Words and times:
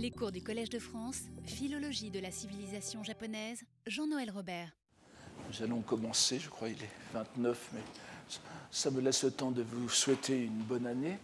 Les 0.00 0.12
cours 0.12 0.30
du 0.30 0.40
Collège 0.40 0.70
de 0.70 0.78
France, 0.78 1.22
Philologie 1.44 2.10
de 2.10 2.20
la 2.20 2.30
civilisation 2.30 3.02
japonaise, 3.02 3.64
Jean-Noël 3.84 4.30
Robert. 4.30 4.70
Nous 5.50 5.64
allons 5.64 5.80
commencer, 5.80 6.38
je 6.38 6.48
crois 6.48 6.68
il 6.68 6.80
est 6.80 6.90
29, 7.14 7.70
mais 7.72 7.80
ça 8.70 8.92
me 8.92 9.00
laisse 9.00 9.24
le 9.24 9.32
temps 9.32 9.50
de 9.50 9.62
vous 9.62 9.88
souhaiter 9.88 10.44
une 10.44 10.62
bonne 10.62 10.86
année, 10.86 11.18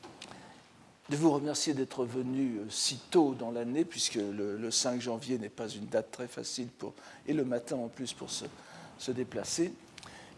de 1.08 1.16
vous 1.16 1.30
remercier 1.30 1.72
d'être 1.72 2.04
venu 2.04 2.56
euh, 2.58 2.64
si 2.68 2.98
tôt 3.12 3.36
dans 3.38 3.52
l'année, 3.52 3.84
puisque 3.84 4.16
le, 4.16 4.68
5 4.72 5.00
janvier 5.00 5.38
n'est 5.38 5.48
pas 5.48 5.68
une 5.68 5.86
date 5.86 6.10
très 6.10 6.26
facile, 6.26 6.66
pour, 6.66 6.94
et 7.28 7.32
le 7.32 7.44
matin 7.44 7.76
en 7.76 7.86
plus 7.86 8.12
pour 8.12 8.30
se, 8.30 8.46
se 8.98 9.12
déplacer. 9.12 9.72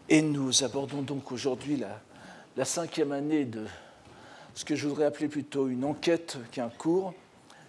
Et 0.09 0.21
nous 0.21 0.63
abordons 0.63 1.01
donc 1.01 1.31
aujourd'hui 1.31 1.77
la, 1.77 1.99
la 2.55 2.65
cinquième 2.65 3.13
année 3.13 3.45
de 3.45 3.65
ce 4.53 4.63
que 4.63 4.75
je 4.75 4.87
voudrais 4.87 5.05
appeler 5.05 5.27
plutôt 5.27 5.69
une 5.69 5.83
enquête 5.83 6.37
qu'un 6.51 6.69
cours, 6.69 7.15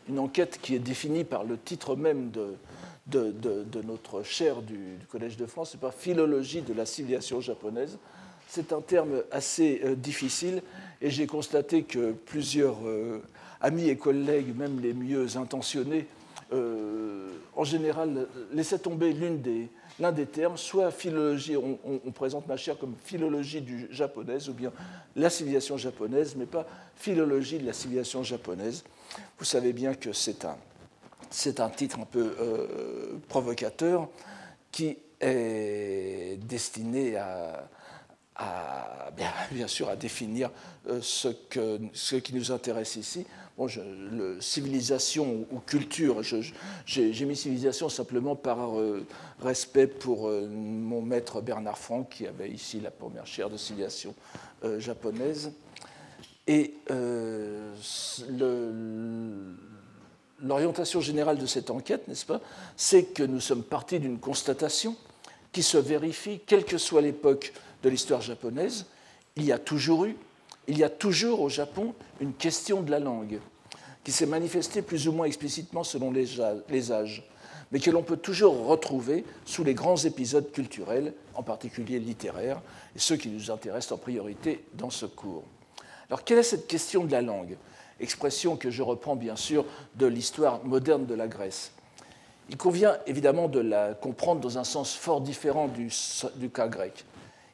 une 0.08 0.18
enquête 0.18 0.58
qui 0.62 0.74
est 0.74 0.80
définie 0.80 1.24
par 1.24 1.44
le 1.44 1.58
titre 1.58 1.96
même 1.96 2.30
de, 2.30 3.82
notre 3.84 4.22
chaire 4.22 4.62
du, 4.62 4.98
Collège 5.10 5.36
de 5.36 5.46
France, 5.46 5.70
c'est 5.72 5.80
pas 5.80 5.90
philologie 5.90 6.62
de 6.62 6.74
la 6.74 6.86
civilisation 6.86 7.40
japonaise. 7.40 7.98
C'est 8.48 8.72
un 8.72 8.80
terme 8.80 9.22
assez 9.30 9.82
euh, 9.84 9.94
difficile 9.94 10.62
et 11.02 11.10
j'ai 11.10 11.26
constaté 11.26 11.82
que 11.82 12.12
plusieurs 12.12 12.76
euh, 12.86 13.22
amis 13.60 13.88
et 13.88 13.96
collègues, 13.96 14.56
même 14.56 14.80
les 14.80 14.94
mieux 14.94 15.36
intentionnés, 15.36 16.06
euh, 16.52 17.28
en 17.56 17.64
général 17.64 18.26
laissaient 18.54 18.78
tomber 18.78 19.14
l'un 20.00 20.12
des 20.12 20.26
termes, 20.26 20.56
soit 20.56 20.90
philologie, 20.90 21.56
on, 21.58 22.10
présente 22.12 22.46
ma 22.46 22.56
chaire 22.56 22.78
comme 22.78 22.94
philologie 23.04 23.60
du 23.60 23.86
japonaise, 23.90 24.48
ou 24.48 24.54
bien 24.54 24.72
la 25.14 25.28
civilisation 25.28 25.76
japonaise, 25.76 26.34
mais 26.36 26.46
pas 26.46 26.66
philologie 26.96 27.58
de 27.58 27.66
la 27.66 27.74
civilisation 27.74 28.22
japonaise. 28.22 28.82
Vous 29.38 29.44
savez 29.44 29.72
bien 29.72 29.94
que 29.94 30.12
c'est 30.12 30.44
un, 30.44 30.56
un 31.58 31.70
titre 31.70 31.98
un 32.00 32.04
peu 32.04 32.34
euh, 32.40 33.18
provocateur 33.28 34.08
qui 34.72 34.98
est 35.20 36.38
destiné 36.42 37.16
à, 37.16 37.68
bien, 39.50 39.66
sûr 39.66 39.88
à 39.88 39.96
définir 39.96 40.50
euh, 40.88 41.00
ce, 41.02 41.28
que, 41.28 41.80
ce 41.92 42.16
qui 42.16 42.34
nous 42.34 42.52
intéresse 42.52 42.96
ici. 42.96 43.26
Bon, 43.56 43.66
le, 44.12 44.40
civilisation 44.40 45.46
ou 45.50 45.58
culture, 45.58 46.22
j'ai 46.86 47.24
mis 47.24 47.34
civilisation 47.34 47.88
simplement 47.88 48.36
par 48.36 48.78
euh, 48.78 49.04
respect 49.40 49.88
pour 49.88 50.30
mon 50.30 51.02
maître 51.02 51.40
Bernard 51.40 51.78
Franck, 51.78 52.10
qui 52.10 52.26
avait 52.28 52.50
ici 52.50 52.80
la 52.80 52.92
première 52.92 53.26
chaire 53.26 53.50
de 53.50 53.56
civilisation 53.56 54.14
japonaise. 54.78 55.52
Et 56.48 56.74
le 56.88 57.68
l'orientation 60.40 61.00
générale 61.00 61.38
de 61.38 61.46
cette 61.46 61.70
enquête, 61.70 62.08
n'est-ce 62.08 62.26
pas, 62.26 62.40
c'est 62.76 63.04
que 63.04 63.22
nous 63.22 63.40
sommes 63.40 63.62
partis 63.62 63.98
d'une 63.98 64.18
constatation 64.18 64.96
qui 65.52 65.62
se 65.62 65.78
vérifie, 65.78 66.40
quelle 66.46 66.64
que 66.64 66.78
soit 66.78 67.00
l'époque 67.00 67.52
de 67.82 67.88
l'histoire 67.88 68.20
japonaise, 68.20 68.86
il 69.36 69.44
y 69.44 69.52
a 69.52 69.58
toujours 69.58 70.04
eu, 70.04 70.16
il 70.66 70.78
y 70.78 70.84
a 70.84 70.90
toujours 70.90 71.40
au 71.40 71.48
Japon 71.48 71.94
une 72.20 72.34
question 72.34 72.82
de 72.82 72.90
la 72.90 73.00
langue, 73.00 73.40
qui 74.04 74.12
s'est 74.12 74.26
manifestée 74.26 74.82
plus 74.82 75.08
ou 75.08 75.12
moins 75.12 75.26
explicitement 75.26 75.84
selon 75.84 76.12
les 76.12 76.92
âges, 76.92 77.28
mais 77.72 77.80
que 77.80 77.90
l'on 77.90 78.02
peut 78.02 78.16
toujours 78.16 78.66
retrouver 78.66 79.24
sous 79.44 79.64
les 79.64 79.74
grands 79.74 79.96
épisodes 79.96 80.50
culturels, 80.52 81.14
en 81.34 81.42
particulier 81.42 81.98
littéraires, 81.98 82.60
et 82.94 82.98
ceux 82.98 83.16
qui 83.16 83.28
nous 83.28 83.50
intéressent 83.50 83.92
en 83.92 83.98
priorité 83.98 84.64
dans 84.74 84.90
ce 84.90 85.06
cours. 85.06 85.44
Alors, 86.10 86.24
quelle 86.24 86.38
est 86.38 86.42
cette 86.42 86.66
question 86.66 87.04
de 87.04 87.12
la 87.12 87.20
langue? 87.20 87.56
Expression 88.00 88.56
que 88.56 88.70
je 88.70 88.82
reprends 88.82 89.16
bien 89.16 89.36
sûr 89.36 89.64
de 89.96 90.06
l'histoire 90.06 90.64
moderne 90.64 91.04
de 91.04 91.14
la 91.14 91.28
Grèce. 91.28 91.72
Il 92.48 92.56
convient 92.56 92.96
évidemment 93.06 93.48
de 93.48 93.60
la 93.60 93.92
comprendre 93.92 94.40
dans 94.40 94.56
un 94.56 94.64
sens 94.64 94.94
fort 94.94 95.20
différent 95.20 95.68
du, 95.68 95.90
cas 96.48 96.68
grec. 96.68 97.04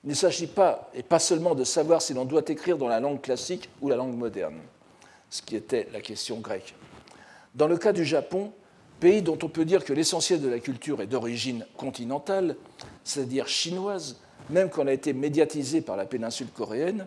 Il 0.05 0.11
ne 0.11 0.15
s'agit 0.15 0.47
pas, 0.47 0.91
et 0.95 1.03
pas 1.03 1.19
seulement, 1.19 1.57
de 1.57 1.65
savoir 1.65 2.01
si 2.01 2.15
l'on 2.15 2.25
doit 2.25 2.45
écrire 2.47 2.79
dans 2.79 2.87
la 2.87 3.01
langue 3.01 3.21
classique 3.21 3.69
ou 3.81 3.89
la 3.89 3.97
langue 3.97 4.17
moderne, 4.17 4.61
ce 5.31 5.43
qui 5.43 5.57
était 5.57 5.89
la 5.93 6.01
question 6.01 6.39
grecque. 6.39 6.77
Dans 7.57 7.67
le 7.67 7.77
cas 7.77 7.93
du 7.93 8.05
Japon, 8.05 8.53
pays 9.01 9.23
dont 9.23 9.39
on 9.43 9.49
peut 9.49 9.65
dire 9.65 9.85
que 9.85 9.93
l'essentiel 9.93 10.41
de 10.41 10.49
la 10.49 10.61
culture 10.61 11.01
est 11.01 11.07
d'origine 11.09 11.67
continentale, 11.77 12.55
c'est-à-dire 13.03 13.49
chinoise, 13.49 14.21
même 14.51 14.71
quand 14.71 14.83
elle 14.83 14.91
a 14.91 14.93
été 14.93 15.13
médiatisée 15.13 15.81
par 15.81 15.97
la 15.97 16.05
péninsule 16.05 16.49
coréenne, 16.49 17.07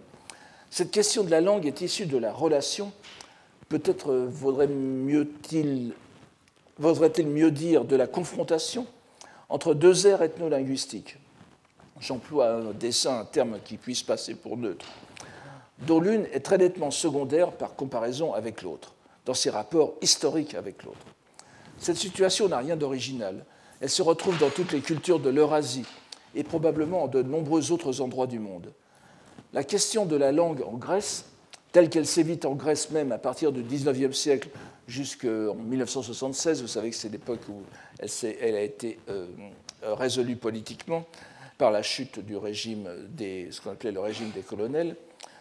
cette 0.70 0.92
question 0.92 1.24
de 1.24 1.32
la 1.32 1.42
langue 1.42 1.66
est 1.66 1.82
issue 1.82 2.06
de 2.06 2.18
la 2.18 2.32
relation 2.32 2.92
peut-être 3.70 4.28
vaudrait-il 4.30 5.94
mieux, 7.28 7.52
dire 7.52 7.86
de 7.86 7.96
la 7.96 8.08
confrontation 8.08 8.88
entre 9.50 9.74
deux 9.74 10.08
aires 10.08 10.22
ethno-linguistiques. 10.22 11.18
J'emploie 12.00 12.50
un 12.50 12.72
dessin 12.72 13.20
un 13.20 13.26
terme 13.26 13.60
qui 13.64 13.78
puisse 13.78 14.04
passer 14.04 14.36
pour 14.36 14.58
neutre, 14.58 14.86
dont 15.80 16.00
l'une 16.00 16.28
est 16.32 16.42
très 16.42 16.58
nettement 16.58 16.92
secondaire 16.92 17.52
par 17.52 17.76
comparaison 17.76 18.34
avec 18.34 18.62
l'autre, 18.62 18.94
dans 19.26 19.34
ses 19.34 19.50
rapports 19.50 19.96
historiques 20.02 20.54
avec 20.54 20.84
l'autre. 20.84 21.06
Cette 21.80 21.98
situation 21.98 22.48
n'a 22.48 22.58
rien 22.58 22.76
d'original. 22.76 23.46
Elle 23.82 23.90
se 23.90 24.02
retrouve 24.02 24.38
dans 24.40 24.50
toutes 24.50 24.72
les 24.72 24.82
cultures 24.82 25.20
de 25.20 25.30
l'Eurasie 25.30 25.86
et 26.36 26.44
probablement 26.44 27.04
en 27.04 27.08
de 27.08 27.22
nombreux 27.22 27.72
autres 27.72 28.02
endroits 28.02 28.28
du 28.28 28.40
monde. 28.40 28.72
La 29.54 29.64
question 29.64 30.06
de 30.06 30.16
la 30.16 30.32
langue 30.32 30.62
en 30.64 30.74
Grèce 30.74 31.26
telle 31.72 31.90
qu'elle 31.90 32.08
s'évite 32.08 32.46
en 32.46 32.54
Grèce 32.54 32.92
même 32.92 33.12
à 33.12 33.18
partir 33.18 33.52
du 33.52 33.62
XIXe 33.62 34.18
siècle 34.18 34.50
jusqu'en 34.88 35.54
1976. 35.54 36.62
Vous 36.62 36.68
savez 36.68 36.90
que 36.90 36.96
c'est 36.96 37.10
l'époque 37.10 37.42
où 37.50 37.62
elle, 38.00 38.56
a 38.56 38.62
été 38.62 39.00
euh, 39.10 39.28
résolue 39.84 40.38
politiquement 40.38 41.06
par 41.58 41.72
la 41.72 41.84
chute 41.84 42.20
du 42.20 42.36
régime 42.36 42.90
des, 43.10 43.50
ce 43.52 43.62
qu'on 43.62 43.72
appelait 43.72 43.92
le 43.92 44.00
régime 44.00 44.32
des 44.32 44.42
colonels. 44.42 44.96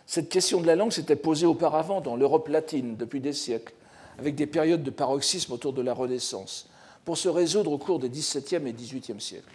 Cette 0.07 0.29
question 0.29 0.61
de 0.61 0.67
la 0.67 0.77
langue 0.77 0.93
s'était 0.93 1.17
posée 1.17 1.47
auparavant 1.47 2.01
dans 2.01 2.17
l'Europe 2.17 2.49
latine 2.49 2.97
depuis 2.97 3.21
des 3.21 3.33
siècles, 3.33 3.73
avec 4.19 4.35
des 4.35 4.47
périodes 4.47 4.83
de 4.83 4.91
paroxysme 4.91 5.53
autour 5.53 5.73
de 5.73 5.83
la 5.83 5.93
Renaissance, 5.93 6.69
pour 7.05 7.19
se 7.19 7.29
résoudre 7.29 7.73
au 7.73 7.79
cours 7.79 7.99
des 7.99 8.09
XVIIe 8.09 8.67
et 8.67 8.73
XVIIIe 8.73 9.21
siècles. 9.21 9.53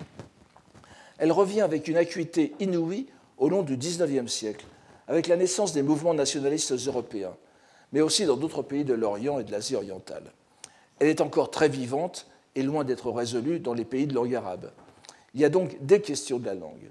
Elle 1.17 1.31
revient 1.31 1.61
avec 1.61 1.87
une 1.87 1.97
acuité 1.97 2.53
inouïe 2.59 3.07
au 3.41 3.49
long 3.49 3.63
du 3.63 3.75
XIXe 3.75 4.31
siècle, 4.31 4.65
avec 5.07 5.27
la 5.27 5.35
naissance 5.35 5.73
des 5.73 5.81
mouvements 5.81 6.13
nationalistes 6.13 6.73
européens, 6.87 7.35
mais 7.91 7.99
aussi 7.99 8.25
dans 8.25 8.37
d'autres 8.37 8.61
pays 8.61 8.85
de 8.85 8.93
l'Orient 8.93 9.39
et 9.39 9.43
de 9.43 9.51
l'Asie 9.51 9.75
orientale. 9.75 10.31
Elle 10.99 11.07
est 11.07 11.21
encore 11.21 11.49
très 11.49 11.67
vivante 11.67 12.27
et 12.55 12.61
loin 12.61 12.83
d'être 12.83 13.09
résolue 13.11 13.59
dans 13.59 13.73
les 13.73 13.83
pays 13.83 14.05
de 14.05 14.13
langue 14.13 14.35
arabe. 14.35 14.71
Il 15.33 15.41
y 15.41 15.45
a 15.45 15.49
donc 15.49 15.75
des 15.83 16.01
questions 16.01 16.37
de 16.37 16.45
la 16.45 16.53
langue. 16.53 16.87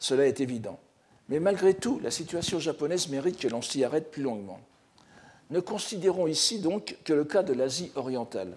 Cela 0.00 0.26
est 0.26 0.40
évident. 0.40 0.80
Mais 1.28 1.38
malgré 1.38 1.72
tout, 1.72 2.00
la 2.02 2.10
situation 2.10 2.58
japonaise 2.58 3.08
mérite 3.08 3.38
que 3.38 3.46
l'on 3.46 3.62
s'y 3.62 3.84
arrête 3.84 4.10
plus 4.10 4.24
longuement. 4.24 4.58
Ne 5.50 5.60
considérons 5.60 6.26
ici 6.26 6.58
donc 6.58 6.96
que 7.04 7.12
le 7.12 7.24
cas 7.24 7.44
de 7.44 7.52
l'Asie 7.52 7.92
orientale. 7.94 8.56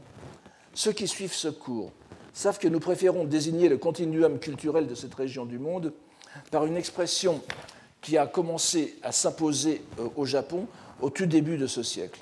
Ceux 0.73 0.93
qui 0.93 1.07
suivent 1.07 1.33
ce 1.33 1.49
cours 1.49 1.91
savent 2.33 2.57
que 2.57 2.67
nous 2.67 2.79
préférons 2.79 3.25
désigner 3.25 3.69
le 3.69 3.77
continuum 3.77 4.39
culturel 4.39 4.87
de 4.87 4.95
cette 4.95 5.13
région 5.13 5.45
du 5.45 5.59
monde 5.59 5.93
par 6.51 6.65
une 6.65 6.77
expression 6.77 7.41
qui 8.01 8.17
a 8.17 8.27
commencé 8.27 8.97
à 9.01 9.11
s'imposer 9.11 9.81
euh, 9.99 10.09
au 10.15 10.25
Japon 10.25 10.67
au 11.01 11.09
tout 11.09 11.25
début 11.25 11.57
de 11.57 11.67
ce 11.67 11.83
siècle, 11.83 12.21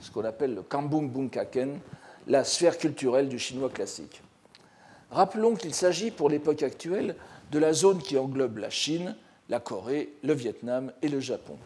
ce 0.00 0.10
qu'on 0.10 0.24
appelle 0.24 0.54
le 0.54 0.62
Kambung 0.62 1.08
Bunkaken, 1.08 1.78
la 2.26 2.44
sphère 2.44 2.78
culturelle 2.78 3.28
du 3.28 3.38
chinois 3.38 3.70
classique. 3.70 4.22
Rappelons 5.10 5.54
qu'il 5.54 5.74
s'agit 5.74 6.10
pour 6.10 6.28
l'époque 6.28 6.62
actuelle 6.62 7.16
de 7.52 7.58
la 7.58 7.72
zone 7.72 7.98
qui 7.98 8.18
englobe 8.18 8.58
la 8.58 8.70
Chine, 8.70 9.14
la 9.48 9.60
Corée, 9.60 10.12
le 10.22 10.32
Vietnam 10.32 10.92
et 11.02 11.08
le 11.08 11.20
Japon. 11.20 11.56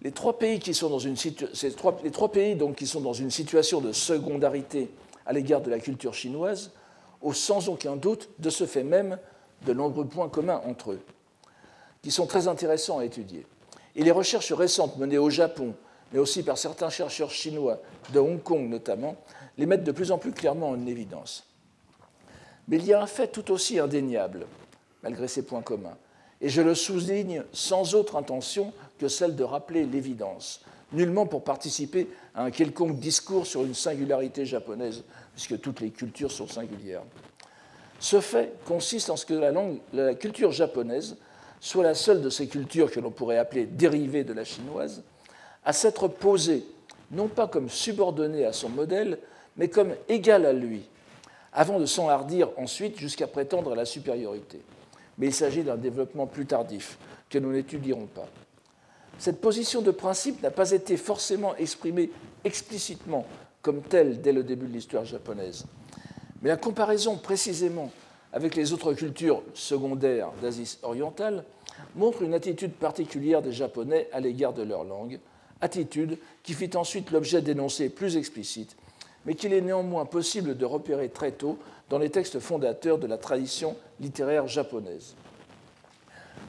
Les 0.00 0.10
trois 0.10 0.38
pays, 0.38 0.58
qui 0.58 0.74
sont 0.74 0.90
dans 0.90 0.98
une, 0.98 1.14
qui 1.14 2.86
sont 2.86 3.00
dans 3.00 3.12
une 3.12 3.30
situation 3.30 3.80
de 3.80 3.92
secondarité 3.92 4.90
à 5.26 5.32
l'égard 5.32 5.60
de 5.60 5.70
la 5.70 5.78
culture 5.78 6.14
chinoise 6.14 6.72
ont 7.20 7.32
sans 7.32 7.68
aucun 7.68 7.94
doute 7.94 8.28
de 8.40 8.50
ce 8.50 8.66
fait 8.66 8.82
même 8.82 9.18
de 9.66 9.72
nombreux 9.72 10.06
points 10.06 10.28
communs 10.28 10.60
entre 10.66 10.92
eux 10.92 11.00
qui 12.02 12.10
sont 12.10 12.26
très 12.26 12.48
intéressants 12.48 12.98
à 12.98 13.04
étudier. 13.04 13.46
Et 13.94 14.02
les 14.02 14.10
recherches 14.10 14.52
récentes 14.52 14.98
menées 14.98 15.18
au 15.18 15.30
Japon, 15.30 15.74
mais 16.12 16.18
aussi 16.18 16.42
par 16.42 16.58
certains 16.58 16.90
chercheurs 16.90 17.30
chinois, 17.30 17.80
de 18.12 18.18
Hong 18.18 18.42
Kong 18.42 18.68
notamment, 18.68 19.16
les 19.56 19.66
mettent 19.66 19.84
de 19.84 19.92
plus 19.92 20.10
en 20.10 20.18
plus 20.18 20.32
clairement 20.32 20.70
en 20.70 20.86
évidence. 20.86 21.46
Mais 22.68 22.76
il 22.76 22.86
y 22.86 22.92
a 22.92 23.02
un 23.02 23.06
fait 23.06 23.28
tout 23.28 23.50
aussi 23.50 23.78
indéniable, 23.78 24.46
malgré 25.02 25.28
ces 25.28 25.42
points 25.42 25.62
communs, 25.62 25.96
et 26.40 26.48
je 26.48 26.60
le 26.60 26.74
souligne 26.74 27.44
sans 27.52 27.94
autre 27.94 28.16
intention 28.16 28.72
que 28.98 29.08
celle 29.08 29.36
de 29.36 29.44
rappeler 29.44 29.84
l'évidence, 29.86 30.62
nullement 30.92 31.26
pour 31.26 31.44
participer 31.44 32.08
à 32.34 32.44
un 32.44 32.50
quelconque 32.50 32.98
discours 32.98 33.46
sur 33.46 33.62
une 33.62 33.74
singularité 33.74 34.44
japonaise, 34.44 35.04
puisque 35.34 35.60
toutes 35.60 35.80
les 35.80 35.90
cultures 35.90 36.32
sont 36.32 36.48
singulières. 36.48 37.04
Ce 38.02 38.20
fait 38.20 38.52
consiste 38.64 39.10
en 39.10 39.16
ce 39.16 39.24
que 39.24 39.34
la, 39.92 40.14
culture 40.16 40.50
japonaise 40.50 41.16
soit 41.60 41.84
la 41.84 41.94
seule 41.94 42.20
de 42.20 42.30
ces 42.30 42.48
cultures 42.48 42.90
que 42.90 42.98
l'on 42.98 43.12
pourrait 43.12 43.38
appeler 43.38 43.64
dérivées 43.64 44.24
de 44.24 44.32
la 44.32 44.42
chinoise, 44.42 45.04
à 45.64 45.72
s'être 45.72 46.08
posée 46.08 46.66
non 47.12 47.28
pas 47.28 47.46
comme 47.46 47.68
subordonnée 47.68 48.44
à 48.44 48.52
son 48.52 48.70
modèle, 48.70 49.20
mais 49.56 49.68
comme 49.68 49.94
égale 50.08 50.46
à 50.46 50.52
lui, 50.52 50.82
avant 51.52 51.78
de 51.78 51.86
s'enhardir 51.86 52.48
ensuite 52.56 52.98
jusqu'à 52.98 53.28
prétendre 53.28 53.70
à 53.70 53.76
la 53.76 53.84
supériorité. 53.84 54.60
Mais 55.18 55.28
il 55.28 55.34
s'agit 55.34 55.62
d'un 55.62 55.76
développement 55.76 56.26
plus 56.26 56.46
tardif, 56.46 56.98
que 57.30 57.38
nous 57.38 57.52
n'étudierons 57.52 58.06
pas. 58.06 58.26
Cette 59.20 59.40
position 59.40 59.80
de 59.80 59.92
principe 59.92 60.42
n'a 60.42 60.50
pas 60.50 60.72
été 60.72 60.96
forcément 60.96 61.54
exprimée 61.54 62.10
explicitement 62.42 63.26
comme 63.62 63.80
telle 63.80 64.20
dès 64.20 64.32
le 64.32 64.42
début 64.42 64.66
de 64.66 64.72
l'histoire 64.72 65.04
japonaise. 65.04 65.66
Mais 66.42 66.48
la 66.48 66.56
comparaison 66.56 67.16
précisément 67.16 67.90
avec 68.32 68.56
les 68.56 68.72
autres 68.72 68.94
cultures 68.94 69.42
secondaires 69.54 70.32
d'Asie 70.42 70.78
orientale 70.82 71.44
montre 71.94 72.22
une 72.22 72.34
attitude 72.34 72.72
particulière 72.72 73.42
des 73.42 73.52
Japonais 73.52 74.08
à 74.12 74.20
l'égard 74.20 74.52
de 74.52 74.62
leur 74.62 74.84
langue, 74.84 75.20
attitude 75.60 76.18
qui 76.42 76.54
fit 76.54 76.76
ensuite 76.76 77.10
l'objet 77.10 77.42
d'énoncés 77.42 77.88
plus 77.88 78.16
explicites, 78.16 78.76
mais 79.24 79.34
qu'il 79.34 79.52
est 79.52 79.60
néanmoins 79.60 80.04
possible 80.04 80.56
de 80.56 80.64
repérer 80.64 81.08
très 81.08 81.30
tôt 81.30 81.58
dans 81.88 81.98
les 81.98 82.10
textes 82.10 82.40
fondateurs 82.40 82.98
de 82.98 83.06
la 83.06 83.18
tradition 83.18 83.76
littéraire 84.00 84.48
japonaise. 84.48 85.14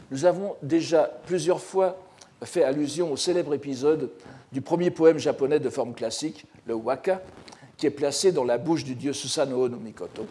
Nous 0.09 0.25
avons 0.25 0.55
déjà 0.63 1.03
plusieurs 1.25 1.61
fois 1.61 1.97
fait 2.43 2.63
allusion 2.63 3.11
au 3.11 3.17
célèbre 3.17 3.53
épisode 3.53 4.09
du 4.51 4.61
premier 4.61 4.89
poème 4.89 5.17
japonais 5.17 5.59
de 5.59 5.69
forme 5.69 5.93
classique, 5.93 6.45
le 6.65 6.73
waka, 6.73 7.21
qui 7.83 7.87
est 7.87 7.89
placé 7.89 8.31
dans 8.31 8.45
la 8.45 8.57
bouche 8.57 8.85
du 8.85 8.95
dieu 8.95 9.11
Susanoo 9.11 9.67
no 9.67 9.75
Mikoto 9.75 10.25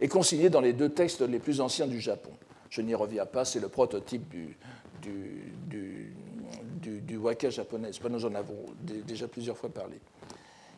et 0.00 0.06
consigné 0.06 0.50
dans 0.50 0.60
les 0.60 0.72
deux 0.72 0.90
textes 0.90 1.20
les 1.22 1.40
plus 1.40 1.60
anciens 1.60 1.88
du 1.88 2.00
Japon. 2.00 2.30
Je 2.70 2.80
n'y 2.80 2.94
reviens 2.94 3.26
pas, 3.26 3.44
c'est 3.44 3.58
le 3.58 3.66
prototype 3.66 4.28
du, 4.28 4.56
du, 5.00 6.14
du, 7.00 7.16
waka 7.16 7.50
japonais. 7.50 7.90
Nous 8.08 8.24
en 8.24 8.34
avons 8.36 8.54
déjà 8.80 9.26
plusieurs 9.26 9.58
fois 9.58 9.68
parlé. 9.68 9.98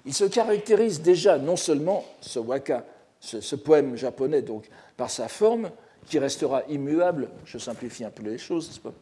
Il 0.07 0.15
se 0.15 0.25
caractérise 0.25 1.03
déjà 1.03 1.37
non 1.37 1.57
seulement 1.57 2.07
ce 2.23 2.39
waka, 2.39 2.87
ce, 3.21 3.55
poème 3.55 3.95
japonais, 3.95 4.41
donc 4.41 4.71
par 4.97 5.11
sa 5.11 5.29
forme, 5.29 5.71
qui 6.07 6.19
restera 6.19 6.63
immuable, 6.71 7.29
je 7.45 7.59
simplifie 7.59 8.05
un 8.05 8.11
peu 8.11 8.23
les 8.23 8.39
choses, 8.39 8.79
pas 8.79 8.95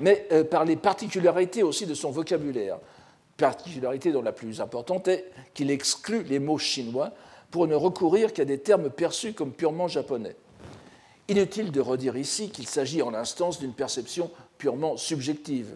mais 0.00 0.26
euh, 0.32 0.44
par 0.44 0.64
les 0.64 0.76
particularités 0.76 1.62
aussi 1.62 1.84
de 1.84 1.94
son 1.94 2.10
vocabulaire. 2.10 2.78
Particularité 3.36 4.12
dont 4.12 4.22
la 4.22 4.32
plus 4.32 4.60
importante 4.60 5.08
est 5.08 5.24
qu'il 5.54 5.70
exclut 5.70 6.22
les 6.22 6.38
mots 6.38 6.58
chinois 6.58 7.12
pour 7.50 7.66
ne 7.66 7.74
recourir 7.74 8.32
qu'à 8.32 8.44
des 8.44 8.58
termes 8.58 8.90
perçus 8.90 9.32
comme 9.32 9.52
purement 9.52 9.88
japonais. 9.88 10.36
Inutile 11.28 11.72
de 11.72 11.80
redire 11.80 12.16
ici 12.16 12.50
qu'il 12.50 12.66
s'agit 12.66 13.02
en 13.02 13.14
instance 13.14 13.58
d'une 13.58 13.72
perception 13.72 14.30
purement 14.58 14.96
subjective. 14.96 15.74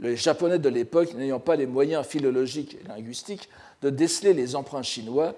Les 0.00 0.16
Japonais 0.16 0.60
de 0.60 0.68
l'époque 0.68 1.14
n'ayant 1.14 1.40
pas 1.40 1.56
les 1.56 1.66
moyens 1.66 2.06
philologiques 2.06 2.76
et 2.80 2.88
linguistiques 2.88 3.48
de 3.82 3.90
déceler 3.90 4.32
les 4.32 4.54
emprunts 4.54 4.82
chinois, 4.82 5.34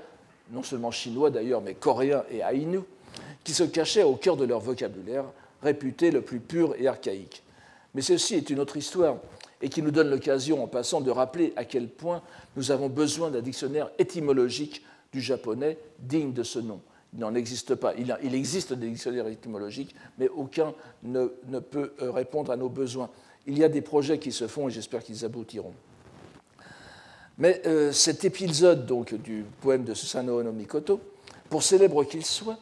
non 0.50 0.62
seulement 0.62 0.90
chinois 0.90 1.30
d'ailleurs, 1.30 1.62
mais 1.62 1.74
coréens 1.74 2.24
et 2.30 2.42
aïnous, 2.42 2.84
qui 3.42 3.54
se 3.54 3.64
cachaient 3.64 4.02
au 4.02 4.16
cœur 4.16 4.36
de 4.36 4.44
leur 4.44 4.60
vocabulaire, 4.60 5.24
réputé 5.62 6.10
le 6.10 6.20
plus 6.20 6.40
pur 6.40 6.74
et 6.78 6.86
archaïque. 6.86 7.42
Mais 7.94 8.02
ceci 8.02 8.34
est 8.34 8.50
une 8.50 8.60
autre 8.60 8.76
histoire 8.76 9.16
et 9.62 9.68
qui 9.68 9.82
nous 9.82 9.90
donne 9.90 10.10
l'occasion, 10.10 10.62
en 10.62 10.66
passant, 10.66 11.00
de 11.00 11.10
rappeler 11.10 11.52
à 11.56 11.64
quel 11.64 11.88
point 11.88 12.22
nous 12.56 12.70
avons 12.70 12.88
besoin 12.88 13.30
d'un 13.30 13.42
dictionnaire 13.42 13.90
étymologique 13.98 14.82
du 15.12 15.20
japonais 15.20 15.78
digne 15.98 16.32
de 16.32 16.42
ce 16.42 16.58
nom. 16.58 16.80
Il 17.12 17.20
n'en 17.20 17.34
existe 17.34 17.74
pas. 17.74 17.94
Il, 17.96 18.34
existe 18.34 18.72
des 18.72 18.88
dictionnaires 18.88 19.26
étymologiques, 19.26 19.94
mais 20.18 20.28
aucun 20.28 20.72
ne, 21.02 21.26
peut 21.58 21.92
euh, 22.00 22.10
répondre 22.10 22.52
à 22.52 22.56
nos 22.56 22.68
besoins. 22.68 23.10
Il 23.46 23.58
y 23.58 23.64
a 23.64 23.68
des 23.68 23.80
projets 23.80 24.18
qui 24.18 24.32
se 24.32 24.46
font 24.46 24.68
et 24.68 24.70
j'espère 24.70 25.02
qu'ils 25.02 25.24
aboutiront. 25.24 25.74
Mais 27.38 27.62
euh, 27.66 27.90
cet 27.90 28.24
épisode 28.24 28.86
donc, 28.86 29.14
du 29.14 29.44
poème 29.60 29.84
de 29.84 29.94
Susanoo 29.94 30.42
no 30.42 30.52
Mikoto, 30.52 31.00
pour 31.48 31.62
célèbre 31.62 32.04
qu'il 32.04 32.24
soit, 32.24 32.58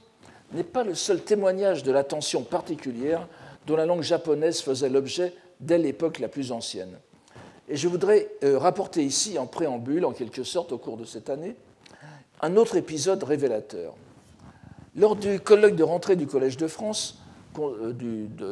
n'est 0.53 0.65
pas 0.65 0.85
le 0.85 0.95
seul 0.95 1.21
témoignage 1.23 1.83
de 1.83 1.93
l'attention 1.93 2.43
particulière 2.43 3.29
dont 3.67 3.77
la 3.77 3.85
langue 3.85 4.03
japonaise 4.03 4.63
faisait 4.63 4.89
l'objet 4.89 5.35
dès 5.61 5.79
l'époque 5.79 6.19
la 6.19 6.29
plus 6.29 6.53
ancienne. 6.53 6.99
Et 7.69 7.77
je 7.77 7.89
voudrais 7.89 8.31
euh, 8.45 8.59
rapporter 8.59 9.05
ici, 9.05 9.39
en 9.39 9.47
préambule, 9.47 10.05
en 10.05 10.13
quelque 10.13 10.43
sorte, 10.43 10.73
au 10.73 10.79
cours 10.79 10.97
de 10.97 11.05
cette 11.05 11.29
année, 11.29 11.55
un 12.41 12.57
autre 12.57 12.77
épisode 12.77 13.23
révélateur. 13.23 13.95
Lors 14.97 15.17
du 15.17 15.39
colloque 15.41 15.77
de 15.77 15.83
rentrée 15.83 16.17
du 16.17 16.27
Collège 16.27 16.57
de 16.57 16.67
France 16.67 17.19
euh, 17.59 17.93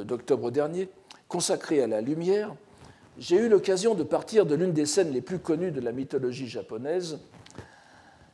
d'octobre 0.05 0.51
dernier, 0.51 0.89
consacré 1.29 1.83
à 1.83 1.87
la 1.87 2.01
lumière, 2.01 2.55
j'ai 3.19 3.37
eu 3.37 3.49
l'occasion 3.49 3.95
de 3.95 4.03
partir 4.03 4.45
de 4.45 4.55
l'une 4.55 4.73
des 4.73 4.85
scènes 4.85 5.13
les 5.13 5.23
plus 5.23 5.39
connues 5.39 5.71
de 5.71 5.81
la 5.81 5.93
mythologie 5.93 6.49
japonaise, 6.49 7.19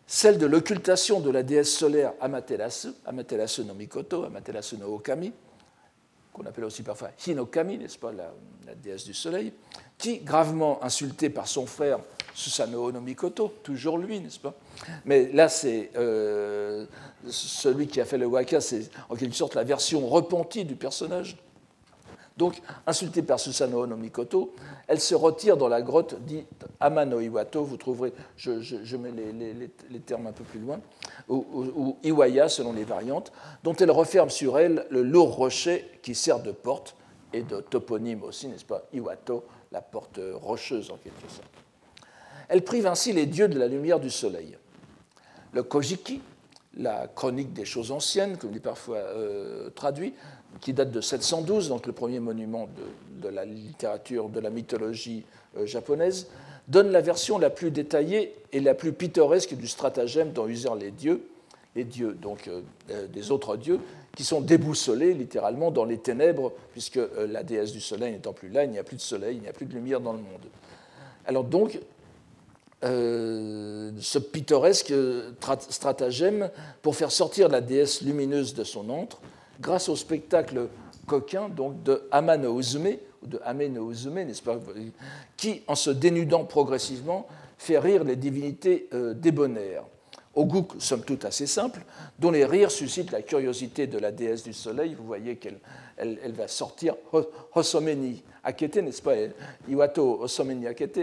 celle 0.06 0.38
de 0.38 0.46
l'occultation 0.46 1.20
de 1.20 1.30
la 1.30 1.42
déesse 1.42 1.72
solaire 1.72 2.12
Amaterasu, 2.20 2.88
Amaterasu 3.06 3.64
no 3.64 3.74
Mikoto, 3.74 4.24
Amaterasu 4.24 4.76
no 4.76 4.94
Okami, 4.96 5.32
qu'on 6.32 6.46
appelle 6.46 6.64
aussi 6.64 6.82
parfois 6.82 7.10
Hinokami, 7.26 7.78
n'est-ce 7.78 7.98
pas, 7.98 8.12
la, 8.12 8.32
déesse 8.82 9.04
du 9.04 9.14
soleil, 9.14 9.52
qui, 9.98 10.20
gravement 10.20 10.82
insultée 10.82 11.30
par 11.30 11.46
son 11.46 11.66
frère 11.66 11.98
Susanoo 12.34 12.90
no 12.90 13.00
Mikoto, 13.00 13.52
toujours 13.62 13.98
lui, 13.98 14.18
n'est-ce 14.20 14.40
pas 14.40 14.54
Mais 15.04 15.30
là, 15.32 15.48
c'est 15.48 15.90
euh, 15.96 16.86
celui 17.28 17.86
qui 17.86 18.00
a 18.00 18.06
fait 18.06 18.16
le 18.16 18.26
waka, 18.26 18.60
c'est 18.60 18.90
en 19.10 19.16
quelque 19.16 19.36
sorte 19.36 19.54
la 19.54 19.64
version 19.64 20.06
repentie 20.08 20.64
du 20.64 20.74
personnage. 20.74 21.36
Donc, 22.36 22.60
insultée 22.86 23.22
par 23.22 23.38
Susanoo 23.38 23.86
no 23.86 23.96
Mikoto, 23.96 24.54
elle 24.88 25.00
se 25.00 25.14
retire 25.14 25.56
dans 25.56 25.68
la 25.68 25.82
grotte 25.82 26.22
dite 26.24 26.46
Amano 26.80 27.20
Iwato, 27.20 27.64
vous 27.64 27.76
trouverez, 27.76 28.12
je, 28.36 28.96
mets 28.96 29.10
les, 29.10 30.00
termes 30.00 30.26
un 30.26 30.32
peu 30.32 30.44
plus 30.44 30.60
loin, 30.60 30.80
ou, 31.28 31.96
Iwaya 32.02 32.48
selon 32.48 32.72
les 32.72 32.84
variantes, 32.84 33.32
dont 33.62 33.74
elle 33.74 33.90
referme 33.90 34.30
sur 34.30 34.58
elle 34.58 34.86
le 34.90 35.02
lourd 35.02 35.34
rocher 35.34 35.90
qui 36.02 36.14
sert 36.14 36.40
de 36.40 36.52
porte 36.52 36.96
et 37.32 37.42
de 37.42 37.60
toponyme 37.60 38.22
aussi, 38.22 38.48
n'est-ce 38.48 38.64
pas? 38.64 38.82
Iwato, 38.92 39.44
la 39.70 39.82
porte 39.82 40.20
rocheuse 40.34 40.90
en 40.90 40.96
quelque 40.96 41.28
sorte. 41.28 41.50
Elle 42.48 42.62
prive 42.62 42.86
ainsi 42.86 43.12
les 43.12 43.26
dieux 43.26 43.48
de 43.48 43.58
la 43.58 43.66
lumière 43.66 44.00
du 44.00 44.10
soleil. 44.10 44.56
Le 45.52 45.62
Kojiki, 45.62 46.20
la 46.76 47.06
chronique 47.06 47.52
des 47.52 47.64
choses 47.64 47.90
anciennes, 47.90 48.36
comme 48.36 48.50
il 48.50 48.56
est 48.56 48.60
parfois 48.60 48.96
euh, 48.96 49.70
traduit, 49.70 50.14
qui 50.60 50.72
date 50.72 50.90
de 50.90 51.00
712, 51.00 51.68
donc 51.68 51.86
le 51.86 51.92
premier 51.92 52.20
monument 52.20 52.68
de, 53.20 53.28
la 53.28 53.44
littérature, 53.44 54.28
de 54.28 54.40
la 54.40 54.50
mythologie 54.50 55.24
euh, 55.56 55.66
japonaise, 55.66 56.28
donne 56.68 56.90
la 56.90 57.00
version 57.00 57.38
la 57.38 57.50
plus 57.50 57.70
détaillée 57.70 58.34
et 58.52 58.60
la 58.60 58.74
plus 58.74 58.92
pittoresque 58.92 59.54
du 59.54 59.66
stratagème 59.66 60.32
dont 60.32 60.46
usèrent 60.46 60.74
les 60.74 60.90
dieux, 60.90 61.26
les 61.74 61.84
dieux 61.84 62.14
donc 62.14 62.48
euh, 62.48 62.60
euh, 62.90 63.06
des 63.08 63.30
autres 63.30 63.56
dieux, 63.56 63.80
qui 64.16 64.24
sont 64.24 64.40
déboussolés 64.40 65.14
littéralement 65.14 65.70
dans 65.70 65.84
les 65.84 65.98
ténèbres, 65.98 66.52
puisque 66.72 67.00
la 67.16 67.42
déesse 67.42 67.72
du 67.72 67.80
soleil 67.80 68.12
n'étant 68.12 68.34
plus 68.34 68.50
là, 68.50 68.64
il 68.64 68.70
n'y 68.70 68.78
a 68.78 68.84
plus 68.84 68.96
de 68.96 69.00
soleil, 69.00 69.36
il 69.36 69.42
n'y 69.42 69.48
a 69.48 69.54
plus 69.54 69.64
de 69.64 69.72
lumière 69.72 70.00
dans 70.00 70.12
le 70.12 70.18
monde. 70.18 70.44
Alors 71.24 71.44
donc, 71.44 71.80
ce 72.82 74.18
pittoresque 74.18 74.92
stratagème 75.70 76.50
pour 76.82 76.94
faire 76.94 77.10
sortir 77.10 77.48
la 77.48 77.62
déesse 77.62 78.02
lumineuse 78.02 78.52
de 78.52 78.64
son 78.64 78.90
antre, 78.90 79.22
grâce 79.60 79.88
au 79.88 79.96
spectacle 79.96 80.68
coquin 81.06 81.48
donc, 81.48 81.82
de 81.82 82.02
Amano 82.10 82.58
Uzume, 82.58 82.96
ou 83.22 83.26
de 83.26 83.40
Ameno 83.44 83.90
Uzume, 83.90 84.24
n'est-ce 84.24 84.42
pas, 84.42 84.58
qui, 85.36 85.62
en 85.66 85.74
se 85.74 85.90
dénudant 85.90 86.44
progressivement, 86.44 87.26
fait 87.58 87.78
rire 87.78 88.04
les 88.04 88.16
divinités 88.16 88.88
euh, 88.92 89.14
débonnaires, 89.14 89.84
au 90.34 90.44
goût, 90.46 90.66
somme 90.78 91.02
toute, 91.02 91.24
assez 91.24 91.46
simple, 91.46 91.80
dont 92.18 92.30
les 92.30 92.44
rires 92.44 92.70
suscitent 92.70 93.12
la 93.12 93.22
curiosité 93.22 93.86
de 93.86 93.98
la 93.98 94.10
déesse 94.10 94.42
du 94.42 94.52
soleil. 94.52 94.94
Vous 94.94 95.04
voyez 95.04 95.36
qu'elle 95.36 95.58
elle, 95.98 96.32
va 96.32 96.48
sortir. 96.48 96.96
Hosomeni 97.54 98.22
Akete, 98.42 98.78
n'est-ce 98.78 99.02
pas 99.02 99.14
Iwato 99.68 100.22
Hosomeni 100.22 100.66
Akete, 100.66 100.98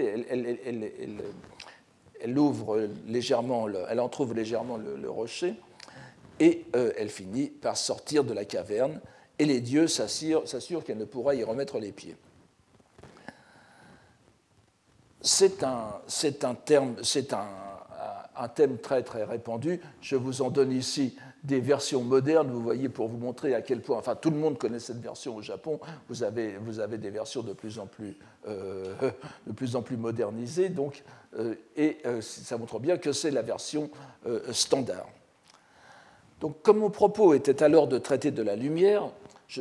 elle, 2.21 2.37
ouvre 2.37 2.89
légèrement, 3.07 3.67
elle 3.87 3.99
entr'ouvre 3.99 4.33
légèrement 4.33 4.77
le 4.77 5.09
rocher 5.09 5.53
et 6.39 6.65
euh, 6.75 6.91
elle 6.97 7.09
finit 7.09 7.47
par 7.47 7.77
sortir 7.77 8.23
de 8.23 8.33
la 8.33 8.45
caverne, 8.45 8.99
et 9.37 9.45
les 9.45 9.61
dieux 9.61 9.87
s'assurent 9.87 10.43
qu'elle 10.85 10.97
ne 10.97 11.05
pourra 11.05 11.35
y 11.35 11.43
remettre 11.43 11.79
les 11.79 11.91
pieds. 11.91 12.17
C'est 15.21 15.63
un, 15.63 16.01
un, 16.23 16.55
un, 16.77 17.47
un, 18.35 18.47
thème 18.47 18.77
très 18.77 19.03
très 19.03 19.23
répandu. 19.23 19.81
Je 20.01 20.15
vous 20.15 20.41
en 20.41 20.49
donne 20.49 20.71
ici 20.71 21.17
des 21.43 21.59
versions 21.59 22.03
modernes, 22.03 22.49
vous 22.49 22.61
voyez, 22.61 22.89
pour 22.89 23.07
vous 23.07 23.17
montrer 23.17 23.53
à 23.53 23.61
quel 23.61 23.81
point, 23.81 23.97
enfin 23.97 24.15
tout 24.15 24.29
le 24.29 24.37
monde 24.37 24.57
connaît 24.57 24.79
cette 24.79 25.01
version 25.01 25.35
au 25.37 25.41
Japon, 25.41 25.79
vous 26.09 26.23
avez, 26.23 26.57
vous 26.57 26.79
avez 26.79 26.97
des 26.97 27.09
versions 27.09 27.43
de 27.43 27.53
plus 27.53 27.79
en 27.79 27.85
plus, 27.85 28.17
euh, 28.47 28.93
de 29.47 29.53
plus, 29.53 29.75
en 29.77 29.81
plus 29.81 29.95
modernisées, 29.95 30.69
donc, 30.69 31.03
euh, 31.37 31.55
et 31.77 31.99
ça 32.21 32.57
montre 32.57 32.79
bien 32.79 32.97
que 32.97 33.13
c'est 33.13 33.31
la 33.31 33.41
version 33.41 33.89
standard. 34.51 35.07
Donc, 36.41 36.61
comme 36.61 36.79
mon 36.79 36.89
propos 36.89 37.33
était 37.33 37.63
alors 37.63 37.87
de 37.87 37.97
traiter 37.97 38.31
de 38.31 38.41
la 38.41 38.55
lumière, 38.55 39.09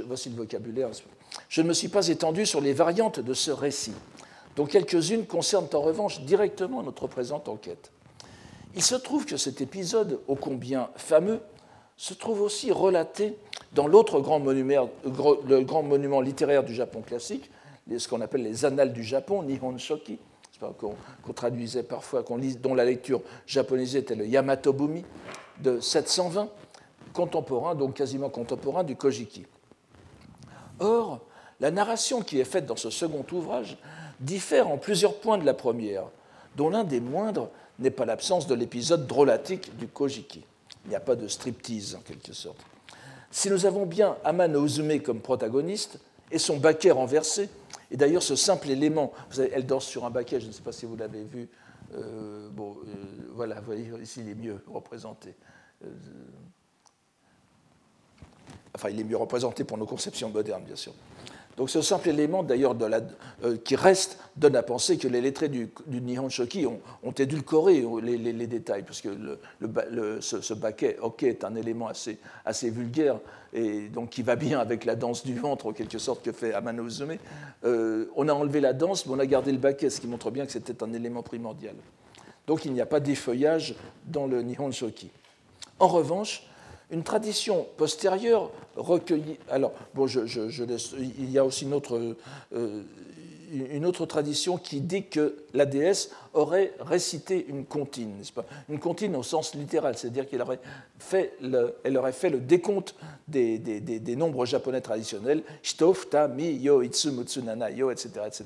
voici 0.07 0.31
le 0.31 0.37
vocabulaire, 0.37 0.91
je 1.49 1.63
ne 1.63 1.69
me 1.69 1.73
suis 1.73 1.89
pas 1.89 2.09
étendu 2.09 2.47
sur 2.47 2.61
les 2.61 2.73
variantes 2.73 3.21
de 3.21 3.35
ce 3.35 3.51
récit, 3.51 3.95
dont 4.57 4.67
quelques-unes 4.67 5.27
concernent 5.27 5.69
en 5.73 5.81
revanche 5.81 6.21
directement 6.21 6.83
notre 6.83 7.07
présente 7.07 7.49
enquête. 7.49 7.91
Il 8.75 8.83
se 8.83 8.95
trouve 8.95 9.25
que 9.27 9.37
cet 9.37 9.61
épisode, 9.61 10.21
ô 10.29 10.37
combien 10.37 10.91
fameux, 10.97 11.41
se 11.97 12.15
trouve 12.15 12.43
aussi 12.43 12.71
relaté 12.71 13.37
dans 13.73 13.89
l'autre 13.89 14.21
grand 14.21 14.39
monument, 14.39 16.21
littéraire 16.21 16.63
du 16.63 16.75
Japon 16.75 17.03
classique, 17.03 17.51
ce 17.97 18.07
qu'on 18.07 18.21
appelle 18.21 18.43
les 18.43 18.65
Annales 18.65 18.93
du 18.93 19.03
Japon, 19.03 19.43
Nihon 19.43 19.77
Shoki, 19.79 20.19
qu'on 20.79 21.33
traduisait 21.35 21.83
parfois, 21.83 22.25
dont 22.61 22.75
la 22.75 22.85
lecture 22.85 23.21
japonisée 23.47 23.99
était 24.01 24.15
le 24.15 24.27
Yamato 24.27 24.73
Bumi 24.73 25.05
de 25.61 25.81
720, 25.81 26.49
contemporain, 27.19 27.75
donc 27.75 27.95
quasiment 27.95 28.31
contemporain 28.31 28.85
du 28.85 28.95
Kojiki. 28.95 29.45
Or, 30.79 31.19
la 31.59 31.73
narration 31.73 32.23
qui 32.23 32.39
est 32.39 32.45
faite 32.45 32.65
dans 32.65 32.77
ce 32.77 32.91
second 32.91 33.27
ouvrage 33.33 33.77
diffère 34.21 34.69
en 34.69 34.79
plusieurs 34.79 35.15
points 35.15 35.37
de 35.37 35.45
la 35.45 35.55
première, 35.55 36.05
dont 36.55 36.71
l'un 36.71 36.85
des 36.85 37.01
moindres 37.01 37.51
n'est 37.81 37.91
pas 37.91 38.05
l'absence 38.05 38.47
de 38.47 38.55
l'épisode 38.55 39.09
drôlatique 39.09 39.77
du 39.77 39.89
Kojiki. 39.89 40.45
Il 40.85 40.91
n'y 40.91 40.95
a 40.95 41.01
pas 41.01 41.17
de 41.17 41.27
striptease, 41.27 41.97
en 41.97 42.03
quelque 42.03 42.33
sorte. 42.33 42.61
Si 43.33 43.51
nous 43.51 43.67
avons 43.67 43.85
bien 43.85 44.17
Amano 44.23 44.65
Uzume 44.65 45.01
comme 45.01 45.21
protagoniste 45.21 45.99
et 46.31 46.39
son 46.39 46.59
baquet 46.59 46.93
renversé, 46.93 47.51
et 47.91 47.97
d'ailleurs 47.97 48.23
ce 48.23 48.37
simple 48.37 48.71
élément, 48.71 49.13
vous 49.33 49.41
elle 49.41 49.67
danse 49.67 49.87
sur 49.87 50.05
un 50.05 50.11
baquet, 50.11 50.39
je 50.41 50.47
ne 50.47 50.53
sais 50.53 50.63
pas 50.63 50.73
si 50.73 50.87
vous 50.87 50.97
l'avez 50.97 51.25
vu, 51.25 51.49
euh, 51.97 52.49
bon, 52.51 52.77
euh, 52.87 52.95
voilà, 53.35 53.61
voyez, 53.61 53.91
ici 54.01 54.21
il 54.21 54.29
est 54.29 54.37
mieux 54.37 54.63
représenté. 54.69 55.35
Euh, 55.85 55.89
enfin, 58.75 58.91
il 58.91 59.01
est 59.01 59.05
mieux 59.05 59.17
représenté 59.17 59.65
pour 59.65 59.79
nos 59.79 59.87
conceptions 59.87 60.31
modernes, 60.31 60.65
bien 60.65 60.77
sûr. 60.77 60.93
Donc 61.59 61.71
ce 61.71 61.83
simple 61.83 62.11
élément, 62.11 62.45
d'ailleurs, 62.45 62.77
euh, 63.43 63.57
qui 63.65 63.75
reste, 63.75 64.19
donne 64.37 64.55
à 64.55 64.63
penser 64.63 64.97
que 64.97 65.09
les 65.09 65.21
lettrés 65.21 65.49
du, 65.49 65.69
Nihon 65.89 66.29
Shoki 66.29 66.67
ont, 66.67 66.81
édulcoré 67.19 67.85
les, 68.01 68.47
détails, 68.47 68.85
parce 68.85 69.01
que 69.01 69.09
ce, 70.21 70.55
baquet, 70.55 70.99
ok, 71.03 71.25
est 71.25 71.43
un 71.43 71.57
élément 71.57 71.89
assez, 71.89 72.19
assez, 72.45 72.71
vulgaire, 72.71 73.19
et 73.53 73.89
donc 73.89 74.11
qui 74.11 74.23
va 74.23 74.37
bien 74.37 74.61
avec 74.61 74.85
la 74.85 74.95
danse 74.95 75.27
du 75.27 75.35
ventre, 75.35 75.67
en 75.67 75.73
quelque 75.73 75.99
sorte, 75.99 76.23
que 76.23 76.31
fait 76.31 76.55
Amano 76.55 76.87
Uzume. 76.87 77.17
Euh, 77.65 78.07
on 78.15 78.29
a 78.29 78.33
enlevé 78.33 78.61
la 78.61 78.73
danse, 78.73 79.05
mais 79.07 79.15
on 79.15 79.19
a 79.19 79.27
gardé 79.27 79.51
le 79.51 79.59
baquet, 79.59 79.91
ce 79.91 80.01
qui 80.01 80.07
montre 80.07 80.31
bien 80.31 80.47
que 80.47 80.53
c'était 80.53 80.81
un 80.85 80.93
élément 80.93 81.25
primordial. 81.25 81.75
Donc 82.47 82.67
il 82.67 82.73
n'y 82.73 82.81
a 82.81 82.87
pas 82.87 83.01
d'effeuillage 83.01 83.75
dans 84.07 84.29
le 84.29 84.43
Nihon 84.43 84.71
Shoki. 84.71 85.11
En 85.81 85.89
revanche, 85.89 86.49
une 86.91 87.03
tradition 87.03 87.67
postérieure 87.77 88.51
recueillie. 88.77 89.39
Alors, 89.51 89.73
il 89.97 91.31
y 91.31 91.39
a 91.39 91.45
aussi 91.45 91.65
une 91.65 91.75
autre, 91.75 92.17
euh, 92.55 92.83
une 93.51 93.85
autre 93.85 94.07
tradition 94.07 94.57
qui 94.57 94.81
dit 94.81 95.05
que 95.05 95.45
la 95.55 95.67
déesse 95.67 96.11
aurait 96.35 96.73
récité 96.81 97.45
une 97.49 97.65
comptine, 97.65 98.17
n'est-ce 98.17 98.33
pas? 98.33 98.45
Une 98.69 98.79
comptine 98.79 99.17
au 99.17 99.23
sens 99.23 99.55
littéral, 99.55 99.97
c'est-à-dire 99.97 100.29
qu'elle 100.29 100.43
aurait, 100.43 100.61
fait 100.99 101.35
le, 101.41 102.39
décompte 102.39 102.95
des, 103.27 104.17
nombres 104.17 104.47
japonais 104.47 104.81
traditionnels, 104.81 105.43
shitof, 105.63 106.09
ta, 106.09 106.29
mi, 106.29 106.53
yo, 106.53 106.83
itsu, 106.83 107.11
nana, 107.43 107.71
yo, 107.71 107.91
etc. 107.91 108.11
etc. 108.27 108.45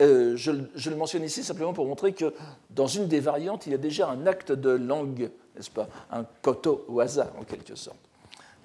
Euh, 0.00 0.36
je, 0.36 0.52
le 0.52 0.96
mentionne 0.96 1.24
ici 1.24 1.42
simplement 1.42 1.72
pour 1.72 1.86
montrer 1.86 2.12
que 2.12 2.32
dans 2.70 2.86
une 2.86 3.08
des 3.08 3.18
variantes, 3.18 3.66
il 3.66 3.72
y 3.72 3.74
a 3.74 3.78
déjà 3.78 4.08
un 4.08 4.26
acte 4.26 4.52
de 4.52 4.70
langue 4.70 5.30
n'est-ce 5.58 5.70
pas 5.70 5.88
Un 6.10 6.24
koto 6.40 6.86
waza, 6.88 7.32
en 7.38 7.44
quelque 7.44 7.74
sorte. 7.74 7.98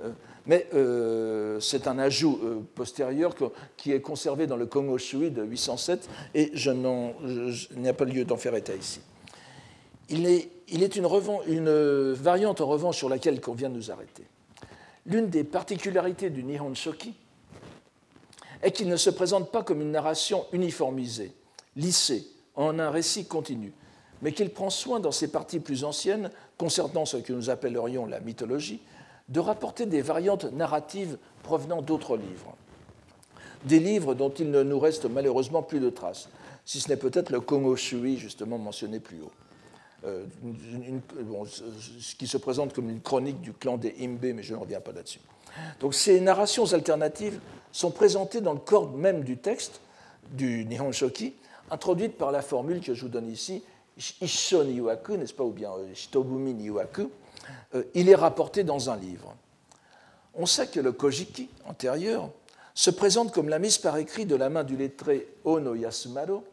Euh, 0.03 0.12
mais 0.45 0.67
euh, 0.73 1.59
c'est 1.59 1.88
un 1.88 1.97
ajout 1.97 2.39
euh, 2.43 2.59
postérieur 2.75 3.33
qui 3.77 3.91
est 3.91 4.01
conservé 4.01 4.45
dans 4.45 4.57
le 4.57 4.65
Kongo 4.65 4.97
Shui 4.97 5.31
de 5.31 5.43
807 5.43 6.09
et 6.35 6.51
je 6.53 6.71
n'ai 6.71 7.93
pas 7.93 8.05
lieu 8.05 8.25
d'en 8.25 8.38
faire 8.38 8.53
état 8.55 8.75
ici. 8.75 9.01
Il 10.09 10.25
est, 10.25 10.50
il 10.67 10.83
est 10.83 10.95
une, 10.95 11.07
une, 11.47 12.12
variante 12.12 12.62
en 12.62 12.67
revanche 12.67 12.97
sur 12.97 13.09
laquelle 13.09 13.39
on 13.47 13.53
vient 13.53 13.69
de 13.69 13.75
nous 13.75 13.89
arrêter. 13.89 14.25
L'une 15.05 15.29
des 15.29 15.43
particularités 15.43 16.29
du 16.29 16.43
Nihon 16.43 16.75
Shoki 16.75 17.13
est 18.62 18.71
qu'il 18.71 18.89
ne 18.89 18.97
se 18.97 19.09
présente 19.09 19.51
pas 19.51 19.63
comme 19.63 19.81
une 19.81 19.91
narration 19.91 20.45
uniformisée, 20.51 21.31
lissée, 21.75 22.27
en 22.55 22.79
un 22.79 22.89
récit 22.89 23.25
continu, 23.25 23.73
mais 24.21 24.33
qu'il 24.33 24.50
prend 24.50 24.69
soin 24.69 25.00
dans 25.00 25.12
ses 25.12 25.31
parties 25.31 25.59
plus 25.59 25.83
anciennes, 25.83 26.29
concernant 26.63 27.03
ce 27.05 27.17
que 27.17 27.34
nous 27.34 27.50
appellerions 27.50 28.05
la 28.05 28.22
mythologie, 28.22 28.79
de 29.27 29.41
rapporter 29.41 29.86
des 29.86 30.01
variantes 30.01 30.46
narratives 30.53 31.17
provenant 31.43 31.82
d'autres 31.82 32.15
livres. 32.15 32.55
Des 33.65 33.79
livres 33.79 34.13
dont 34.15 34.29
il 34.29 34.50
ne 34.50 34.63
nous 34.63 34.79
reste 34.79 35.03
malheureusement 35.03 35.62
plus 35.62 35.82
de 35.82 35.89
traces, 35.89 36.29
si 36.63 36.79
ce 36.79 36.88
n'est 36.88 36.96
peut-être 36.96 37.32
le 37.32 37.41
Kongo 37.41 37.75
Shui, 37.75 38.15
justement 38.17 38.58
mentionné 38.58 39.01
plus 39.01 39.20
haut. 39.22 39.32
Euh, 40.05 40.24
ce 42.00 42.15
qui 42.15 42.27
se 42.27 42.38
présente 42.38 42.72
comme 42.72 42.89
une 42.89 43.01
chronique 43.01 43.41
du 43.41 43.51
clan 43.51 43.75
des 43.75 43.93
Imbe, 44.00 44.34
mais 44.34 44.43
je 44.43 44.53
ne 44.53 44.60
reviens 44.60 44.79
pas 44.79 44.93
là-dessus. 44.93 45.20
Donc 45.82 45.93
ces 45.93 46.22
narrations 46.22 46.72
alternatives 46.72 47.41
sont 47.74 47.91
présentées 47.91 48.39
dans 48.39 48.53
le 48.53 48.60
corps 48.60 48.89
même 48.89 49.25
du 49.25 49.36
texte 49.36 49.82
du 50.32 50.63
Nihon 50.63 50.93
Shoki, 50.93 51.34
introduites 51.72 52.17
par 52.17 52.32
la 52.32 52.41
formule 52.41 52.79
que 52.79 52.93
je 52.93 53.01
vous 53.01 53.10
donne 53.10 53.29
ici, 53.29 53.63
Isho 54.21 54.63
Niwaku, 54.63 55.17
n'est-ce 55.17 55.33
pas, 55.33 55.43
ou 55.43 55.51
bien 55.51 55.71
euh, 55.71 55.93
Shitobumi 55.93 56.53
Niwaku, 56.53 57.09
euh, 57.75 57.83
il 57.93 58.09
est 58.09 58.15
rapporté 58.15 58.63
dans 58.63 58.89
un 58.89 58.97
livre. 58.97 59.35
On 60.33 60.45
sait 60.45 60.67
que 60.67 60.79
le 60.79 60.91
Kojiki, 60.91 61.50
antérieur, 61.65 62.29
se 62.73 62.89
présente 62.89 63.31
comme 63.31 63.50
la 63.50 63.59
mise 63.59 63.77
par 63.77 63.97
écrit 63.97 64.25
de 64.25 64.35
la 64.35 64.50
main 64.50 64.63
du 64.63 64.75
lettré 64.75 65.27
Ono 65.45 65.75
Yasumaro, 65.75 66.43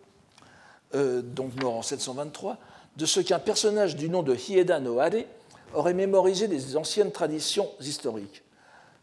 euh, 0.94 1.22
donc 1.22 1.54
mort 1.62 1.76
en 1.76 1.82
723, 1.82 2.58
de 2.96 3.06
ce 3.06 3.20
qu'un 3.20 3.38
personnage 3.38 3.96
du 3.96 4.10
nom 4.10 4.22
de 4.22 4.34
Hieda 4.34 4.80
no 4.80 4.98
Are 4.98 5.10
aurait 5.72 5.94
mémorisé 5.94 6.48
des 6.48 6.76
anciennes 6.76 7.12
traditions 7.12 7.70
historiques. 7.80 8.42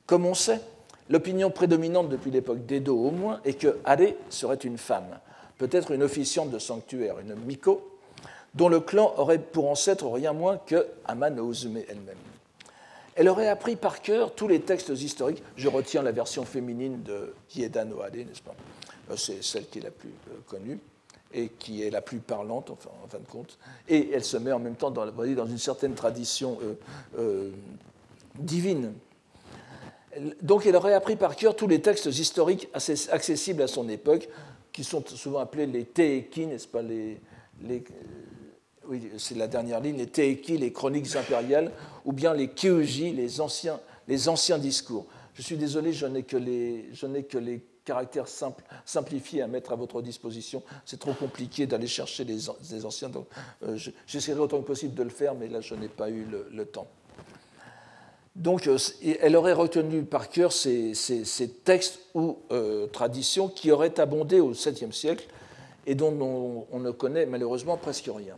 Comme 0.06 0.26
on 0.26 0.36
sait, 0.36 0.62
l'opinion 1.10 1.50
prédominante 1.50 2.10
depuis 2.10 2.30
l'époque 2.30 2.66
d'Edo 2.66 2.96
au 2.96 3.12
moins 3.12 3.40
est 3.46 3.54
que 3.54 3.80
Are 3.86 3.98
serait 4.30 4.56
une 4.56 4.78
femme, 4.78 5.20
peut-être 5.58 5.92
une 5.92 6.04
officiante 6.04 6.52
de 6.52 6.60
sanctuaire, 6.60 7.20
une 7.20 7.34
miko, 7.36 7.97
dont 8.58 8.70
le 8.70 8.80
clan 8.80 9.14
aurait 9.18 9.38
pour 9.38 9.70
ancêtre 9.70 10.08
rien 10.08 10.34
moins 10.34 10.58
que 10.58 10.88
Amano 11.06 11.52
Uzume 11.52 11.78
elle-même. 11.88 12.18
Elle 13.16 13.30
aurait 13.30 13.48
appris 13.48 13.76
par 13.76 14.02
cœur 14.02 14.34
tous 14.34 14.48
les 14.48 14.62
textes 14.62 14.90
historiques. 14.90 15.42
Je 15.56 15.68
retiens 15.68 16.02
la 16.02 16.12
version 16.12 16.44
féminine 16.44 17.02
de 17.04 17.34
Hieda 17.56 17.86
no 17.86 17.98
n'est-ce 18.14 18.42
pas? 18.42 18.56
Euh, 19.12 19.16
C'est 19.16 19.44
celle 19.44 19.68
qui 19.68 19.80
est 19.80 19.84
la 19.84 19.92
plus 19.92 20.10
euh, 20.30 20.38
connue 20.48 20.80
et 21.34 21.50
qui 21.50 21.84
est 21.84 21.90
la 21.90 22.02
plus 22.02 22.20
parlante, 22.20 22.70
en 22.70 23.08
fin 23.08 23.20
de 23.20 23.28
compte. 23.30 23.58
Et 23.88 24.12
elle 24.14 24.24
se 24.24 24.38
met 24.38 24.52
en 24.52 24.60
même 24.60 24.76
temps 24.76 24.92
dans, 24.92 25.46
une 25.46 25.58
certaine 25.58 25.94
tradition 25.94 26.58
euh, 27.18 27.52
divine. 28.36 28.94
Donc 30.42 30.66
elle 30.66 30.76
aurait 30.76 30.94
appris 30.94 31.16
par 31.16 31.36
cœur 31.36 31.56
tous 31.56 31.68
les 31.68 31.82
textes 31.82 32.06
historiques 32.06 32.70
accessibles 32.74 33.62
à 33.62 33.68
son 33.68 33.90
époque, 33.90 34.30
qui 34.72 34.84
sont 34.84 35.04
souvent 35.06 35.40
appelés 35.40 35.66
les 35.66 35.84
teiki, 35.84 36.48
n'est-ce 36.48 36.68
pas, 36.68 36.82
oui, 38.90 39.10
c'est 39.18 39.36
la 39.36 39.48
dernière 39.48 39.80
ligne, 39.80 39.98
les 39.98 40.08
Teiki, 40.08 40.58
les 40.58 40.72
chroniques 40.72 41.16
impériales, 41.16 41.72
ou 42.06 42.14
bien 42.14 42.34
les 42.34 42.50
Kyuji, 42.50 43.12
les 43.12 43.42
anciens, 43.42 43.80
discours. 44.58 45.06
Je 45.34 45.42
suis 45.42 45.58
désolé, 45.58 45.94
je 45.94 46.06
n'ai 46.06 46.24
que 46.24 46.38
les, 47.38 47.62
caractères 47.86 48.28
simplifiés 48.84 49.42
à 49.42 49.48
mettre 49.48 49.72
à 49.72 49.76
votre 49.76 50.02
disposition. 50.02 50.62
C'est 50.86 51.00
trop 51.00 51.14
compliqué 51.14 51.68
d'aller 51.68 51.88
chercher 51.88 52.26
les, 52.26 52.50
anciens. 52.86 53.10
Euh, 53.64 53.78
j'essaierai 54.06 54.40
autant 54.42 54.62
que 54.62 54.68
possible 54.68 54.94
de 54.94 55.04
le 55.04 55.10
faire, 55.10 55.36
mais 55.36 55.48
là, 55.48 55.62
je 55.62 55.74
n'ai 55.74 55.88
pas 55.88 56.10
eu 56.10 56.26
le, 56.52 56.66
temps. 56.66 56.88
Donc, 58.36 58.68
euh, 58.68 58.78
elle 59.22 59.38
aurait 59.38 59.54
retenu 59.54 60.04
par 60.04 60.30
cœur 60.30 60.52
ces, 60.52 60.94
textes 61.64 62.00
ou 62.14 62.40
euh, 62.52 62.88
traditions 62.88 63.48
qui 63.48 63.72
auraient 63.72 64.00
abondé 64.02 64.42
au 64.42 64.54
7e 64.54 64.92
siècle 64.92 65.28
et 65.86 65.96
dont 65.96 66.68
on 66.70 66.80
ne 66.80 66.92
connaît 66.92 67.26
malheureusement 67.26 67.78
presque 67.78 68.10
rien. 68.14 68.36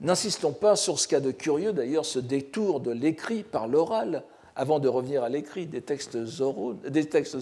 N'insistons 0.00 0.52
pas 0.52 0.76
sur 0.76 0.98
ce 0.98 1.08
cas 1.08 1.20
de 1.20 1.30
curieux, 1.30 1.72
d'ailleurs, 1.72 2.04
ce 2.04 2.18
détour 2.18 2.80
de 2.80 2.90
l'écrit 2.90 3.42
par 3.42 3.66
l'oral, 3.66 4.24
avant 4.54 4.78
de 4.78 4.88
revenir 4.88 5.22
à 5.22 5.28
l'écrit, 5.28 5.66
des 5.66 5.82
textes 5.82 6.16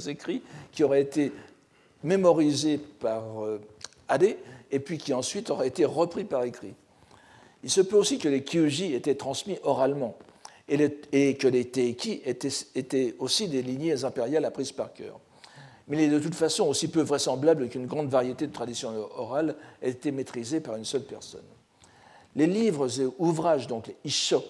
écrits 0.07 0.43
qui 0.73 0.85
auraient 0.85 1.03
été 1.03 1.33
mémorisés 2.03 2.79
par 2.79 3.45
euh, 3.45 3.61
Adé 4.09 4.39
et 4.71 4.79
puis 4.79 4.99
qui 4.99 5.13
ensuite 5.13 5.51
auraient 5.51 5.69
été 5.69 5.85
repris 5.85 6.25
par 6.25 6.45
écrit. 6.45 6.75
Il 7.63 7.71
se 7.71 7.81
peut 7.81 7.97
aussi 7.97 8.19
que 8.19 8.29
les 8.29 8.45
kyuji 8.45 8.95
étaient 8.95 9.15
transmis 9.15 9.59
oralement 9.63 10.17
et, 10.69 11.37
que 11.37 11.49
les 11.49 11.65
teiki 11.67 12.23
étaient, 12.25 13.15
aussi 13.19 13.49
des 13.49 13.63
lignées 13.63 14.05
impériales 14.05 14.45
apprises 14.45 14.73
par 14.73 14.93
cœur. 14.93 15.19
Mais 15.89 15.97
il 15.97 16.03
est 16.05 16.09
de 16.09 16.19
toute 16.19 16.35
façon 16.35 16.65
aussi 16.65 16.89
peu 16.89 17.03
vraisemblable 17.03 17.69
qu'une 17.69 17.87
grande 17.87 18.09
variété 18.09 18.47
de 18.47 18.53
traditions 18.53 18.93
orales 19.17 19.57
ait 19.83 19.91
été 19.91 20.13
maîtrisée 20.13 20.61
par 20.61 20.77
une 20.77 20.85
seule 20.85 21.05
personne. 21.05 21.43
Les 22.37 22.47
livres 22.47 23.01
et 23.01 23.07
ouvrages, 23.19 23.67
donc 23.67 23.87
les 23.87 23.97
Isho, 24.05 24.43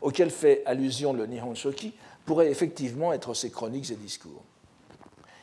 auxquels 0.00 0.30
fait 0.30 0.62
allusion 0.66 1.12
le 1.12 1.26
Nihon 1.26 1.54
Shoki, 1.54 1.92
pourraient 2.24 2.50
effectivement 2.50 3.12
être 3.12 3.34
ces 3.34 3.50
chroniques 3.50 3.90
et 3.90 3.96
discours. 3.96 4.42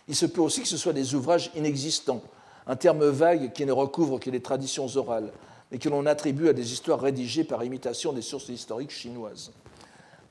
Il 0.07 0.15
se 0.15 0.25
peut 0.25 0.41
aussi 0.41 0.61
que 0.61 0.67
ce 0.67 0.77
soient 0.77 0.93
des 0.93 1.15
ouvrages 1.15 1.51
inexistants, 1.55 2.21
un 2.67 2.75
terme 2.75 3.05
vague 3.05 3.51
qui 3.53 3.65
ne 3.65 3.71
recouvre 3.71 4.19
que 4.19 4.29
les 4.29 4.41
traditions 4.41 4.87
orales, 4.95 5.31
mais 5.71 5.77
que 5.77 5.89
l'on 5.89 6.05
attribue 6.05 6.49
à 6.49 6.53
des 6.53 6.73
histoires 6.73 6.99
rédigées 6.99 7.43
par 7.43 7.63
imitation 7.63 8.13
des 8.13 8.21
sources 8.21 8.49
historiques 8.49 8.91
chinoises. 8.91 9.51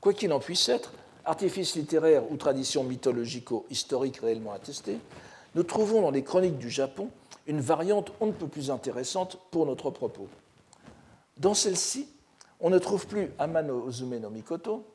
Quoi 0.01 0.13
qu'il 0.13 0.31
en 0.31 0.39
puisse 0.39 0.69
être, 0.69 0.93
artifice 1.25 1.75
littéraire 1.75 2.23
ou 2.31 2.37
tradition 2.37 2.83
mythologico-historique 2.83 4.17
réellement 4.17 4.53
attestée, 4.53 4.97
nous 5.55 5.63
trouvons 5.63 6.01
dans 6.01 6.11
les 6.11 6.23
chroniques 6.23 6.57
du 6.57 6.69
Japon 6.69 7.09
une 7.47 7.61
variante 7.61 8.11
on 8.19 8.27
ne 8.27 8.31
peut 8.31 8.47
plus 8.47 8.71
intéressante 8.71 9.37
pour 9.51 9.65
notre 9.65 9.89
propos. 9.89 10.27
Dans 11.39 11.53
celle-ci, 11.53 12.07
on 12.59 12.69
ne 12.69 12.77
trouve 12.77 13.07
plus 13.07 13.31
Amano 13.39 13.85
Ozume 13.85 14.19
no 14.19 14.29
Mikoto, 14.29 14.85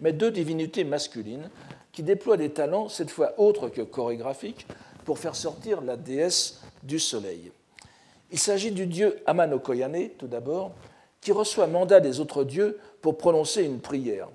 mais 0.00 0.12
deux 0.14 0.30
divinités 0.30 0.84
masculines 0.84 1.50
qui 1.92 2.02
déploient 2.02 2.38
des 2.38 2.50
talents, 2.50 2.88
cette 2.88 3.10
fois 3.10 3.34
autres 3.38 3.68
que 3.68 3.82
chorégraphiques, 3.82 4.66
pour 5.04 5.18
faire 5.18 5.36
sortir 5.36 5.82
la 5.82 5.96
déesse 5.96 6.62
du 6.82 6.98
soleil. 6.98 7.52
Il 8.30 8.38
s'agit 8.38 8.70
du 8.70 8.86
dieu 8.86 9.18
Amano 9.26 9.58
Koyane, 9.58 10.10
tout 10.16 10.26
d'abord, 10.26 10.72
qui 11.20 11.32
reçoit 11.32 11.66
mandat 11.66 12.00
des 12.00 12.20
autres 12.20 12.44
dieux 12.44 12.78
pour 13.02 13.18
prononcer 13.18 13.64
une 13.64 13.80
prière. 13.80 14.28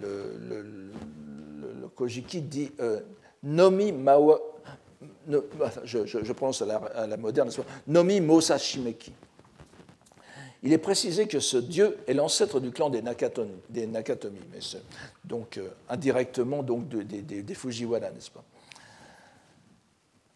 Le, 0.00 0.92
Kojiki 1.94 2.40
dit 2.40 2.72
euh, 2.80 3.00
Nomi 3.42 3.92
Mawa. 3.92 4.40
je, 5.84 6.32
prononce 6.32 6.62
à 6.62 6.66
la, 6.66 6.76
à 6.76 7.06
la 7.06 7.16
moderne, 7.16 7.50
Nomi 7.86 8.20
Mosashimeki 8.20 9.12
il 10.64 10.72
est 10.72 10.78
précisé 10.78 11.28
que 11.28 11.40
ce 11.40 11.58
dieu 11.58 11.98
est 12.08 12.14
l'ancêtre 12.14 12.58
du 12.58 12.70
clan 12.70 12.90
des 12.90 13.02
Nakatomi, 13.02 13.52
donc 15.24 15.58
euh, 15.58 15.68
indirectement 15.88 16.62
donc 16.62 16.88
des 16.88 17.54
Fujiwara, 17.54 18.10
n'est-ce 18.10 18.30
pas? 18.30 18.42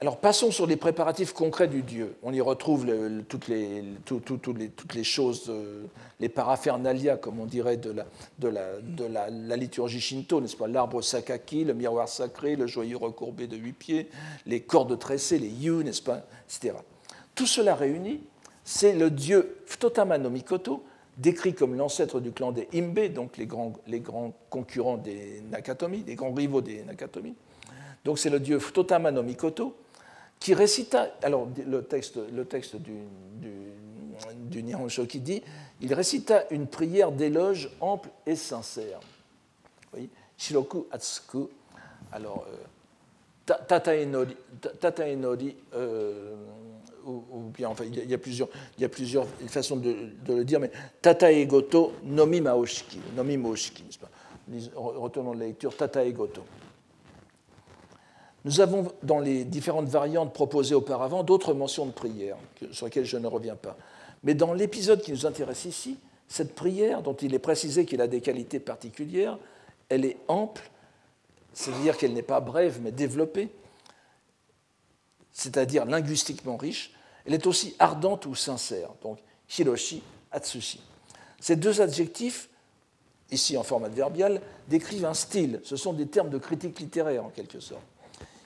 Alors 0.00 0.18
passons 0.18 0.52
sur 0.52 0.66
les 0.66 0.76
préparatifs 0.76 1.32
concrets 1.32 1.66
du 1.66 1.82
dieu. 1.82 2.14
On 2.22 2.32
y 2.32 2.40
retrouve 2.40 2.86
toutes, 3.26 3.48
les, 3.48 5.02
choses, 5.02 5.46
euh, 5.48 5.86
les 6.20 6.28
paraphernalia, 6.28 7.16
comme 7.16 7.40
on 7.40 7.46
dirait, 7.46 7.78
de 7.78 7.90
la, 7.90 8.06
de 8.38 9.04
la, 9.04 9.56
liturgie 9.56 10.00
shinto, 10.00 10.40
n'est-ce 10.40 10.56
pas? 10.56 10.68
L'arbre 10.68 11.02
sakaki, 11.02 11.64
le 11.64 11.74
miroir 11.74 12.08
sacré, 12.08 12.54
le 12.54 12.68
joyeux 12.68 12.96
recourbé 12.96 13.48
de 13.48 13.56
huit 13.56 13.72
pieds, 13.72 14.08
les 14.46 14.60
cordes 14.60 14.96
tressées, 15.00 15.40
les 15.40 15.48
yu, 15.48 15.82
n'est-ce 15.82 16.02
pas? 16.02 16.22
Etc. 16.48 16.76
Tout 17.34 17.46
cela 17.46 17.74
réuni 17.74 18.20
c'est 18.70 18.92
le 18.92 19.08
dieu 19.08 19.56
Ftotama 19.64 20.18
no 20.18 20.28
Mikoto, 20.28 20.84
décrit 21.16 21.54
comme 21.54 21.74
l'ancêtre 21.74 22.20
du 22.20 22.32
clan 22.32 22.52
des 22.52 22.68
Imbe, 22.74 23.10
donc 23.14 23.38
les 23.38 23.46
grands, 23.46 23.72
concurrents 24.50 24.98
des 24.98 25.40
Nakatomi, 25.50 26.04
les 26.06 26.14
grands 26.14 26.34
rivaux 26.34 26.60
des 26.60 26.82
Nakatomi. 26.82 27.34
Donc 28.04 28.18
c'est 28.18 28.28
le 28.28 28.38
dieu 28.38 28.58
Ftotama 28.58 29.10
no 29.10 29.22
Mikoto 29.22 29.74
qui 30.38 30.52
récita, 30.52 31.08
alors 31.22 31.48
le 31.66 31.82
texte, 31.82 32.18
du, 32.76 32.92
du, 34.50 34.62
Nihon 34.62 34.86
dit, 35.14 35.42
il 35.80 35.94
récita 35.94 36.44
une 36.50 36.66
prière 36.66 37.10
d'éloge 37.10 37.70
ample 37.80 38.10
et 38.26 38.36
sincère. 38.36 39.00
Oui, 39.96 40.10
Shiroku 40.36 40.86
Atsuku, 40.90 41.48
alors 42.12 42.44
euh, 42.46 43.54
Tataenori, 43.66 44.36
Tataenori 44.78 45.56
euh, 45.72 46.36
ou, 47.08 47.50
bien, 47.54 47.68
enfin, 47.68 47.84
il 47.84 48.10
y, 48.10 48.14
a, 48.14 48.18
plusieurs, 48.18 48.48
il 48.76 48.82
y 48.82 48.84
a 48.84 48.88
plusieurs 48.88 49.26
façons 49.46 49.76
de, 49.76 49.94
le 50.28 50.44
dire, 50.44 50.60
mais 50.60 50.70
Tata 51.00 51.32
Egoto 51.32 51.92
Nomi 52.04 52.40
Maoshiki, 52.40 53.00
Nomi 53.16 53.36
n'est-ce 53.36 53.98
pas? 53.98 54.10
Retournons 54.76 55.34
de 55.34 55.40
la 55.40 55.46
lecture, 55.46 55.76
Tata 55.76 56.04
Egoto. 56.04 56.42
Nous 58.44 58.60
avons, 58.60 58.92
dans 59.02 59.18
les 59.18 59.44
différentes 59.44 59.88
variantes 59.88 60.32
proposées 60.32 60.74
auparavant, 60.74 61.22
d'autres 61.22 61.54
mentions 61.54 61.86
de 61.86 61.92
prière, 61.92 62.36
sur 62.72 62.86
lesquelles 62.86 63.04
je 63.04 63.16
ne 63.16 63.26
reviens 63.26 63.56
pas. 63.56 63.76
Mais 64.22 64.34
dans 64.34 64.52
l'épisode 64.52 65.02
qui 65.02 65.12
nous 65.12 65.26
intéresse 65.26 65.64
ici, 65.64 65.98
cette 66.28 66.54
prière, 66.54 67.02
dont 67.02 67.14
il 67.14 67.34
est 67.34 67.38
précisé 67.38 67.84
qu'elle 67.84 68.00
a 68.00 68.06
des 68.06 68.20
qualités 68.20 68.60
particulières, 68.60 69.38
elle 69.88 70.04
est 70.04 70.18
ample, 70.28 70.70
c'est-à-dire 71.52 71.96
qu'elle 71.96 72.12
n'est 72.12 72.22
pas 72.22 72.40
brève, 72.40 72.78
mais 72.82 72.92
développée, 72.92 73.48
c'est-à-dire 75.32 75.84
linguistiquement 75.84 76.56
riche, 76.56 76.92
elle 77.28 77.34
est 77.34 77.46
aussi 77.46 77.76
ardente 77.78 78.24
ou 78.24 78.34
sincère, 78.34 78.88
donc 79.02 79.18
Hiroshi, 79.58 80.02
Atsushi. 80.32 80.80
Ces 81.38 81.56
deux 81.56 81.82
adjectifs, 81.82 82.48
ici 83.30 83.58
en 83.58 83.62
forme 83.62 83.84
adverbiale, 83.84 84.40
décrivent 84.66 85.04
un 85.04 85.12
style, 85.12 85.60
ce 85.62 85.76
sont 85.76 85.92
des 85.92 86.06
termes 86.06 86.30
de 86.30 86.38
critique 86.38 86.80
littéraire 86.80 87.22
en 87.22 87.28
quelque 87.28 87.60
sorte. 87.60 87.82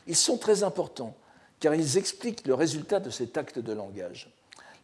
Ils 0.09 0.16
sont 0.16 0.37
très 0.37 0.64
importants 0.64 1.14
car 1.61 1.77
ils 1.77 1.97
expliquent 1.97 2.45
le 2.45 2.55
résultat 2.55 2.99
de 2.99 3.09
cet 3.11 3.37
acte 3.38 3.61
de 3.61 3.73
langage. 3.73 4.35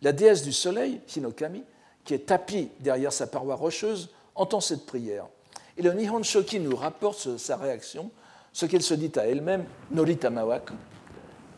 La 0.00 0.12
déesse 0.12 0.44
du 0.44 0.52
soleil, 0.52 1.00
Hinokami, 1.16 1.64
qui 2.04 2.14
est 2.14 2.26
tapie 2.26 2.68
derrière 2.78 3.12
sa 3.12 3.26
paroi 3.26 3.56
rocheuse, 3.56 4.11
entend 4.37 4.61
cette 4.61 4.87
prière. 4.87 5.26
Et 5.76 5.82
le 5.82 5.92
Nihon 5.92 6.22
Shoki 6.22 6.61
nous 6.61 6.76
rapporte 6.76 7.37
sa 7.37 7.56
réaction, 7.56 8.12
ce 8.52 8.64
qu'elle 8.64 8.84
se 8.84 8.94
dit 8.94 9.11
à 9.16 9.26
elle-même, 9.26 9.64
Noritamawak, 9.90 10.70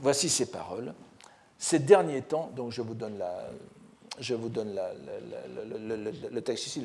voici 0.01 0.31
ces 0.31 0.47
paroles. 0.47 0.95
Ces 1.63 1.79
derniers 1.79 2.23
temps, 2.23 2.51
donc 2.57 2.73
je 2.73 2.81
vous 2.81 2.95
donne, 2.95 3.21
le, 6.33 6.41
texte 6.41 6.69
ici 6.69 6.83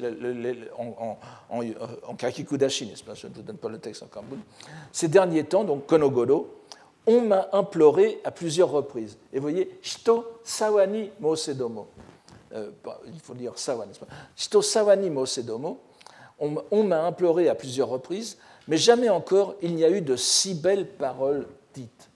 en, 0.77 1.17
en, 1.49 2.15
kakikudashi, 2.15 2.85
n'est-ce 2.85 3.05
pas 3.05 3.13
Je 3.13 3.27
ne 3.27 3.33
vous 3.33 3.41
donne 3.41 3.55
pas 3.55 3.69
le 3.69 3.77
texte 3.77 4.03
en 4.03 4.07
kambun. 4.07 4.35
Ces 4.91 5.07
derniers 5.07 5.45
temps, 5.45 5.63
donc 5.63 5.85
Konogoro, 5.85 6.59
on 7.07 7.21
m'a 7.21 7.47
imploré 7.53 8.19
à 8.25 8.31
plusieurs 8.31 8.69
reprises. 8.69 9.17
Et 9.31 9.37
vous 9.37 9.43
voyez, 9.43 9.79
Shito 9.81 10.39
Sawani 10.43 11.09
Mosedomo. 11.21 11.87
Euh, 12.53 12.71
il 13.07 13.21
faut 13.21 13.33
dire 13.33 13.57
Sawa, 13.57 13.85
n'est-ce 13.85 13.99
pas 13.99 14.07
Shito 14.35 14.61
Sawani 14.61 15.09
Mosedomo. 15.09 15.79
On, 16.37 16.53
on 16.69 16.83
m'a 16.83 17.01
imploré 17.05 17.47
à 17.47 17.55
plusieurs 17.55 17.87
reprises, 17.87 18.37
mais 18.67 18.75
jamais 18.75 19.07
encore 19.07 19.55
il 19.61 19.73
n'y 19.73 19.85
a 19.85 19.89
eu 19.89 20.01
de 20.01 20.17
si 20.17 20.53
belles 20.53 20.89
paroles 20.89 21.47
dites. 21.73 22.09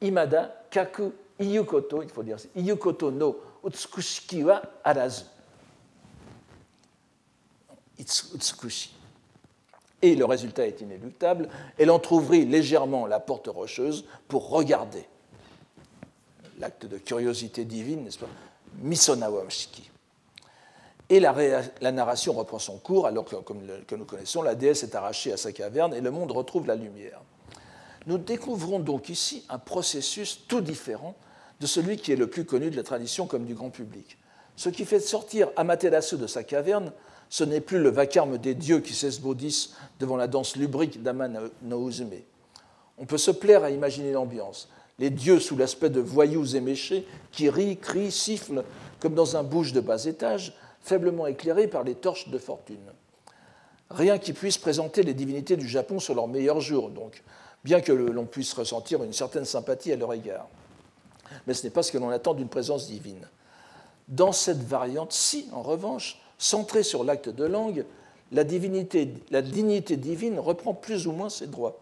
Imada 0.00 0.66
kaku 0.70 1.12
iyukoto, 1.38 2.02
il 2.02 2.08
faut 2.08 2.22
dire 2.22 2.36
iyukoto 2.56 3.10
no 3.10 3.36
utsukushiki 3.62 4.44
wa 4.44 4.62
arazu. 4.84 5.24
Utsukushi. 7.98 8.90
Et 10.02 10.16
le 10.16 10.24
résultat 10.24 10.66
est 10.66 10.80
inéluctable. 10.80 11.48
Elle 11.78 11.90
entr'ouvrit 11.90 12.44
légèrement 12.44 13.06
la 13.06 13.20
porte 13.20 13.46
rocheuse 13.46 14.04
pour 14.28 14.50
regarder. 14.50 15.06
L'acte 16.58 16.86
de 16.86 16.98
curiosité 16.98 17.64
divine, 17.64 18.04
n'est-ce 18.04 18.18
pas 18.18 18.28
Misonawamshiki. 18.82 19.90
Et 21.08 21.20
la, 21.20 21.34
la, 21.80 21.92
narration 21.92 22.32
reprend 22.32 22.58
son 22.58 22.78
cours, 22.78 23.06
alors 23.06 23.24
que, 23.24 23.36
comme 23.36 23.66
le, 23.66 23.78
que 23.86 23.94
nous 23.94 24.04
connaissons, 24.04 24.42
la 24.42 24.54
déesse 24.54 24.82
est 24.82 24.94
arrachée 24.94 25.32
à 25.32 25.36
sa 25.36 25.52
caverne 25.52 25.94
et 25.94 26.00
le 26.00 26.10
monde 26.10 26.32
retrouve 26.32 26.66
la 26.66 26.74
lumière. 26.74 27.20
Nous 28.06 28.18
découvrons 28.18 28.80
donc 28.80 29.08
ici 29.08 29.44
un 29.48 29.58
processus 29.58 30.40
tout 30.46 30.60
différent 30.60 31.14
de 31.60 31.66
celui 31.66 31.96
qui 31.96 32.12
est 32.12 32.16
le 32.16 32.26
plus 32.26 32.44
connu 32.44 32.70
de 32.70 32.76
la 32.76 32.82
tradition 32.82 33.26
comme 33.26 33.46
du 33.46 33.54
grand 33.54 33.70
public. 33.70 34.18
Ce 34.56 34.68
qui 34.68 34.84
fait 34.84 35.00
sortir 35.00 35.48
Amaterasu 35.56 36.16
de 36.16 36.26
sa 36.26 36.44
caverne, 36.44 36.92
ce 37.30 37.44
n'est 37.44 37.60
plus 37.60 37.82
le 37.82 37.88
vacarme 37.88 38.38
des 38.38 38.54
dieux 38.54 38.80
qui 38.80 38.94
s'esbaudissent 38.94 39.74
devant 39.98 40.16
la 40.16 40.28
danse 40.28 40.56
lubrique 40.56 41.02
d'Aman 41.02 41.50
no 41.62 41.88
Uzume. 41.88 42.20
On 42.98 43.06
peut 43.06 43.18
se 43.18 43.30
plaire 43.30 43.64
à 43.64 43.70
imaginer 43.70 44.12
l'ambiance. 44.12 44.68
Les 44.98 45.10
dieux 45.10 45.40
sous 45.40 45.56
l'aspect 45.56 45.90
de 45.90 46.00
voyous 46.00 46.54
éméchés 46.54 47.06
qui 47.32 47.50
rient, 47.50 47.76
crient, 47.76 48.12
sifflent 48.12 48.62
comme 49.00 49.14
dans 49.14 49.36
un 49.36 49.42
bouge 49.42 49.72
de 49.72 49.80
bas 49.80 50.04
étage, 50.04 50.54
faiblement 50.80 51.26
éclairé 51.26 51.66
par 51.66 51.82
les 51.82 51.94
torches 51.94 52.28
de 52.28 52.38
fortune. 52.38 52.92
Rien 53.90 54.18
qui 54.18 54.32
puisse 54.32 54.58
présenter 54.58 55.02
les 55.02 55.14
divinités 55.14 55.56
du 55.56 55.66
Japon 55.66 55.98
sur 55.98 56.14
leur 56.14 56.28
meilleur 56.28 56.60
jour, 56.60 56.90
donc, 56.90 57.22
bien 57.64 57.80
que 57.80 57.92
l'on 57.92 58.26
puisse 58.26 58.52
ressentir 58.52 59.02
une 59.02 59.12
certaine 59.12 59.44
sympathie 59.44 59.92
à 59.92 59.96
leur 59.96 60.12
égard. 60.12 60.46
Mais 61.46 61.54
ce 61.54 61.64
n'est 61.64 61.70
pas 61.70 61.82
ce 61.82 61.90
que 61.90 61.98
l'on 61.98 62.10
attend 62.10 62.34
d'une 62.34 62.48
présence 62.48 62.86
divine. 62.86 63.26
Dans 64.08 64.32
cette 64.32 64.62
variante-ci, 64.62 65.48
en 65.52 65.62
revanche, 65.62 66.20
centrée 66.38 66.82
sur 66.82 67.04
l'acte 67.04 67.30
de 67.30 67.44
langue, 67.44 67.86
la, 68.32 68.44
divinité, 68.44 69.14
la 69.30 69.40
dignité 69.42 69.96
divine 69.96 70.38
reprend 70.38 70.74
plus 70.74 71.06
ou 71.06 71.12
moins 71.12 71.30
ses 71.30 71.46
droits. 71.46 71.80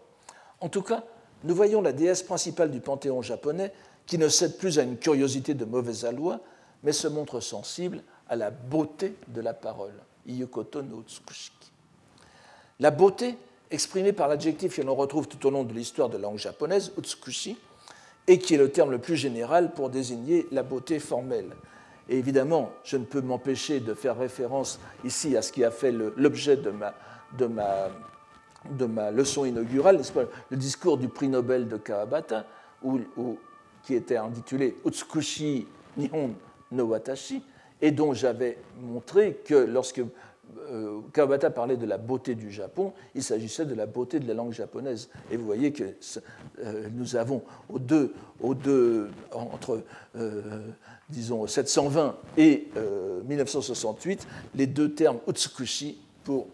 En 0.61 0.69
tout 0.69 0.81
cas, 0.81 1.03
nous 1.43 1.53
voyons 1.53 1.81
la 1.81 1.91
déesse 1.91 2.23
principale 2.23 2.71
du 2.71 2.79
panthéon 2.79 3.21
japonais 3.21 3.73
qui 4.05 4.17
ne 4.17 4.29
cède 4.29 4.57
plus 4.57 4.79
à 4.79 4.83
une 4.83 4.97
curiosité 4.97 5.53
de 5.53 5.65
mauvais 5.65 6.05
aloi, 6.05 6.39
mais 6.83 6.93
se 6.93 7.07
montre 7.07 7.41
sensible 7.41 8.03
à 8.29 8.35
la 8.35 8.51
beauté 8.51 9.15
de 9.27 9.41
la 9.41 9.53
parole. 9.53 9.93
Iyukoto 10.25 10.81
no 10.81 11.03
Tsukushiki. 11.05 11.71
La 12.79 12.91
beauté 12.91 13.37
exprimé 13.73 14.13
par 14.13 14.27
l'adjectif 14.27 14.77
que 14.77 14.81
l'on 14.81 14.95
retrouve 14.95 15.27
tout 15.27 15.45
au 15.45 15.49
long 15.49 15.63
de 15.63 15.73
l'histoire 15.73 16.07
de 16.07 16.15
la 16.15 16.23
langue 16.23 16.37
japonaise, 16.37 16.93
utsukushi, 16.97 17.57
et 18.27 18.37
qui 18.37 18.53
est 18.53 18.57
le 18.57 18.69
terme 18.69 18.91
le 18.91 18.99
plus 18.99 19.17
général 19.17 19.73
pour 19.73 19.89
désigner 19.89 20.47
la 20.51 20.63
beauté 20.63 20.99
formelle. 20.99 21.49
Et 22.07 22.17
évidemment, 22.17 22.71
je 22.83 22.97
ne 22.97 23.03
peux 23.03 23.21
m'empêcher 23.21 23.79
de 23.79 23.93
faire 23.93 24.17
référence 24.17 24.79
ici 25.03 25.35
à 25.35 25.41
ce 25.41 25.51
qui 25.51 25.63
a 25.63 25.71
fait 25.71 25.91
l'objet 25.91 26.55
de 26.55 26.69
ma, 26.69 26.93
de 27.37 27.47
ma 27.47 27.89
de 28.71 28.85
ma 28.85 29.11
leçon 29.11 29.45
inaugurale, 29.45 30.01
pas, 30.13 30.23
le 30.49 30.57
discours 30.57 30.97
du 30.97 31.07
prix 31.07 31.27
Nobel 31.27 31.67
de 31.67 31.77
Kawabata, 31.77 32.45
qui 33.83 33.95
était 33.95 34.17
intitulé 34.17 34.77
Utsukushi 34.85 35.67
Nihon 35.97 36.35
no 36.71 36.85
Watashi, 36.85 37.43
et 37.81 37.91
dont 37.91 38.13
j'avais 38.13 38.57
montré 38.81 39.41
que 39.45 39.55
lorsque 39.55 40.01
euh, 40.71 41.01
Kawabata 41.13 41.49
parlait 41.49 41.77
de 41.77 41.85
la 41.85 41.97
beauté 41.97 42.35
du 42.35 42.51
Japon, 42.51 42.93
il 43.15 43.23
s'agissait 43.23 43.65
de 43.65 43.75
la 43.75 43.85
beauté 43.85 44.19
de 44.19 44.27
la 44.27 44.33
langue 44.33 44.53
japonaise. 44.53 45.09
Et 45.31 45.37
vous 45.37 45.45
voyez 45.45 45.71
que 45.71 45.83
euh, 46.59 46.87
nous 46.93 47.15
avons 47.15 47.43
deux, 47.77 48.13
deux 48.63 49.09
entre 49.31 49.81
euh, 50.15 50.41
disons 51.09 51.45
720 51.47 52.15
et 52.37 52.69
1968 53.25 54.27
les 54.55 54.67
deux 54.67 54.93
termes 54.93 55.19
utsukushi 55.27 55.97
pour, 56.23 56.47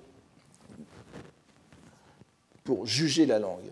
pour 2.63 2.85
juger 2.85 3.25
la 3.25 3.39
langue. 3.39 3.71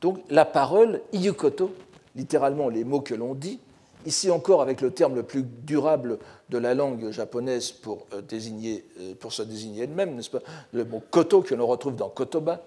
Donc 0.00 0.20
la 0.30 0.44
parole, 0.44 1.00
iyukoto, 1.12 1.74
littéralement 2.16 2.68
les 2.68 2.84
mots 2.84 3.00
que 3.00 3.14
l'on 3.14 3.34
dit, 3.34 3.60
ici 4.06 4.30
encore 4.30 4.62
avec 4.62 4.80
le 4.80 4.90
terme 4.90 5.14
le 5.14 5.22
plus 5.22 5.42
durable 5.42 6.18
de 6.48 6.58
la 6.58 6.74
langue 6.74 7.10
japonaise 7.10 7.70
pour, 7.70 8.06
euh, 8.12 8.22
désigner, 8.22 8.84
euh, 9.00 9.14
pour 9.14 9.32
se 9.32 9.42
désigner 9.42 9.84
elle-même, 9.84 10.14
n'est-ce 10.14 10.30
pas 10.30 10.40
Le 10.72 10.84
mot 10.84 11.02
koto 11.10 11.42
que 11.42 11.54
l'on 11.54 11.66
retrouve 11.66 11.96
dans 11.96 12.08
kotoba, 12.08 12.62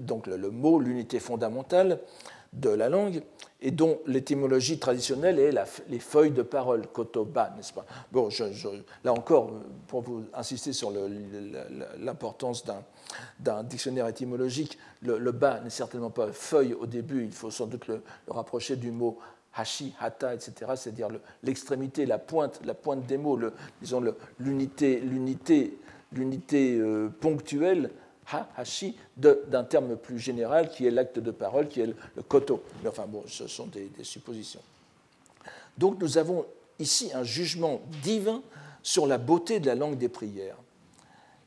donc 0.00 0.26
le, 0.26 0.50
mot, 0.50 0.78
l'unité 0.78 1.18
fondamentale 1.18 2.00
de 2.52 2.70
la 2.70 2.88
langue, 2.88 3.22
et 3.60 3.70
dont 3.70 3.98
l'étymologie 4.06 4.78
traditionnelle 4.78 5.38
est 5.38 5.52
les 5.88 5.98
feuilles 5.98 6.30
de 6.30 6.42
parole, 6.42 6.86
kotoba, 6.86 7.52
n'est-ce 7.56 7.72
pas. 7.72 7.84
Bon, 8.12 8.28
là 9.04 9.12
encore, 9.12 9.50
pour 9.88 10.02
vous 10.02 10.24
insister 10.32 10.72
sur 10.72 10.92
l'importance 11.98 12.64
d'un 13.40 13.62
dictionnaire 13.64 14.06
étymologique, 14.06 14.78
le, 15.02 15.18
le 15.18 15.32
bas 15.32 15.60
n'est 15.60 15.70
certainement 15.70 16.10
pas 16.10 16.32
feuille 16.32 16.74
au 16.74 16.86
début, 16.86 17.24
il 17.24 17.32
faut 17.32 17.50
sans 17.50 17.66
doute 17.66 17.86
le 17.88 18.02
rapprocher 18.28 18.76
du 18.76 18.92
mot 18.92 19.18
hashi, 19.58 19.92
hata, 19.98 20.34
etc., 20.34 20.52
c'est-à-dire 20.76 21.08
l'extrémité, 21.42 22.06
la 22.06 22.18
pointe, 22.18 22.60
la 22.64 22.74
pointe 22.74 23.06
des 23.06 23.18
mots, 23.18 23.38
disons 23.80 24.02
l'unité, 24.38 25.00
l'unité, 25.00 25.78
l'unité 26.12 26.76
euh, 26.78 27.08
ponctuelle, 27.08 27.90
ha, 28.32 28.48
hashi, 28.56 28.96
d'un 29.16 29.64
terme 29.64 29.96
plus 29.96 30.18
général 30.18 30.70
qui 30.70 30.86
est 30.86 30.90
l'acte 30.90 31.18
de 31.18 31.30
parole, 31.30 31.68
qui 31.68 31.80
est 31.80 31.86
le, 31.86 32.22
koto. 32.22 32.62
Mais 32.82 32.88
enfin 32.88 33.06
bon, 33.06 33.24
ce 33.26 33.46
sont 33.46 33.66
des, 33.66 33.86
des 33.96 34.04
suppositions. 34.04 34.62
Donc 35.76 36.00
nous 36.00 36.18
avons 36.18 36.46
ici 36.78 37.10
un 37.14 37.24
jugement 37.24 37.80
divin 38.02 38.42
sur 38.82 39.06
la 39.06 39.18
beauté 39.18 39.60
de 39.60 39.66
la 39.66 39.74
langue 39.74 39.98
des 39.98 40.08
prières. 40.08 40.56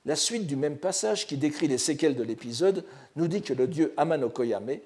La 0.05 0.15
suite 0.15 0.47
du 0.47 0.55
même 0.55 0.77
passage 0.77 1.27
qui 1.27 1.37
décrit 1.37 1.67
les 1.67 1.77
séquelles 1.77 2.15
de 2.15 2.23
l'épisode 2.23 2.83
nous 3.15 3.27
dit 3.27 3.41
que 3.41 3.53
le 3.53 3.67
dieu 3.67 3.93
Amanokoyame 3.97 4.77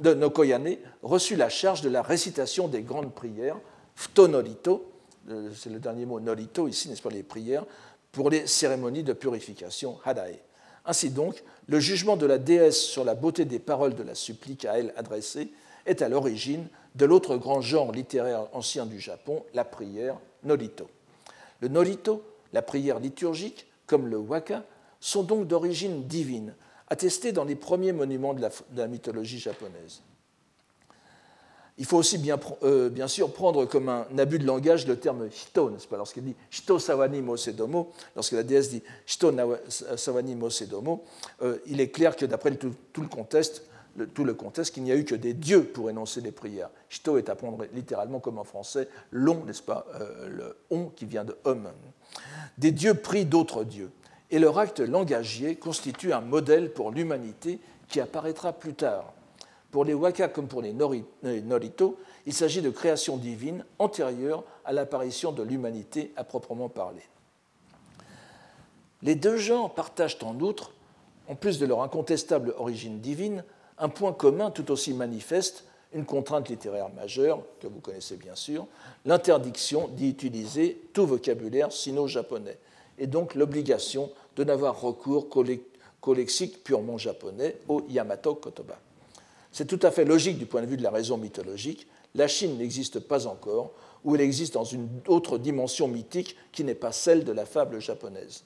de 0.00 0.14
Nokoyane 0.14 0.76
reçut 1.02 1.36
la 1.36 1.48
charge 1.48 1.82
de 1.82 1.88
la 1.88 2.02
récitation 2.02 2.68
des 2.68 2.82
grandes 2.82 3.12
prières, 3.12 3.56
Ftonolito, 3.94 4.90
euh, 5.30 5.50
c'est 5.54 5.70
le 5.70 5.78
dernier 5.78 6.06
mot 6.06 6.20
Nolito 6.20 6.68
ici, 6.68 6.88
n'est-ce 6.88 7.02
pas, 7.02 7.10
les 7.10 7.22
prières, 7.22 7.64
pour 8.12 8.30
les 8.30 8.46
cérémonies 8.46 9.02
de 9.02 9.12
purification, 9.12 9.98
Hadae. 10.04 10.38
Ainsi 10.84 11.10
donc, 11.10 11.42
le 11.66 11.80
jugement 11.80 12.16
de 12.16 12.26
la 12.26 12.38
déesse 12.38 12.80
sur 12.80 13.04
la 13.04 13.14
beauté 13.14 13.44
des 13.44 13.58
paroles 13.58 13.94
de 13.94 14.02
la 14.02 14.14
supplique 14.14 14.64
à 14.64 14.78
elle 14.78 14.94
adressée 14.96 15.52
est 15.84 16.00
à 16.00 16.08
l'origine 16.08 16.66
de 16.94 17.04
l'autre 17.04 17.36
grand 17.36 17.60
genre 17.60 17.92
littéraire 17.92 18.46
ancien 18.52 18.86
du 18.86 18.98
Japon, 18.98 19.44
la 19.52 19.64
prière 19.64 20.16
Nolito. 20.44 20.88
Le 21.60 21.68
Nolito, 21.68 22.22
la 22.52 22.62
prière 22.62 23.00
liturgique, 23.00 23.66
comme 23.86 24.06
le 24.06 24.16
waka, 24.16 24.64
sont 25.00 25.22
donc 25.22 25.46
d'origine 25.46 26.04
divine, 26.04 26.54
attesté 26.90 27.32
dans 27.32 27.44
les 27.44 27.54
premiers 27.54 27.92
monuments 27.92 28.34
de 28.34 28.46
la, 28.74 28.86
mythologie 28.86 29.38
japonaise. 29.38 30.02
Il 31.80 31.84
faut 31.84 31.98
aussi 31.98 32.18
bien, 32.18 32.40
euh, 32.64 32.88
bien, 32.88 33.06
sûr 33.06 33.32
prendre 33.32 33.64
comme 33.64 33.88
un 33.88 34.06
abus 34.18 34.40
de 34.40 34.46
langage 34.46 34.86
le 34.86 34.96
terme 34.96 35.28
hito, 35.28 35.70
n'est-ce 35.70 35.86
pas? 35.86 35.96
Lorsqu'il 35.96 36.24
dit 36.24 36.34
hito 36.52 36.80
sawani 36.80 37.22
mosedomo, 37.22 37.92
lorsque 38.16 38.32
la 38.32 38.42
déesse 38.42 38.70
dit 38.70 38.82
hito 39.06 39.32
sawani 39.96 40.34
mosedomo, 40.34 41.04
euh, 41.42 41.58
il 41.66 41.80
est 41.80 41.90
clair 41.90 42.16
que 42.16 42.26
d'après 42.26 42.56
tout, 42.56 42.74
le 42.96 43.06
contexte, 43.06 43.62
tout 44.12 44.24
le 44.24 44.34
contexte, 44.34 44.74
qu'il 44.74 44.82
n'y 44.82 44.90
a 44.90 44.96
eu 44.96 45.04
que 45.04 45.14
des 45.14 45.34
dieux 45.34 45.62
pour 45.62 45.88
énoncer 45.88 46.20
les 46.20 46.32
prières. 46.32 46.70
Hito 46.90 47.16
est 47.16 47.28
à 47.28 47.36
prendre 47.36 47.64
littéralement 47.72 48.18
comme 48.18 48.38
en 48.38 48.44
français 48.44 48.88
l'on, 49.12 49.44
n'est-ce 49.44 49.62
pas? 49.62 49.86
Euh, 50.00 50.28
Le 50.28 50.56
on 50.70 50.86
qui 50.86 51.06
vient 51.06 51.24
de 51.24 51.36
homme. 51.44 51.68
Des 52.56 52.72
dieux 52.72 52.94
prient 52.94 53.26
d'autres 53.26 53.62
dieux 53.62 53.90
et 54.30 54.38
leur 54.38 54.58
acte 54.58 54.80
langagier 54.80 55.56
constitue 55.56 56.12
un 56.12 56.20
modèle 56.20 56.72
pour 56.72 56.90
l'humanité 56.90 57.58
qui 57.88 58.00
apparaîtra 58.00 58.52
plus 58.52 58.74
tard. 58.74 59.12
Pour 59.70 59.84
les 59.84 59.94
Waka 59.94 60.28
comme 60.28 60.48
pour 60.48 60.62
les 60.62 60.72
Norito, 60.72 61.98
il 62.26 62.32
s'agit 62.32 62.62
de 62.62 62.70
créations 62.70 63.16
divines 63.16 63.64
antérieures 63.78 64.44
à 64.64 64.72
l'apparition 64.72 65.32
de 65.32 65.42
l'humanité 65.42 66.12
à 66.16 66.24
proprement 66.24 66.68
parler. 66.68 67.02
Les 69.02 69.14
deux 69.14 69.36
genres 69.36 69.74
partagent 69.74 70.18
en 70.22 70.38
outre, 70.40 70.72
en 71.28 71.34
plus 71.34 71.58
de 71.58 71.66
leur 71.66 71.82
incontestable 71.82 72.54
origine 72.58 73.00
divine, 73.00 73.44
un 73.78 73.88
point 73.88 74.12
commun 74.12 74.50
tout 74.50 74.70
aussi 74.70 74.92
manifeste, 74.92 75.64
une 75.92 76.04
contrainte 76.04 76.48
littéraire 76.48 76.90
majeure, 76.90 77.42
que 77.60 77.66
vous 77.66 77.80
connaissez 77.80 78.16
bien 78.16 78.34
sûr, 78.34 78.66
l'interdiction 79.04 79.88
d'y 79.88 80.10
utiliser 80.10 80.82
tout 80.92 81.06
vocabulaire 81.06 81.72
sino-japonais, 81.72 82.58
et 82.98 83.06
donc 83.06 83.34
l'obligation 83.34 84.10
de 84.36 84.44
n'avoir 84.44 84.80
recours 84.80 85.28
qu'au 85.28 86.14
lexique 86.14 86.62
purement 86.64 86.98
japonais, 86.98 87.56
au 87.68 87.82
Yamato 87.88 88.34
Kotoba. 88.34 88.78
C'est 89.52 89.66
tout 89.66 89.80
à 89.82 89.90
fait 89.90 90.04
logique 90.04 90.38
du 90.38 90.46
point 90.46 90.62
de 90.62 90.66
vue 90.66 90.76
de 90.76 90.82
la 90.82 90.90
raison 90.90 91.16
mythologique. 91.16 91.86
La 92.14 92.28
Chine 92.28 92.58
n'existe 92.58 93.00
pas 93.00 93.26
encore, 93.26 93.72
ou 94.04 94.14
elle 94.14 94.20
existe 94.20 94.54
dans 94.54 94.64
une 94.64 94.88
autre 95.08 95.38
dimension 95.38 95.88
mythique 95.88 96.36
qui 96.52 96.64
n'est 96.64 96.74
pas 96.74 96.92
celle 96.92 97.24
de 97.24 97.32
la 97.32 97.46
fable 97.46 97.80
japonaise. 97.80 98.44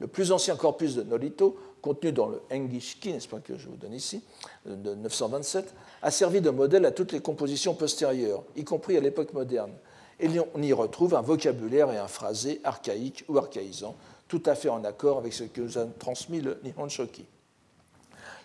Le 0.00 0.06
plus 0.06 0.30
ancien 0.30 0.56
corpus 0.56 0.94
de 0.94 1.02
Norito, 1.02 1.56
contenu 1.82 2.12
dans 2.12 2.28
le 2.28 2.40
Engishiki, 2.52 3.12
n'est-ce 3.12 3.28
pas 3.28 3.40
que 3.40 3.58
je 3.58 3.68
vous 3.68 3.76
donne 3.76 3.92
ici, 3.92 4.22
de 4.64 4.94
927, 4.94 5.74
a 6.02 6.10
servi 6.10 6.40
de 6.40 6.50
modèle 6.50 6.84
à 6.86 6.92
toutes 6.92 7.12
les 7.12 7.20
compositions 7.20 7.74
postérieures, 7.74 8.44
y 8.56 8.64
compris 8.64 8.96
à 8.96 9.00
l'époque 9.00 9.32
moderne, 9.32 9.72
et 10.20 10.28
on 10.54 10.62
y 10.62 10.72
retrouve 10.72 11.14
un 11.14 11.22
vocabulaire 11.22 11.92
et 11.92 11.98
un 11.98 12.08
phrasé 12.08 12.60
archaïque 12.64 13.24
ou 13.28 13.38
archaïsant, 13.38 13.96
tout 14.26 14.42
à 14.46 14.54
fait 14.54 14.68
en 14.68 14.84
accord 14.84 15.18
avec 15.18 15.32
ce 15.32 15.44
que 15.44 15.60
nous 15.60 15.78
a 15.78 15.86
transmis 15.98 16.40
le 16.40 16.58
Nihon 16.64 16.88
Shoki. 16.88 17.24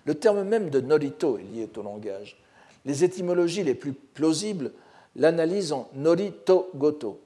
Le 0.06 0.16
terme 0.16 0.44
même 0.44 0.70
de 0.70 0.82
norito 0.82 1.38
est 1.38 1.44
lié 1.44 1.70
au 1.76 1.82
langage. 1.82 2.38
Les 2.86 3.04
étymologies 3.04 3.64
les 3.64 3.76
plus 3.76 3.94
plausibles 3.94 4.72
l'analysent 5.16 5.72
en 5.72 5.90
norito 5.94 6.70
goto, 6.76 7.22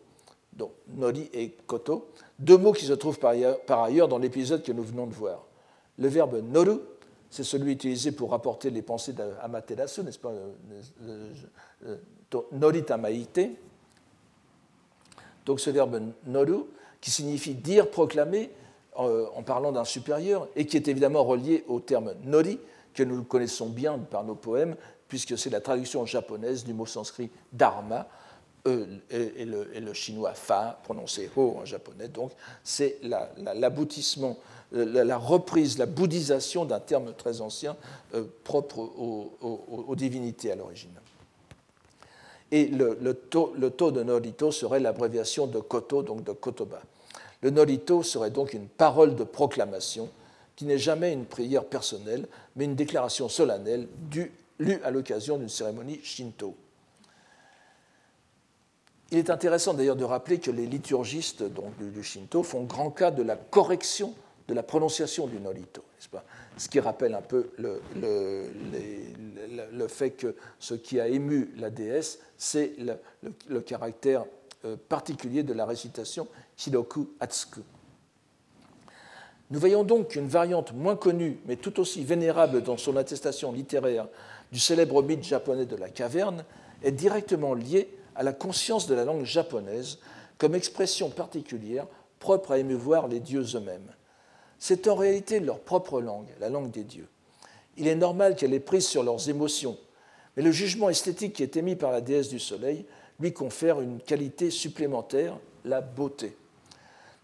donc 0.54 0.72
nori 0.96 1.30
et 1.34 1.52
koto, 1.66 2.10
deux 2.40 2.58
mots 2.58 2.74
qui 2.74 2.86
se 2.86 2.94
trouvent 2.94 3.20
par 3.20 3.84
ailleurs 3.84 4.08
dans 4.08 4.20
l'épisode 4.20 4.64
que 4.64 4.72
nous 4.72 4.84
venons 4.84 5.08
de 5.08 5.14
voir. 5.14 5.46
Le 5.98 6.08
verbe 6.08 6.42
noru, 6.44 6.80
c'est 7.30 7.44
celui 7.44 7.74
utilisé 7.74 8.12
pour 8.12 8.32
rapporter 8.32 8.70
les 8.70 8.82
pensées 8.82 9.14
d'Amaterasu, 9.14 10.04
n'est-ce 10.04 10.20
pas 10.20 10.32
Noritamaite, 12.52 13.40
donc 15.48 15.62
ce 15.62 15.70
verbe 15.70 16.12
noru, 16.26 16.66
qui 17.00 17.10
signifie 17.10 17.56
dire, 17.56 17.90
proclamer, 17.90 18.52
euh, 19.00 19.28
en 19.34 19.44
parlant 19.44 19.72
d'un 19.72 19.86
supérieur, 19.86 20.48
et 20.58 20.66
qui 20.66 20.76
est 20.76 20.90
évidemment 20.90 21.24
relié 21.24 21.64
au 21.68 21.80
terme 21.80 22.14
nori, 22.26 22.60
que 22.94 23.02
nous 23.02 23.24
connaissons 23.24 23.70
bien 23.70 23.98
par 23.98 24.26
nos 24.26 24.36
poèmes, 24.36 24.76
puisque 25.08 25.38
c'est 25.38 25.50
la 25.50 25.62
traduction 25.62 26.06
japonaise 26.06 26.66
du 26.66 26.74
mot 26.74 26.86
sanskrit 26.86 27.32
dharma, 27.54 28.10
euh, 28.68 28.86
et, 29.10 29.46
le, 29.46 29.94
chinois 29.94 30.34
fa, 30.34 30.82
prononcé 30.84 31.32
ho 31.38 31.56
en 31.62 31.66
japonais. 31.66 32.10
Donc 32.10 32.34
c'est 32.62 33.00
l'aboutissement, 33.02 34.38
la, 34.74 35.06
la, 35.06 35.18
reprise, 35.18 35.78
la 35.78 35.86
bouddhisation 35.86 36.66
d'un 36.66 36.82
terme 36.82 37.14
très 37.14 37.40
ancien 37.40 37.78
propre 38.44 38.80
aux 38.80 39.96
divinités 39.96 40.52
à 40.52 40.56
l'origine. 40.56 41.00
Et 42.52 42.68
le, 42.68 43.14
taux, 43.14 43.54
de 43.92 44.04
Norito 44.04 44.52
serait 44.52 44.80
l'abréviation 44.80 45.48
de 45.48 45.60
Koto, 45.60 46.02
donc 46.02 46.24
de 46.24 46.32
Kotoba. 46.32 46.82
Le 47.42 47.50
Norito 47.50 48.04
serait 48.04 48.32
donc 48.32 48.54
une 48.54 48.68
parole 48.68 49.16
de 49.16 49.24
proclamation 49.24 50.10
qui 50.56 50.66
n'est 50.66 50.78
jamais 50.78 51.14
une 51.14 51.26
prière 51.26 51.66
personnelle, 51.66 52.28
mais 52.56 52.66
une 52.66 52.76
déclaration 52.76 53.30
solennelle 53.30 53.88
lue 54.60 54.80
à 54.84 54.92
l'occasion 54.92 55.38
d'une 55.38 55.50
cérémonie 55.50 56.00
shinto. 56.04 56.56
Il 59.12 59.18
est 59.18 59.30
intéressant 59.30 59.74
d'ailleurs 59.74 59.96
de 59.96 60.04
rappeler 60.04 60.40
que 60.40 60.52
les 60.52 60.66
liturgistes 60.66 61.44
donc, 61.44 61.78
du, 61.78 62.04
shinto 62.04 62.44
font 62.44 62.64
grand 62.64 62.92
cas 62.92 63.12
de 63.12 63.24
la 63.24 63.36
correction 63.36 64.14
de 64.48 64.54
la 64.54 64.64
prononciation 64.64 65.28
du 65.28 65.40
n'est-ce 65.40 66.10
pas? 66.10 66.24
Ce 66.58 66.70
qui 66.70 66.80
rappelle 66.80 67.14
un 67.14 67.22
peu 67.22 67.50
le, 67.58 67.82
fait 69.88 70.12
que 70.12 70.36
ce 70.60 70.74
qui 70.74 71.00
a 71.00 71.08
ému 71.08 71.54
la 71.58 71.70
déesse, 71.70 72.20
c'est 72.38 72.74
le, 73.48 73.62
caractère 73.62 74.26
euh, 74.66 74.76
particulier 74.90 75.44
de 75.44 75.54
la 75.54 75.66
récitation 75.66 76.28
Shiroku 76.56 77.10
Atsuku. 77.20 77.62
Nous 79.50 79.60
voyons 79.60 79.84
donc 79.84 80.10
qu'une 80.10 80.28
variante 80.28 80.74
moins 80.74 80.96
connue, 80.96 81.40
mais 81.46 81.56
tout 81.56 81.80
aussi 81.80 82.04
vénérable 82.04 82.62
dans 82.62 82.78
son 82.78 82.98
attestation 82.98 83.52
littéraire 83.52 84.08
du 84.52 84.60
célèbre 84.60 85.02
mythe 85.04 85.24
japonais 85.24 85.66
de 85.66 85.76
la 85.76 85.90
caverne, 85.90 86.44
est 86.84 86.92
directement 86.92 87.54
liée 87.54 87.90
à 88.16 88.24
la 88.24 88.34
conscience 88.34 88.88
de 88.88 88.96
la 88.96 89.06
langue 89.06 89.24
japonaise 89.24 90.00
comme 90.38 90.56
expression 90.56 91.10
particulière 91.10 91.88
propre 92.20 92.52
à 92.52 92.60
émeuvoir 92.60 93.08
les 93.08 93.20
dieux 93.20 93.46
eux-mêmes. 93.56 93.90
C'est 94.60 94.88
en 94.88 94.96
réalité 94.96 95.40
leur 95.40 95.60
propre 95.60 96.02
langue, 96.02 96.28
la 96.40 96.50
langue 96.50 96.72
des 96.72 96.84
dieux. 96.84 97.08
Il 97.78 97.88
est 97.88 97.96
normal 97.96 98.36
qu'elle 98.36 98.54
ait 98.54 98.60
prise 98.60 98.88
sur 98.88 99.04
leurs 99.04 99.30
émotions, 99.30 99.78
mais 100.36 100.44
le 100.44 100.52
jugement 100.52 100.90
esthétique 100.90 101.34
qui 101.34 101.44
est 101.44 101.58
émis 101.58 101.76
par 101.76 101.92
la 101.92 102.02
déesse 102.02 102.30
du 102.30 102.40
soleil 102.40 102.86
lui 103.20 103.34
confère 103.34 103.82
une 103.82 104.00
qualité 104.00 104.50
supplémentaire, 104.50 105.38
la 105.66 105.82
beauté. 105.82 106.36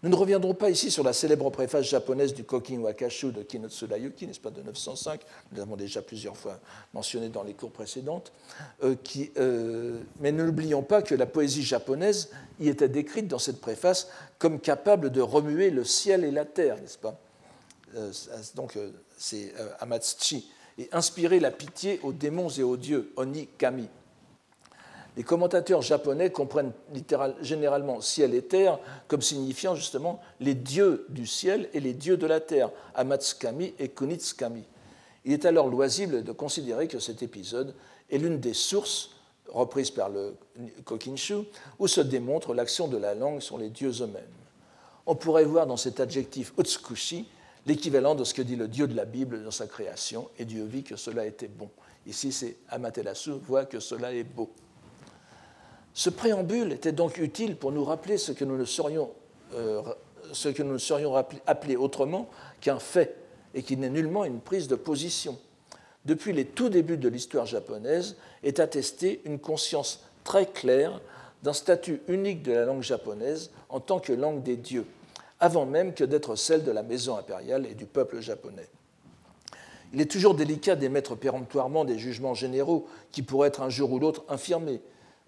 Nous 0.02 0.10
ne 0.10 0.16
reviendrons 0.16 0.52
pas 0.52 0.68
ici 0.68 0.90
sur 0.90 1.02
la 1.02 1.14
célèbre 1.14 1.48
préface 1.48 1.86
japonaise 1.86 2.34
du 2.34 2.44
Kokin 2.44 2.78
Wakashu 2.80 3.32
de 3.32 3.42
Kinotsuda 3.42 3.96
Yuki, 3.96 4.26
n'est-ce 4.26 4.38
pas, 4.38 4.50
de 4.50 4.60
905, 4.60 5.22
nous 5.50 5.58
l'avons 5.58 5.76
déjà 5.76 6.02
plusieurs 6.02 6.36
fois 6.36 6.60
mentionné 6.92 7.30
dans 7.30 7.42
les 7.42 7.54
cours 7.54 7.70
précédentes, 7.70 8.30
euh, 8.82 8.96
euh, 9.38 9.98
mais 10.20 10.30
ne 10.30 10.44
n'oublions 10.44 10.82
pas 10.82 11.00
que 11.00 11.14
la 11.14 11.24
poésie 11.24 11.62
japonaise 11.62 12.28
y 12.60 12.68
était 12.68 12.90
décrite 12.90 13.28
dans 13.28 13.38
cette 13.38 13.62
préface 13.62 14.10
comme 14.38 14.60
capable 14.60 15.08
de 15.10 15.22
remuer 15.22 15.70
le 15.70 15.84
ciel 15.84 16.22
et 16.22 16.30
la 16.30 16.44
terre, 16.44 16.76
n'est-ce 16.76 16.98
pas? 16.98 17.18
euh, 17.18 17.23
Donc 18.54 18.78
c'est 19.16 19.52
Amatsuchi, 19.80 20.50
et 20.78 20.88
inspirer 20.92 21.40
la 21.40 21.50
pitié 21.50 22.00
aux 22.02 22.12
démons 22.12 22.48
et 22.48 22.62
aux 22.62 22.76
dieux, 22.76 23.12
Oni 23.16 23.46
Kami. 23.58 23.88
Les 25.16 25.22
commentateurs 25.22 25.82
japonais 25.82 26.30
comprennent 26.30 26.72
généralement 27.40 28.00
ciel 28.00 28.34
et 28.34 28.42
terre 28.42 28.80
comme 29.06 29.22
signifiant 29.22 29.76
justement 29.76 30.20
les 30.40 30.54
dieux 30.54 31.06
du 31.08 31.26
ciel 31.26 31.68
et 31.72 31.78
les 31.78 31.92
dieux 31.92 32.16
de 32.16 32.26
la 32.26 32.40
terre, 32.40 32.70
Amatsukami 32.96 33.74
et 33.78 33.88
Kunitsukami. 33.88 34.64
Il 35.24 35.32
est 35.32 35.44
alors 35.44 35.68
loisible 35.68 36.24
de 36.24 36.32
considérer 36.32 36.88
que 36.88 36.98
cet 36.98 37.22
épisode 37.22 37.74
est 38.10 38.18
l'une 38.18 38.40
des 38.40 38.54
sources 38.54 39.10
reprises 39.48 39.92
par 39.92 40.08
le 40.08 40.34
Kokinshu 40.84 41.44
où 41.78 41.86
se 41.86 42.00
démontre 42.00 42.52
l'action 42.52 42.88
de 42.88 42.96
la 42.96 43.14
langue 43.14 43.40
sur 43.40 43.56
les 43.56 43.70
dieux 43.70 44.02
eux-mêmes. 44.02 44.22
On 45.06 45.14
pourrait 45.14 45.44
voir 45.44 45.66
dans 45.68 45.76
cet 45.76 46.00
adjectif 46.00 46.52
Utsukushi 46.58 47.28
l'équivalent 47.66 48.14
de 48.14 48.24
ce 48.24 48.34
que 48.34 48.42
dit 48.42 48.56
le 48.56 48.68
Dieu 48.68 48.86
de 48.86 48.94
la 48.94 49.04
Bible 49.04 49.42
dans 49.42 49.50
sa 49.50 49.66
création, 49.66 50.28
et 50.38 50.44
Dieu 50.44 50.64
vit 50.64 50.82
que 50.82 50.96
cela 50.96 51.26
était 51.26 51.48
bon. 51.48 51.70
Ici, 52.06 52.32
c'est 52.32 52.56
Amaterasu 52.68 53.32
voit 53.42 53.64
que 53.64 53.80
cela 53.80 54.12
est 54.12 54.24
beau. 54.24 54.50
Ce 55.94 56.10
préambule 56.10 56.72
était 56.72 56.92
donc 56.92 57.18
utile 57.18 57.56
pour 57.56 57.72
nous 57.72 57.84
rappeler 57.84 58.18
ce 58.18 58.32
que 58.32 58.44
nous 58.44 58.58
ne 58.58 58.64
serions, 58.64 59.10
euh, 59.54 59.82
appelés 61.46 61.76
autrement 61.76 62.28
qu'un 62.60 62.78
fait, 62.78 63.16
et 63.54 63.62
qui 63.62 63.76
n'est 63.76 63.90
nullement 63.90 64.24
une 64.24 64.40
prise 64.40 64.68
de 64.68 64.74
position. 64.74 65.38
Depuis 66.04 66.32
les 66.32 66.44
tout 66.44 66.68
débuts 66.68 66.98
de 66.98 67.08
l'histoire 67.08 67.46
japonaise 67.46 68.16
est 68.42 68.60
attestée 68.60 69.22
une 69.24 69.38
conscience 69.38 70.00
très 70.24 70.46
claire 70.46 71.00
d'un 71.42 71.52
statut 71.52 72.02
unique 72.08 72.42
de 72.42 72.52
la 72.52 72.64
langue 72.64 72.82
japonaise 72.82 73.50
en 73.68 73.80
tant 73.80 74.00
que 74.00 74.12
langue 74.12 74.42
des 74.42 74.56
dieux, 74.56 74.86
avant 75.44 75.66
même 75.66 75.92
que 75.92 76.04
d'être 76.04 76.36
celle 76.36 76.64
de 76.64 76.70
la 76.70 76.82
maison 76.82 77.18
impériale 77.18 77.66
et 77.66 77.74
du 77.74 77.84
peuple 77.84 78.20
japonais. 78.20 78.66
Il 79.92 80.00
est 80.00 80.10
toujours 80.10 80.34
délicat 80.34 80.74
d'émettre 80.74 81.16
péremptoirement 81.16 81.84
des 81.84 81.98
jugements 81.98 82.32
généraux 82.32 82.86
qui 83.12 83.20
pourraient 83.20 83.48
être 83.48 83.60
un 83.60 83.68
jour 83.68 83.92
ou 83.92 83.98
l'autre 83.98 84.24
infirmés, 84.30 84.80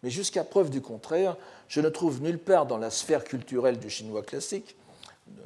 mais 0.03 0.09
jusqu'à 0.09 0.43
preuve 0.43 0.71
du 0.71 0.81
contraire, 0.81 1.37
je 1.69 1.83
ne 1.83 1.91
trouve 1.91 2.23
nulle 2.23 2.39
part 2.39 2.65
dans 2.65 2.79
la 2.79 2.89
sphère 2.89 3.25
culturelle 3.25 3.79
du 3.79 3.91
chinois 3.91 4.23
classique, 4.23 4.75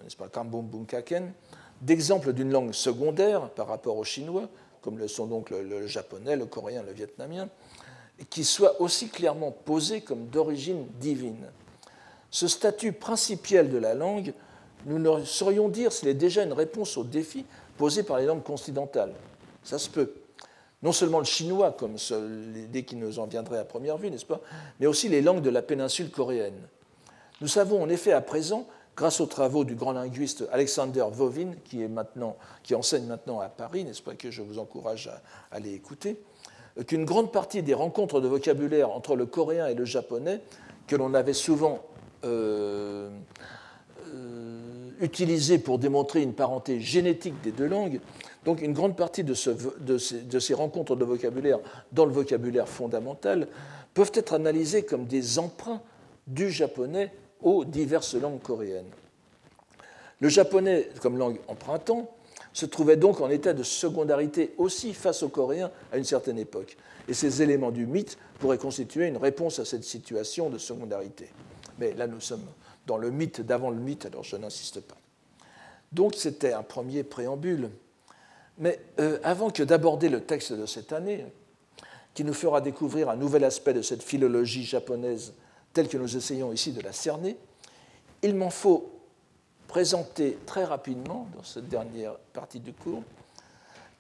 n'est-ce 0.05 0.17
pas, 0.17 0.29
Kambon 0.29 0.63
Bunkaken, 0.63 1.33
d'exemple 1.81 2.33
d'une 2.33 2.53
langue 2.53 2.73
secondaire 2.73 3.51
par 3.51 3.67
rapport 3.67 3.97
au 3.97 4.05
chinois, 4.05 4.49
comme 4.83 4.99
le 4.99 5.09
sont 5.09 5.27
donc 5.27 5.51
le, 5.51 5.89
japonais, 5.89 6.37
le 6.37 6.47
coréen, 6.47 6.85
le 6.85 6.93
vietnamien, 6.93 7.49
qui 8.31 8.45
soit 8.45 8.81
aussi 8.81 9.09
clairement 9.09 9.51
posé 9.51 10.01
comme 10.01 10.29
d'origine 10.29 10.87
divine. 11.01 11.51
Ce 12.31 12.47
statut 12.47 12.93
principiel 12.93 13.69
de 13.69 13.79
la 13.79 13.95
langue, 13.95 14.33
nous 14.87 14.99
ne 14.99 15.25
saurions 15.25 15.69
dire 15.69 15.93
s'il 15.93 16.09
est 16.09 16.15
déjà 16.15 16.43
une 16.43 16.53
réponse 16.53 16.97
aux 16.97 17.05
défis 17.05 17.45
posés 17.77 18.03
par 18.03 18.19
les 18.19 18.27
langues 18.27 18.43
continentales. 18.43 19.15
Ça 19.63 19.79
se 19.79 19.89
peut 19.89 20.13
non 20.83 20.93
seulement 20.93 21.19
le 21.19 21.25
chinois, 21.25 21.73
comme 21.73 21.97
l'idée 22.55 22.85
qui 22.85 22.97
nous 22.97 23.19
en 23.19 23.27
viendrait 23.27 23.59
à 23.59 23.65
première 23.65 23.99
vue, 23.99 24.11
n'est-ce 24.11 24.25
pas, 24.25 24.41
mais 24.79 24.87
aussi 24.87 25.09
les 25.09 25.21
langues 25.21 25.43
de 25.43 25.51
la 25.51 25.63
péninsule 25.63 26.11
coréenne. 26.11 26.59
Nous 27.41 27.49
savons 27.49 27.83
en 27.83 27.89
effet 27.89 28.13
à 28.13 28.21
présent, 28.21 28.67
grâce 28.97 29.21
aux 29.21 29.27
travaux 29.27 29.65
du 29.65 29.75
grand 29.75 29.93
linguiste 29.93 30.45
Alexander 30.53 31.05
Vovin, 31.13 31.53
qui, 31.65 32.75
enseigne 32.75 33.07
maintenant 33.07 33.41
à 33.41 33.49
Paris, 33.49 33.85
n'est-ce 33.85 34.03
pas, 34.03 34.15
que 34.15 34.31
je 34.31 34.43
vous 34.43 34.59
encourage 34.59 35.09
à, 35.09 35.21
aller 35.55 35.73
écouter, 35.73 36.21
qu'une 36.87 37.05
grande 37.05 37.31
partie 37.31 37.63
des 37.63 37.75
rencontres 37.75 38.21
de 38.21 38.29
vocabulaire 38.29 38.91
entre 38.91 39.17
le 39.17 39.27
coréen 39.27 39.67
et 39.67 39.75
le 39.75 39.85
japonais, 39.85 40.41
que 40.87 40.97
l'on 40.97 41.15
avait 41.15 41.35
souvent 41.35 41.85
euh, 42.25 43.11
euh, 44.15 44.60
utilisées 45.01 45.59
pour 45.59 45.79
démontrer 45.79 46.23
une 46.23 46.35
parenté 46.35 46.81
génétique 46.81 47.41
des 47.43 47.53
deux 47.53 47.67
langues, 47.67 48.01
donc 48.45 48.63
une 48.63 48.73
grande 48.73 48.97
partie 48.97 49.25
de, 49.25 49.35
ces, 49.35 50.55
rencontres 50.55 50.97
de 50.97 51.05
vocabulaire 51.05 51.59
dans 51.93 52.05
le 52.05 52.13
vocabulaire 52.13 52.69
fondamental 52.69 53.49
peuvent 53.95 54.13
être 54.15 54.35
analysées 54.35 54.85
comme 54.85 55.07
des 55.07 55.39
emprunts 55.39 55.83
du 56.27 56.51
japonais 56.51 57.13
aux 57.43 57.65
diverses 57.65 58.15
langues 58.15 58.41
coréennes. 58.41 58.91
Le 60.21 60.29
japonais, 60.29 60.89
comme 61.01 61.17
langue 61.17 61.39
empruntant, 61.49 62.11
se 62.53 62.67
trouvait 62.67 62.97
donc 62.97 63.21
en 63.21 63.31
état 63.31 63.53
de 63.53 63.63
secondarité 63.63 64.55
aussi 64.59 64.93
face 64.93 65.23
au 65.23 65.29
coréen 65.29 65.71
à 65.93 65.99
une 65.99 66.05
certaine 66.05 66.39
époque. 66.39 66.77
Et 67.09 67.15
ces 67.15 67.43
éléments 67.43 67.71
du 67.71 67.87
mythe 67.87 68.19
pourraient 68.39 68.59
constituer 68.59 69.07
une 69.07 69.17
réponse 69.17 69.59
à 69.59 69.65
cette 69.65 69.85
situation 69.85 70.51
de 70.51 70.59
secondarité. 70.59 71.31
Mais 71.79 71.95
là, 71.95 72.07
nous 72.07 72.21
sommes 72.21 72.45
dans 72.87 72.97
le 72.97 73.11
mythe 73.11 73.41
d'avant 73.41 73.71
le 73.71 73.79
mythe, 73.79 74.07
alors 74.07 74.25
je 74.25 74.37
n'insiste 74.37 74.81
pas. 74.81 74.97
Donc 75.93 76.15
c'était 76.15 76.53
un 76.53 76.63
premier 76.63 77.03
préambule. 77.03 77.71
Mais 78.59 78.81
euh, 78.99 79.19
avant 79.23 79.51
que 79.51 79.63
d'aborder 79.63 80.09
le 80.09 80.23
texte 80.23 80.53
de 80.53 80.67
cette 80.67 80.93
année, 80.93 81.27
qui 82.15 82.25
nous 82.25 82.35
fera 82.35 82.61
découvrir 82.61 83.09
un 83.09 83.17
nouvel 83.17 83.45
aspect 83.45 83.73
de 83.73 83.83
cette 83.83 84.03
philologie 84.03 84.65
japonaise 84.65 85.33
telle 85.73 85.89
que 85.89 85.97
nous 85.97 86.17
essayons 86.17 86.53
ici 86.53 86.73
de 86.73 86.81
la 86.81 86.93
cerner, 86.93 87.37
il 88.23 88.35
m'en 88.35 88.51
faut 88.51 88.91
présenter 89.69 90.37
très 90.47 90.65
rapidement, 90.65 91.29
dans 91.37 91.45
cette 91.45 91.69
dernière 91.69 92.17
partie 92.33 92.59
du 92.59 92.73
cours, 92.73 93.05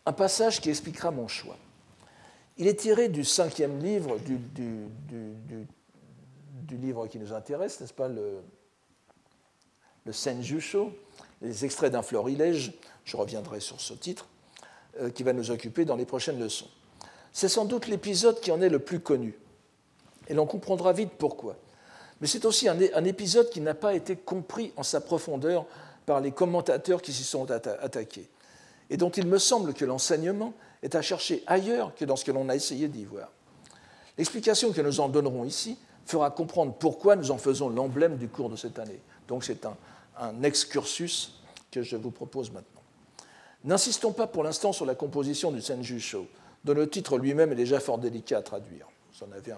un 0.04 0.12
passage 0.12 0.60
qui 0.60 0.68
expliquera 0.68 1.12
mon 1.12 1.28
choix. 1.28 1.56
Il 2.58 2.66
est 2.66 2.80
tiré 2.80 3.08
du 3.08 3.24
cinquième 3.24 3.78
livre 3.78 4.18
du, 4.18 4.36
du, 4.36 4.88
livre 6.76 7.06
qui 7.06 7.18
nous 7.18 7.32
intéresse, 7.32 7.80
n'est-ce 7.80 7.94
pas, 7.94 8.08
le, 8.08 8.40
le 10.04 10.12
Senjusho, 10.12 10.92
les 11.42 11.64
extraits 11.64 11.92
d'un 11.92 12.02
florilège, 12.02 12.72
je 13.04 13.16
reviendrai 13.16 13.60
sur 13.60 13.80
ce 13.80 13.94
titre, 13.94 14.26
euh, 15.00 15.10
qui 15.10 15.22
va 15.22 15.32
nous 15.32 15.50
occuper 15.50 15.84
dans 15.84 15.96
les 15.96 16.04
prochaines 16.04 16.38
leçons. 16.38 16.68
C'est 17.32 17.48
sans 17.48 17.64
doute 17.64 17.86
l'épisode 17.86 18.40
qui 18.40 18.50
en 18.50 18.60
est 18.60 18.68
le 18.68 18.78
plus 18.78 19.00
connu, 19.00 19.38
et 20.28 20.34
l'on 20.34 20.46
comprendra 20.46 20.92
vite 20.92 21.12
pourquoi. 21.18 21.56
Mais 22.20 22.26
c'est 22.26 22.44
aussi 22.44 22.68
un, 22.68 23.04
épisode 23.04 23.48
qui 23.50 23.60
n'a 23.60 23.74
pas 23.74 23.94
été 23.94 24.14
compris 24.16 24.72
en 24.76 24.82
sa 24.82 25.00
profondeur 25.00 25.64
par 26.04 26.20
les 26.20 26.32
commentateurs 26.32 27.00
qui 27.00 27.12
s'y 27.12 27.24
sont 27.24 27.50
attaqués, 27.50 28.28
et 28.90 28.96
dont 28.96 29.10
il 29.10 29.26
me 29.26 29.38
semble 29.38 29.74
que 29.74 29.84
l'enseignement 29.84 30.52
est 30.82 30.94
à 30.94 31.02
chercher 31.02 31.42
ailleurs 31.46 31.94
que 31.94 32.04
dans 32.04 32.16
ce 32.16 32.24
que 32.24 32.32
l'on 32.32 32.48
a 32.48 32.56
essayé 32.56 32.88
d'y 32.88 33.04
voir. 33.04 33.30
L'explication 34.18 34.72
que 34.72 34.80
nous 34.82 35.00
en 35.00 35.08
donnerons 35.08 35.44
ici 35.44 35.78
fera 36.04 36.30
comprendre 36.30 36.74
pourquoi 36.74 37.16
nous 37.16 37.30
en 37.30 37.38
faisons 37.38 37.68
l'emblème 37.68 38.16
du 38.16 38.28
cours 38.28 38.50
de 38.50 38.56
cette 38.56 38.78
année. 38.78 39.00
Donc 39.28 39.44
c'est 39.44 39.64
un, 39.64 39.76
un 40.20 40.42
excursus 40.42 41.32
que 41.70 41.82
je 41.82 41.96
vous 41.96 42.10
propose 42.10 42.50
maintenant. 42.50 42.82
N'insistons 43.64 44.12
pas 44.12 44.26
pour 44.26 44.44
l'instant 44.44 44.72
sur 44.72 44.86
la 44.86 44.94
composition 44.94 45.50
du 45.50 45.60
Senju 45.60 46.00
Sho, 46.00 46.26
dont 46.64 46.74
le 46.74 46.88
titre 46.88 47.18
lui-même 47.18 47.52
est 47.52 47.56
déjà 47.56 47.80
fort 47.80 47.98
délicat 47.98 48.38
à 48.38 48.42
traduire. 48.42 48.86
Vous 49.14 49.26
en 49.26 49.32
avez 49.32 49.52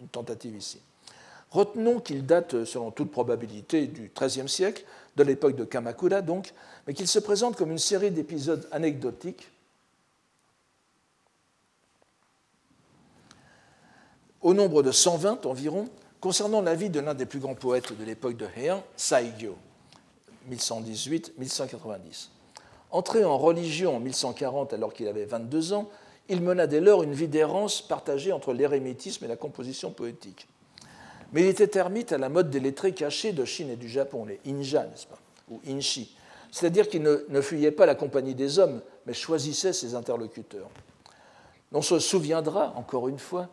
une 0.00 0.08
tentative 0.08 0.56
ici. 0.56 0.80
Retenons 1.50 2.00
qu'il 2.00 2.26
date, 2.26 2.64
selon 2.64 2.90
toute 2.90 3.10
probabilité, 3.10 3.86
du 3.86 4.12
XIIIe 4.14 4.48
siècle, 4.48 4.84
de 5.16 5.22
l'époque 5.22 5.56
de 5.56 5.64
Kamakura 5.64 6.20
donc, 6.20 6.52
mais 6.86 6.94
qu'il 6.94 7.08
se 7.08 7.18
présente 7.18 7.56
comme 7.56 7.70
une 7.70 7.78
série 7.78 8.10
d'épisodes 8.10 8.68
anecdotiques 8.70 9.48
au 14.40 14.54
nombre 14.54 14.82
de 14.82 14.92
120 14.92 15.46
environ, 15.46 15.88
concernant 16.20 16.62
la 16.62 16.74
vie 16.74 16.90
de 16.90 17.00
l'un 17.00 17.14
des 17.14 17.26
plus 17.26 17.40
grands 17.40 17.54
poètes 17.54 17.96
de 17.98 18.04
l'époque 18.04 18.36
de 18.36 18.46
Heian, 18.56 18.84
Saigyo, 18.96 19.56
1118-1190. 20.50 22.28
Entré 22.90 23.24
en 23.24 23.36
religion 23.36 23.96
en 23.96 24.00
1140 24.00 24.72
alors 24.72 24.92
qu'il 24.92 25.08
avait 25.08 25.24
22 25.24 25.72
ans, 25.72 25.88
il 26.28 26.42
mena 26.42 26.66
dès 26.66 26.80
lors 26.80 27.02
une 27.02 27.12
vie 27.12 27.28
d'errance 27.28 27.82
partagée 27.82 28.32
entre 28.32 28.52
l'érémitisme 28.52 29.24
et 29.24 29.28
la 29.28 29.36
composition 29.36 29.90
poétique. 29.90 30.48
Mais 31.32 31.42
il 31.42 31.48
était 31.48 31.78
ermite 31.78 32.12
à 32.12 32.18
la 32.18 32.28
mode 32.28 32.50
des 32.50 32.60
lettrés 32.60 32.92
cachés 32.92 33.32
de 33.32 33.44
Chine 33.44 33.70
et 33.70 33.76
du 33.76 33.88
Japon, 33.88 34.24
les 34.24 34.40
inja, 34.46 34.84
n'est-ce 34.84 35.06
pas, 35.06 35.18
ou 35.50 35.60
inshi, 35.68 36.14
c'est-à-dire 36.50 36.88
qu'il 36.88 37.02
ne, 37.02 37.24
ne, 37.28 37.40
fuyait 37.40 37.70
pas 37.70 37.86
la 37.86 37.94
compagnie 37.94 38.34
des 38.34 38.58
hommes, 38.58 38.80
mais 39.06 39.12
choisissait 39.12 39.74
ses 39.74 39.94
interlocuteurs. 39.94 40.70
On 41.72 41.82
se 41.82 41.98
souviendra, 41.98 42.72
encore 42.76 43.08
une 43.08 43.18
fois, 43.18 43.48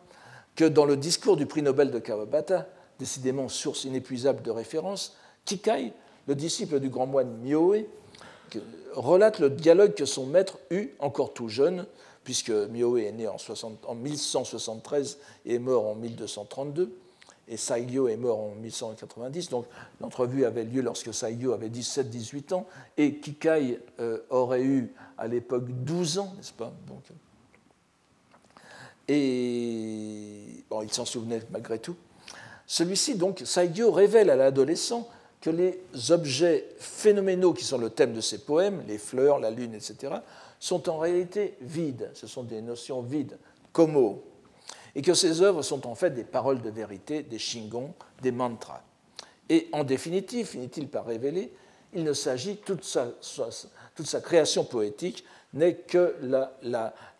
que 0.54 0.64
dans 0.64 0.86
le 0.86 0.96
discours 0.96 1.36
du 1.36 1.44
prix 1.44 1.60
Nobel 1.60 1.90
de 1.90 1.98
Kawabata, 1.98 2.66
décidément 2.98 3.48
source 3.48 3.84
inépuisable 3.84 4.42
de 4.42 4.50
référence, 4.50 5.16
Kikai, 5.44 5.92
le 6.26 6.34
disciple 6.34 6.80
du 6.80 6.88
grand 6.88 7.06
moine 7.06 7.38
Myoe, 7.42 7.84
relate 8.94 9.38
le 9.38 9.50
dialogue 9.50 9.94
que 9.94 10.04
son 10.04 10.26
maître 10.26 10.58
eut, 10.70 10.90
encore 10.98 11.32
tout 11.34 11.48
jeune, 11.48 11.86
puisque 12.24 12.50
Myoe 12.50 12.98
est 12.98 13.12
né 13.12 13.28
en, 13.28 13.38
60, 13.38 13.84
en 13.86 13.94
1173 13.94 15.18
et 15.44 15.54
est 15.54 15.58
mort 15.58 15.86
en 15.86 15.94
1232, 15.94 16.92
et 17.48 17.56
Saigyo 17.56 18.08
est 18.08 18.16
mort 18.16 18.40
en 18.40 18.54
1190. 18.56 19.50
Donc 19.50 19.66
l'entrevue 20.00 20.44
avait 20.44 20.64
lieu 20.64 20.82
lorsque 20.82 21.14
Saigyo 21.14 21.52
avait 21.52 21.68
17-18 21.68 22.54
ans 22.54 22.66
et 22.96 23.16
Kikai 23.16 23.78
euh, 24.00 24.18
aurait 24.30 24.64
eu 24.64 24.92
à 25.16 25.28
l'époque 25.28 25.66
12 25.68 26.18
ans, 26.18 26.32
n'est-ce 26.36 26.52
pas? 26.52 26.72
Donc, 26.88 27.02
Et 29.06 30.64
bon, 30.68 30.82
il 30.82 30.92
s'en 30.92 31.04
souvenait 31.04 31.42
malgré 31.50 31.78
tout. 31.78 31.96
Celui-ci, 32.66 33.14
donc, 33.14 33.42
Saigyo 33.44 33.92
révèle 33.92 34.28
à 34.30 34.34
l'adolescent 34.34 35.08
que 35.46 35.50
les 35.52 36.10
objets 36.10 36.66
phénoménaux 36.76 37.52
qui 37.52 37.62
sont 37.62 37.78
le 37.78 37.90
thème 37.90 38.12
de 38.12 38.20
ses 38.20 38.38
poèmes, 38.38 38.82
les 38.88 38.98
fleurs, 38.98 39.38
la 39.38 39.52
lune, 39.52 39.74
etc., 39.74 40.12
sont 40.58 40.88
en 40.88 40.98
réalité 40.98 41.54
vides. 41.60 42.10
Ce 42.14 42.26
sont 42.26 42.42
des 42.42 42.60
notions 42.60 43.00
vides, 43.00 43.38
como, 43.72 44.24
et 44.96 45.02
que 45.02 45.14
ces 45.14 45.42
œuvres 45.42 45.62
sont 45.62 45.86
en 45.86 45.94
fait 45.94 46.10
des 46.10 46.24
paroles 46.24 46.62
de 46.62 46.70
vérité, 46.70 47.22
des 47.22 47.38
shingon, 47.38 47.94
des 48.22 48.32
mantras. 48.32 48.82
Et 49.48 49.68
en 49.70 49.84
définitive, 49.84 50.48
finit-il 50.48 50.88
par 50.88 51.06
révéler, 51.06 51.52
il 51.94 52.02
ne 52.02 52.12
s'agit, 52.12 52.56
toute 52.56 52.82
sa, 52.82 53.06
toute 53.94 54.06
sa 54.06 54.20
création 54.20 54.64
poétique 54.64 55.24
n'est 55.54 55.76
que 55.76 56.16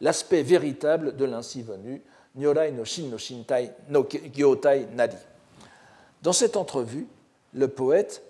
l'aspect 0.01 0.43
la, 0.43 0.49
véritable 0.49 1.15
de 1.15 1.25
l'ainsi 1.27 1.62
venu, 1.62 2.03
Nyorai 2.35 2.73
no 2.73 2.85
Shin 2.85 3.05
no 3.09 3.19
Shintai 3.19 3.71
no 3.89 4.05
Gyotai 4.35 4.89
Nadi. 4.97 5.17
Dans 6.23 6.33
cette 6.33 6.57
entrevue, 6.57 7.07
le 7.57 7.69
poète, 7.69 8.23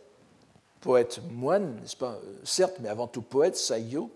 poète 0.81 1.21
moine, 1.31 1.77
n'est-ce 1.81 1.97
pas, 1.97 2.21
euh, 2.25 2.35
certes, 2.45 2.77
mais 2.81 2.89
avant 2.89 3.09
tout 3.09 3.23
poète, 3.23 3.57
Saiyo, 3.57 4.11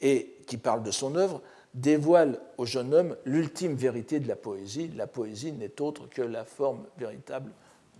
et 0.00 0.36
qui 0.46 0.56
parle 0.56 0.82
de 0.82 0.90
son 0.90 1.16
œuvre, 1.16 1.42
dévoile 1.74 2.40
au 2.56 2.64
jeune 2.64 2.94
homme 2.94 3.16
l'ultime 3.24 3.74
vérité 3.74 4.20
de 4.20 4.28
la 4.28 4.36
poésie. 4.36 4.88
La 4.96 5.06
poésie 5.06 5.52
n'est 5.52 5.80
autre 5.80 6.08
que 6.08 6.22
la 6.22 6.44
forme 6.44 6.84
véritable 6.96 7.50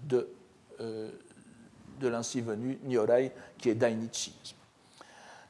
de, 0.05 0.29
euh, 0.81 1.11
de 2.01 2.09
l'ainsi 2.09 2.41
venu 2.41 2.79
Nyorai, 2.85 3.33
qui 3.59 3.71
est 3.71 3.75
Dainichi. 3.75 4.55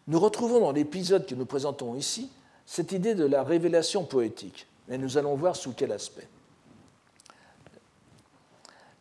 Nous 0.09 0.19
retrouvons 0.19 0.61
dans 0.61 0.73
l'épisode 0.73 1.27
que 1.27 1.35
nous 1.35 1.47
présentons 1.47 1.95
ici 1.95 2.31
cette 2.65 2.93
idée 2.93 3.15
de 3.15 3.25
la 3.25 3.43
révélation 3.43 4.05
poétique, 4.05 4.67
mais 4.89 4.99
nous 4.99 5.19
allons 5.19 5.35
voir 5.35 5.57
sous 5.57 5.73
quel 5.73 5.93
aspect. 5.93 6.29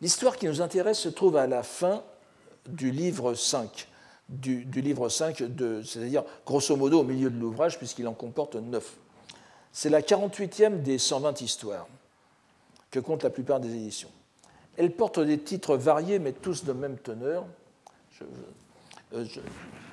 L'histoire 0.00 0.36
qui 0.36 0.46
nous 0.46 0.60
intéresse 0.60 0.98
se 0.98 1.08
trouve 1.08 1.36
à 1.36 1.46
la 1.46 1.62
fin 1.62 2.02
du 2.68 2.90
livre 2.90 3.34
5, 3.34 3.88
du, 4.28 4.64
livre 4.64 5.08
5, 5.08 5.42
c'est-à-dire 5.84 6.24
grosso 6.44 6.76
modo 6.76 7.00
au 7.00 7.04
milieu 7.04 7.30
de 7.30 7.38
l'ouvrage, 7.38 7.78
puisqu'il 7.78 8.06
en 8.06 8.12
comporte 8.12 8.56
9. 8.56 8.96
C'est 9.72 9.88
la 9.88 10.00
48e 10.00 10.82
des 10.82 10.98
120 10.98 11.40
histoires 11.40 11.86
que 12.90 13.00
comptent 13.00 13.22
la 13.22 13.30
plupart 13.30 13.60
des 13.60 13.74
éditions. 13.74 14.10
Elle 14.76 14.90
porte 14.92 15.20
des 15.20 15.38
titres 15.38 15.76
variés, 15.76 16.18
mais 16.18 16.32
tous 16.32 16.64
de 16.64 16.72
même 16.72 16.98
teneur. 16.98 17.46
Euh, 19.14 19.24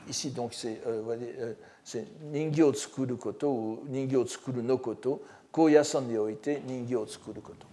ici, 0.09 0.31
donc, 0.31 0.53
c'est 0.53 0.81
euh, 0.87 1.53
euh, 1.95 2.03
Ningyo 2.31 2.73
Tsukuru 2.73 3.15
Koto 3.15 3.49
ou 3.49 3.83
Ningyo 3.87 4.25
Tsukuru 4.25 4.61
no 4.61 4.77
Koto, 4.77 5.21
Koyasan 5.51 6.01
ni 6.01 6.17
oite 6.17 6.61
Ningyo 6.67 7.05
Tsukuru 7.05 7.41
Koto. 7.41 7.72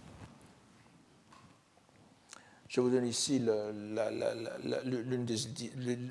Je 2.70 2.80
vous 2.80 2.88
donne 2.88 3.06
ici 3.06 3.40
l'une 3.40 5.24
des. 5.24 5.34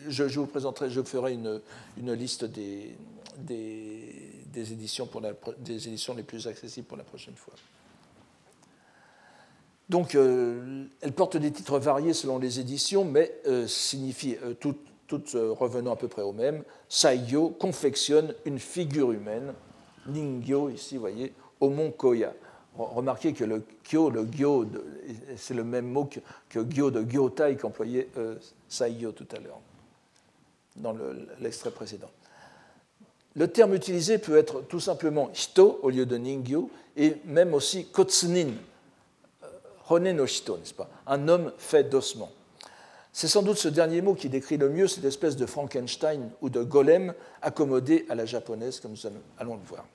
Je, 0.09 0.23
vous 0.25 0.45
présenterai, 0.45 0.89
je 0.89 1.01
ferai 1.01 1.31
une, 1.31 1.61
une 1.97 2.11
liste 2.11 2.43
des, 2.43 2.97
des, 3.37 4.73
éditions, 4.73 5.07
pour 5.07 5.21
des 5.57 5.87
éditions 5.87 6.13
les 6.13 6.23
plus 6.23 6.47
accessibles 6.47 6.85
pour 6.85 6.97
la 6.97 7.05
prochaine 7.05 7.35
fois. 7.35 7.53
Donc, 9.87 10.15
euh, 10.15 10.83
elle 10.99 11.13
porte 11.13 11.37
des 11.37 11.49
titres 11.49 11.79
variés 11.79 12.11
selon 12.11 12.37
les 12.37 12.59
éditions, 12.59 13.05
mais 13.05 13.39
euh, 13.47 13.65
signifie, 13.65 14.35
euh, 14.43 14.53
toutes, 14.53 14.85
toutes 15.07 15.31
revenant 15.31 15.93
à 15.93 15.95
peu 15.95 16.09
près 16.09 16.23
au 16.23 16.33
même. 16.33 16.65
Saigyo 16.89 17.51
confectionne 17.51 18.35
une 18.43 18.59
figure 18.59 19.13
humaine, 19.13 19.53
Ningyo, 20.07 20.69
ici, 20.69 20.95
vous 20.95 21.01
voyez, 21.01 21.31
au 21.61 21.69
mont 21.69 21.91
Koya. 21.91 22.33
Remarquez 22.77 23.33
que 23.33 23.43
le 23.43 23.63
kyo, 23.83 24.09
le 24.09 24.23
gyo, 24.23 24.65
c'est 25.35 25.53
le 25.53 25.63
même 25.63 25.87
mot 25.87 26.05
que, 26.05 26.19
que 26.49 26.59
gyo 26.59 26.91
de 26.91 27.01
gyotai 27.03 27.57
qu'employait 27.57 28.07
Saigyo 28.69 29.11
tout 29.11 29.27
à 29.35 29.39
l'heure, 29.39 29.59
dans 30.77 30.95
l'extrait 31.41 31.71
précédent. 31.71 32.09
Le 33.35 33.47
terme 33.47 33.73
utilisé 33.73 34.17
peut 34.17 34.37
être 34.37 34.61
tout 34.61 34.79
simplement 34.79 35.29
hito 35.33 35.79
au 35.83 35.89
lieu 35.89 36.05
de 36.05 36.17
ningyo 36.17 36.69
et 36.97 37.17
même 37.25 37.53
aussi 37.53 37.85
kotsunin, 37.85 38.49
euh, 39.43 39.47
hone 39.89 40.11
no 40.11 40.25
hito, 40.25 40.57
n'est-ce 40.57 40.73
pas? 40.73 40.89
Un 41.05 41.27
homme 41.27 41.53
fait 41.57 41.83
d'ossements. 41.83 42.31
C'est 43.13 43.27
sans 43.27 43.41
doute 43.41 43.57
ce 43.57 43.67
dernier 43.67 44.01
mot 44.01 44.13
qui 44.13 44.29
décrit 44.29 44.57
le 44.57 44.69
mieux 44.69 44.87
cette 44.87 45.05
espèce 45.05 45.35
de 45.35 45.45
Frankenstein 45.45 46.29
ou 46.41 46.49
de 46.49 46.63
golem 46.63 47.13
accommodé 47.41 48.05
à 48.09 48.15
la 48.15 48.25
japonaise, 48.25 48.79
comme 48.79 48.91
nous 48.91 49.11
allons 49.37 49.55
le 49.55 49.63
voir. 49.65 49.85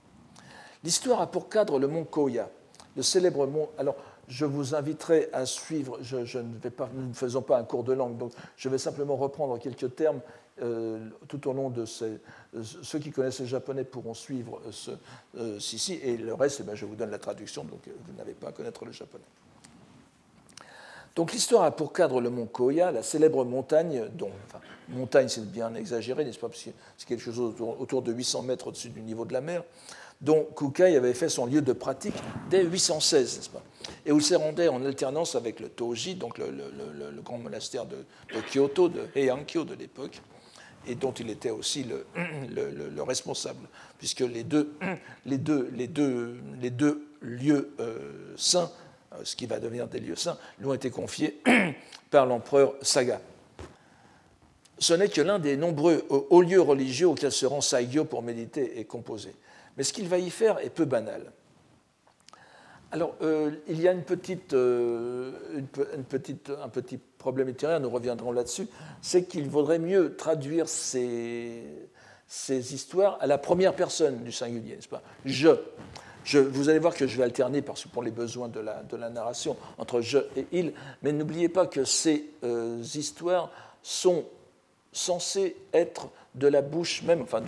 L'histoire 0.83 1.21
a 1.21 1.31
pour 1.31 1.49
cadre 1.49 1.79
le 1.79 1.87
mont 1.87 2.05
Koya, 2.05 2.51
le 2.97 3.03
célèbre 3.03 3.47
mont. 3.47 3.69
Alors, 3.79 3.97
je 4.29 4.45
vous 4.45 4.75
inviterai 4.75 5.29
à 5.33 5.47
suivre, 5.47 5.99
je, 6.03 6.39
ne 6.39 6.59
vais 6.63 6.71
pas, 6.71 6.89
nous 6.95 7.09
ne 7.09 7.13
faisons 7.13 7.43
pas 7.43 7.59
un 7.59 7.65
cours 7.65 7.85
de 7.85 7.93
langue, 7.93 8.17
donc 8.17 8.33
je 8.57 8.69
vais 8.69 8.79
simplement 8.79 9.17
reprendre 9.17 9.59
quelques 9.59 9.95
termes 9.95 10.21
euh, 10.63 11.09
tout 11.29 11.49
au 11.49 11.53
long 11.53 11.69
de 11.69 11.85
ces, 11.85 12.21
ceux 12.63 12.99
qui 12.99 13.11
connaissent 13.11 13.41
le 13.41 13.47
japonais 13.47 13.85
pourront 13.85 14.15
suivre 14.15 14.61
ce, 14.71 14.93
euh, 15.37 15.59
ceci, 15.59 15.95
et 16.03 16.17
le 16.17 16.33
reste, 16.33 16.63
eh 16.65 16.77
je 16.77 16.87
vous 16.87 16.95
donne 16.95 17.11
la 17.11 17.19
traduction, 17.19 17.65
donc 17.65 17.87
euh, 17.89 17.91
vous 18.07 18.17
n'avez 18.17 18.35
pas 18.35 18.49
à 18.49 18.53
connaître 18.53 18.85
le 18.85 18.93
japonais. 18.93 19.25
Donc 21.17 21.33
l'histoire 21.33 21.65
a 21.65 21.71
pour 21.71 21.93
cadre 21.93 22.21
le 22.21 22.31
mont 22.31 22.47
Koya, 22.47 22.93
la 22.93 23.03
célèbre 23.03 23.45
montagne, 23.45 24.09
dont, 24.15 24.31
enfin, 24.47 24.61
montagne 24.89 25.29
c'est 25.29 25.49
bien 25.51 25.75
exagéré, 25.75 26.25
n'est-ce 26.25 26.39
pas, 26.39 26.49
parce 26.49 26.69
c'est 26.97 27.09
quelque 27.09 27.23
chose 27.23 27.39
autour 27.61 28.03
de 28.03 28.13
800 28.13 28.43
mètres 28.43 28.69
au-dessus 28.69 28.91
du 28.91 29.01
niveau 29.01 29.25
de 29.25 29.33
la 29.33 29.41
mer, 29.41 29.65
dont 30.25 30.47
Kukai 30.57 30.97
avait 30.97 31.15
fait 31.15 31.29
son 31.29 31.47
lieu 31.47 31.61
de 31.61 31.73
pratique 31.73 32.15
dès 32.51 32.65
816, 32.65 33.37
n'est-ce 33.37 33.51
pas? 33.51 33.63
Et 34.07 34.13
où 34.13 34.19
il 34.19 34.25
s'est 34.25 34.37
rendu 34.37 34.67
en 34.69 34.85
alternance 34.85 35.35
avec 35.35 35.61
le 35.61 35.69
Toji, 35.69 36.15
donc 36.15 36.39
le, 36.39 37.21
grand 37.23 37.39
monastère 37.39 37.87
de, 37.87 37.97
Kyoto, 38.51 38.89
de 38.89 39.07
Heiankyo 39.15 39.65
de 39.65 39.75
l'époque, 39.75 40.21
et 40.87 40.95
dont 40.95 41.13
il 41.13 41.31
était 41.31 41.51
aussi 41.51 41.85
le, 41.85 42.07
le 42.51 43.03
responsable, 43.03 43.67
puisque 43.99 44.21
les 44.21 44.45
deux, 44.45 44.77
lieux 47.23 47.75
euh, 47.81 48.35
saints, 48.37 48.71
euh, 49.13 49.21
ce 49.25 49.37
qui 49.37 49.47
va 49.47 49.59
devenir 49.59 49.89
des 49.89 50.01
lieux 50.01 50.17
saints, 50.17 50.39
lui 50.59 50.67
ont 50.67 50.75
été 50.75 50.91
confiés 50.91 51.41
par 52.11 52.27
l'empereur 52.27 52.75
Saga. 52.83 53.21
Ce 54.79 54.93
n'est 54.93 55.09
que 55.09 55.21
l'un 55.21 55.39
des 55.39 55.57
nombreux 55.57 56.05
hauts 56.09 56.43
lieux 56.43 56.61
religieux 56.61 57.09
auxquels 57.09 57.33
se 57.33 57.47
rend 57.47 57.61
Saigyo 57.61 58.05
pour 58.05 58.23
méditer 58.23 58.79
et 58.79 58.85
composer. 58.85 59.35
Mais 59.77 59.83
ce 59.83 59.93
qu'il 59.93 60.09
va 60.09 60.19
y 60.19 60.31
faire 60.31 60.59
est 60.59 60.71
peu 60.71 60.85
banal. 60.85 61.33
Alors, 62.93 63.17
euh, 63.23 63.51
il 63.67 63.81
y 63.81 63.89
a 63.89 63.93
une 63.93 64.05
petite, 64.05 64.53
une, 64.53 65.67
une 65.97 66.05
petite, 66.05 66.53
un 66.63 66.69
petit 66.69 66.99
problème 67.19 67.49
littéraire, 67.49 67.81
nous 67.81 67.91
reviendrons 67.91 68.31
là-dessus, 68.31 68.69
c'est 69.03 69.25
qu'il 69.25 69.49
vaudrait 69.49 69.79
mieux 69.81 70.15
traduire 70.15 70.69
ces, 70.69 71.65
ces, 72.27 72.75
histoires 72.75 73.19
à 73.21 73.27
la 73.27 73.39
première 73.39 73.75
personne 73.75 74.23
du 74.23 74.31
singulier, 74.31 74.77
n'est-ce 74.77 74.89
pas? 74.89 75.03
Je. 75.25 75.51
Je, 76.23 76.39
vous 76.39 76.71
allez 76.71 76.79
voir 76.79 76.95
que 76.95 77.07
je 77.07 77.19
vais 77.19 77.23
alterner 77.23 77.61
parce 77.61 77.85
que 77.85 77.89
pour 77.89 78.03
les 78.03 78.11
besoins 78.11 78.49
de 78.49 78.59
la, 78.59 78.83
de 78.83 78.97
la 78.97 79.11
narration 79.11 79.59
entre 79.77 80.01
je 80.01 80.19
et 80.37 80.47
il, 80.53 80.73
mais 81.03 81.13
n'oubliez 81.13 81.51
pas 81.51 81.67
que 81.67 81.85
ces 81.85 82.31
euh, 82.45 82.83
histoires 82.95 83.51
sont 83.83 84.25
censées 84.95 85.57
être 85.75 86.09
de 86.35 86.47
la 86.49 86.63
bouche 86.63 87.03
même, 87.03 87.21
enfin 87.21 87.43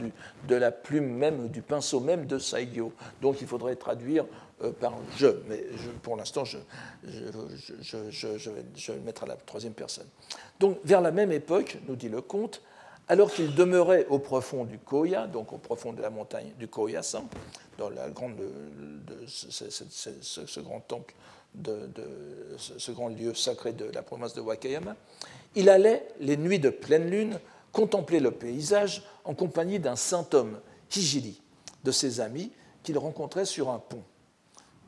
de 0.47 0.55
la 0.55 0.71
plume 0.71 1.09
même, 1.09 1.49
du 1.49 1.63
pinceau 1.63 2.01
même 2.01 2.27
de 2.27 2.39
Saigyo. 2.39 2.93
Donc 3.23 3.41
il 3.41 3.47
faudrait 3.47 3.77
traduire 3.77 4.27
euh, 4.63 4.73
par 4.73 4.95
je, 5.17 5.27
mais 5.49 5.65
pour 6.03 6.17
l'instant, 6.17 6.45
je, 6.45 6.57
je, 7.05 8.51
vais, 8.51 8.65
le 8.89 9.01
mettre 9.01 9.25
à 9.25 9.27
la 9.27 9.37
troisième 9.37 9.75
personne. 9.75 10.07
Donc, 10.59 10.79
vers 10.83 11.03
la 11.03 11.11
même 11.11 11.31
époque, 11.31 11.79
nous 11.87 11.95
dit 11.95 12.09
le 12.09 12.23
conte, 12.23 12.63
alors 13.09 13.31
qu'il 13.31 13.55
demeurait 13.55 14.07
au 14.07 14.19
profond 14.19 14.65
du 14.65 14.79
Koya, 14.79 15.27
donc 15.27 15.53
au 15.53 15.59
profond 15.59 15.93
de 15.93 16.01
la 16.01 16.09
montagne 16.09 16.53
du 16.59 16.69
Koyasan, 16.69 17.29
dans 17.77 17.91
la 17.91 18.09
grande, 18.09 18.37
de, 18.37 19.27
ce, 19.27 20.61
grand 20.61 20.81
temple, 20.81 21.15
de, 21.55 21.91
ce 22.57 22.91
grand 22.93 23.09
lieu 23.09 23.35
sacré 23.35 23.75
de 23.75 23.85
la 23.93 24.03
province 24.03 24.33
de 24.33 24.41
Wakayama, 24.41 24.97
il 25.57 25.69
allait, 25.69 26.07
les 26.21 26.37
nuits 26.37 26.61
de 26.61 26.71
pleine 26.71 27.11
lune, 27.11 27.41
contemplait 27.73 28.21
le 28.21 28.31
paysage 28.31 29.03
en 29.25 29.35
compagnie 29.35 29.81
d'un 29.81 29.97
saint 29.97 30.27
homme, 30.33 30.61
Hijili, 30.95 31.43
de 31.83 31.91
ses 31.91 32.21
amis, 32.21 32.53
qu'il 32.85 32.97
rencontrait 32.99 33.45
sur 33.45 33.71
un 33.71 33.81
pont. 33.81 34.05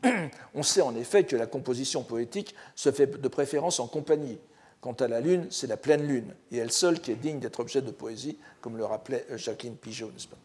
On 0.54 0.62
sait 0.62 0.80
en 0.80 0.94
effet 0.94 1.24
que 1.24 1.34
la 1.34 1.46
composition 1.46 2.04
poétique 2.04 2.54
se 2.76 2.92
fait 2.92 3.20
de 3.20 3.28
préférence 3.28 3.80
en 3.80 3.88
compagnie. 3.88 4.38
Quant 4.80 4.92
à 4.92 5.08
la 5.08 5.20
lune, 5.20 5.48
c'est 5.50 5.66
la 5.66 5.76
pleine 5.76 6.06
lune, 6.06 6.32
et 6.52 6.58
elle 6.58 6.70
seule 6.70 7.00
qui 7.00 7.10
est 7.10 7.16
digne 7.16 7.40
d'être 7.40 7.58
objet 7.58 7.82
de 7.82 7.90
poésie, 7.90 8.38
comme 8.60 8.76
le 8.76 8.84
rappelait 8.84 9.26
Jacqueline 9.34 9.74
Pigeot, 9.74 10.12
n'est-ce 10.12 10.28
pas? 10.28 10.36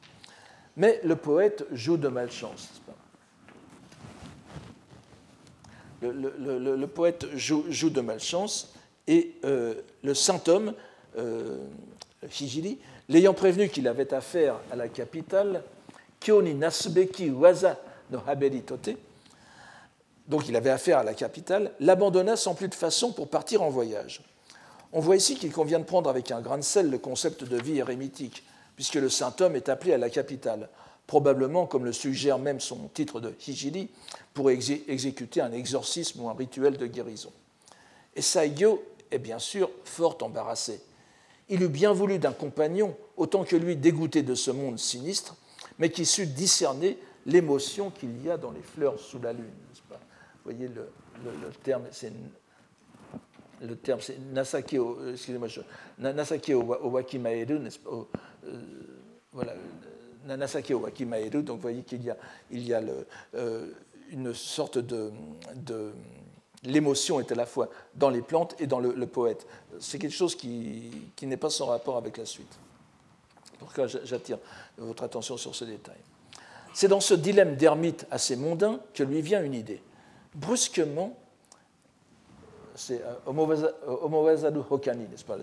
Mais 0.76 1.00
le 1.04 1.16
poète 1.16 1.66
joue 1.72 1.98
de 1.98 2.08
malchance, 2.08 2.82
le, 6.02 6.86
poète 6.88 7.26
joue, 7.36 7.90
de 7.90 8.02
malchance, 8.02 8.74
et 9.08 9.36
euh, 9.44 9.76
le 10.04 10.14
saint 10.14 10.42
homme, 10.48 10.74
euh, 11.18 11.58
Hijili, 12.40 12.80
l'ayant 13.10 13.34
prévenu 13.34 13.70
qu'il 13.70 13.88
avait 13.88 14.14
affaire 14.14 14.56
à 14.72 14.76
la 14.76 14.88
capitale, 14.88 15.64
Kyoni 16.20 16.54
Nasubeki 16.54 17.30
Waza 17.30 17.80
no 18.12 18.20
Tote, 18.66 18.96
donc 20.28 20.48
il 20.48 20.56
avait 20.56 20.70
affaire 20.70 21.00
à 21.00 21.04
la 21.04 21.14
capitale, 21.14 21.72
l'abandonna 21.80 22.36
sans 22.36 22.56
plus 22.56 22.70
de 22.70 22.76
façon 22.76 23.12
pour 23.12 23.28
partir 23.28 23.62
en 23.62 23.70
voyage. 23.70 24.22
On 24.94 25.00
voit 25.00 25.16
ici 25.16 25.36
qu'il 25.36 25.52
convient 25.52 25.80
de 25.80 25.86
prendre 25.86 26.10
avec 26.10 26.32
un 26.32 26.40
grain 26.40 26.58
de 26.58 26.64
sel 26.64 26.90
le 26.90 26.98
concept 26.98 27.44
de 27.44 27.58
vie 27.58 27.80
érémitique, 27.80 28.44
puisque 28.76 28.96
le 28.96 29.10
saint 29.10 29.36
homme 29.40 29.56
est 29.56 29.68
appelé 29.68 29.94
à 29.94 29.98
la 29.98 30.10
capitale, 30.10 30.70
probablement, 31.08 31.66
comme 31.66 31.84
le 31.84 31.92
suggère 31.92 32.40
même 32.40 32.60
son 32.60 32.78
titre 32.94 33.20
de 33.20 33.34
Hijili, 33.48 33.90
pour 34.34 34.50
exécuter 34.50 35.42
un 35.42 35.52
exorcisme 35.52 36.22
ou 36.22 36.30
un 36.30 36.34
rituel 36.34 36.78
de 36.78 36.88
guérison. 36.88 37.32
Et 38.16 38.22
est 39.14 39.20
bien 39.20 39.40
sûr 39.40 39.70
fort 39.86 40.18
embarrassé. 40.22 40.82
Il 41.50 41.62
eût 41.62 41.70
bien 41.70 41.94
voulu 41.94 42.20
d'un 42.20 42.32
compagnon, 42.32 42.96
autant 43.18 43.44
que 43.44 43.56
lui 43.56 43.76
dégoûté 43.76 44.24
de 44.24 44.36
ce 44.36 44.52
monde 44.52 44.80
sinistre, 44.80 45.36
mais 45.78 45.90
qui 45.90 46.06
sut 46.06 46.28
discerner 46.28 46.98
l'émotion 47.26 47.90
qu'il 47.90 48.24
y 48.24 48.30
a 48.30 48.38
dans 48.38 48.52
les 48.52 48.62
fleurs 48.62 49.00
sous 49.00 49.20
la 49.20 49.34
lune. 49.34 49.52
Vous 49.90 50.52
voyez 50.52 50.68
le, 50.68 50.90
terme, 51.64 51.84
c'est 51.92 52.12
le 53.62 53.76
terme, 53.78 54.02
c'est 54.02 54.20
Nasake, 54.34 54.76
excusez-moi, 55.12 55.48
Nasake 56.00 56.50
Owakimaeru, 56.50 57.60
n'est-ce 57.60 57.80
pas? 57.80 57.92
Euh, 58.46 58.60
Voilà, 59.32 59.54
Nanasake 60.26 60.72
Owakimaeru, 60.72 61.44
donc 61.44 61.58
vous 61.58 61.62
voyez 61.62 61.84
qu'il 61.84 62.04
y 62.04 62.10
a, 62.10 62.18
il 62.52 62.68
y 62.68 62.74
a 62.74 62.82
euh, 63.36 63.72
une 64.12 64.34
sorte 64.34 64.78
de 64.80 65.12
l'émotion 66.64 67.20
est 67.20 67.32
à 67.32 67.36
la 67.36 67.46
fois 67.46 67.70
dans 67.96 68.10
les 68.10 68.22
plantes 68.22 68.56
et 68.60 68.68
dans 68.68 68.80
le, 68.80 69.08
poète. 69.08 69.46
C'est 69.80 70.00
quelque 70.00 70.16
chose 70.16 70.36
qui, 70.36 70.92
qui 71.16 71.28
n'est 71.28 71.38
pas 71.38 71.50
sans 71.50 71.68
rapport 71.68 71.98
avec 71.98 72.18
la 72.18 72.26
suite. 72.26 72.60
Cas, 73.76 73.88
j'attire 73.88 74.40
votre 74.78 75.04
attention 75.04 75.38
sur 75.38 75.56
ce 75.56 75.64
détail. 75.66 75.98
C'est 76.74 76.88
dans 76.88 77.00
ce 77.00 77.14
dilemme 77.14 77.56
d'ermite 77.56 78.06
assez 78.12 78.36
mondain 78.36 78.80
que 78.94 79.04
lui 79.04 79.22
vient 79.22 79.44
une 79.44 79.54
idée. 79.54 79.82
Brusquement, 80.36 81.18
c'est 82.76 83.02
Omowazadu 83.26 84.60
euh, 84.60 84.64
Hokani, 84.70 85.08
n'est-ce 85.10 85.24
pas? 85.24 85.38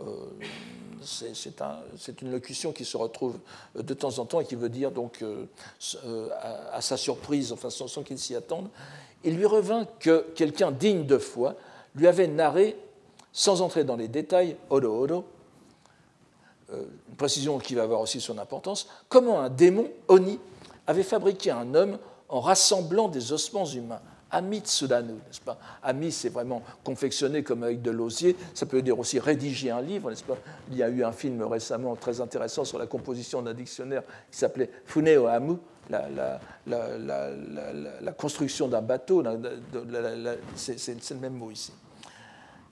Euh, 0.00 0.26
C'est 1.02 2.22
une 2.22 2.32
locution 2.32 2.72
qui 2.72 2.84
se 2.84 2.96
retrouve 2.96 3.38
de 3.74 3.94
temps 3.94 4.18
en 4.18 4.24
temps 4.24 4.40
et 4.40 4.44
qui 4.44 4.56
veut 4.56 4.68
dire, 4.68 4.90
donc, 4.90 5.22
euh, 5.22 5.46
à, 6.72 6.80
sa 6.80 6.96
surprise, 6.96 7.52
enfin, 7.52 7.70
sans, 7.70 8.02
qu'il 8.02 8.18
s'y 8.18 8.34
attende, 8.34 8.68
il 9.22 9.36
lui 9.36 9.46
revint 9.46 9.86
que 9.98 10.26
quelqu'un 10.34 10.70
digne 10.72 11.06
de 11.06 11.18
foi 11.18 11.54
lui 11.94 12.06
avait 12.06 12.28
narré, 12.28 12.76
sans 13.32 13.60
entrer 13.60 13.84
dans 13.84 13.96
les 13.96 14.08
détails, 14.08 14.56
Odo 14.70 15.02
Odo, 15.02 15.24
une 16.72 17.16
précision 17.16 17.58
qui 17.58 17.74
va 17.74 17.82
avoir 17.82 18.00
aussi 18.00 18.20
son 18.20 18.38
importance, 18.38 18.88
comment 19.08 19.40
un 19.40 19.50
démon, 19.50 19.88
Oni, 20.08 20.38
avait 20.86 21.02
fabriqué 21.02 21.50
un 21.50 21.74
homme 21.74 21.98
en 22.28 22.40
rassemblant 22.40 23.08
des 23.08 23.32
ossements 23.32 23.66
humains. 23.66 24.00
Amit 24.30 24.62
Sudanu, 24.64 25.14
n'est-ce 25.14 25.40
pas? 25.40 25.58
Ami, 25.82 26.12
c'est 26.12 26.28
vraiment 26.28 26.62
confectionné 26.84 27.42
comme 27.42 27.62
avec 27.64 27.82
de 27.82 27.90
l'osier. 27.90 28.36
Ça 28.54 28.66
peut 28.66 28.82
dire 28.82 28.98
aussi 28.98 29.18
rédiger 29.18 29.70
un 29.70 29.82
livre, 29.82 30.10
n'est-ce 30.10 30.24
pas? 30.24 30.38
Il 30.70 30.76
y 30.76 30.82
a 30.82 30.88
eu 30.88 31.02
un 31.02 31.12
film 31.12 31.42
récemment 31.42 31.96
très 31.96 32.20
intéressant 32.20 32.64
sur 32.64 32.78
la 32.78 32.86
composition 32.86 33.42
d'un 33.42 33.54
dictionnaire 33.54 34.02
qui 34.30 34.38
s'appelait 34.38 34.70
Funeo 34.86 35.26
Amu, 35.26 35.56
la, 35.90 36.38
la, 36.66 38.12
construction 38.12 38.68
d'un 38.68 38.82
bateau. 38.82 39.24
C'est 40.54 41.10
le 41.10 41.20
même 41.20 41.34
mot 41.34 41.50
ici. 41.50 41.72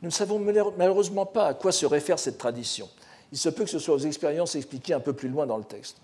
Nous 0.01 0.09
ne 0.09 0.13
savons 0.13 0.39
malheureusement 0.77 1.27
pas 1.27 1.49
à 1.49 1.55
quoi 1.55 1.73
se 1.73 1.87
réfère 1.87 2.21
cette 2.21 2.39
tradition. 2.39 2.89
Il 3.33 3.39
se 3.39 3.49
peut 3.49 3.65
que 3.65 3.71
ce 3.71 3.81
soit 3.81 3.95
aux 3.95 3.99
expériences 3.99 4.55
expliquées 4.55 4.95
un 4.95 5.01
peu 5.01 5.13
plus 5.13 5.29
loin 5.29 5.47
dans 5.47 5.59
le 5.59 5.65
texte. 5.65 5.97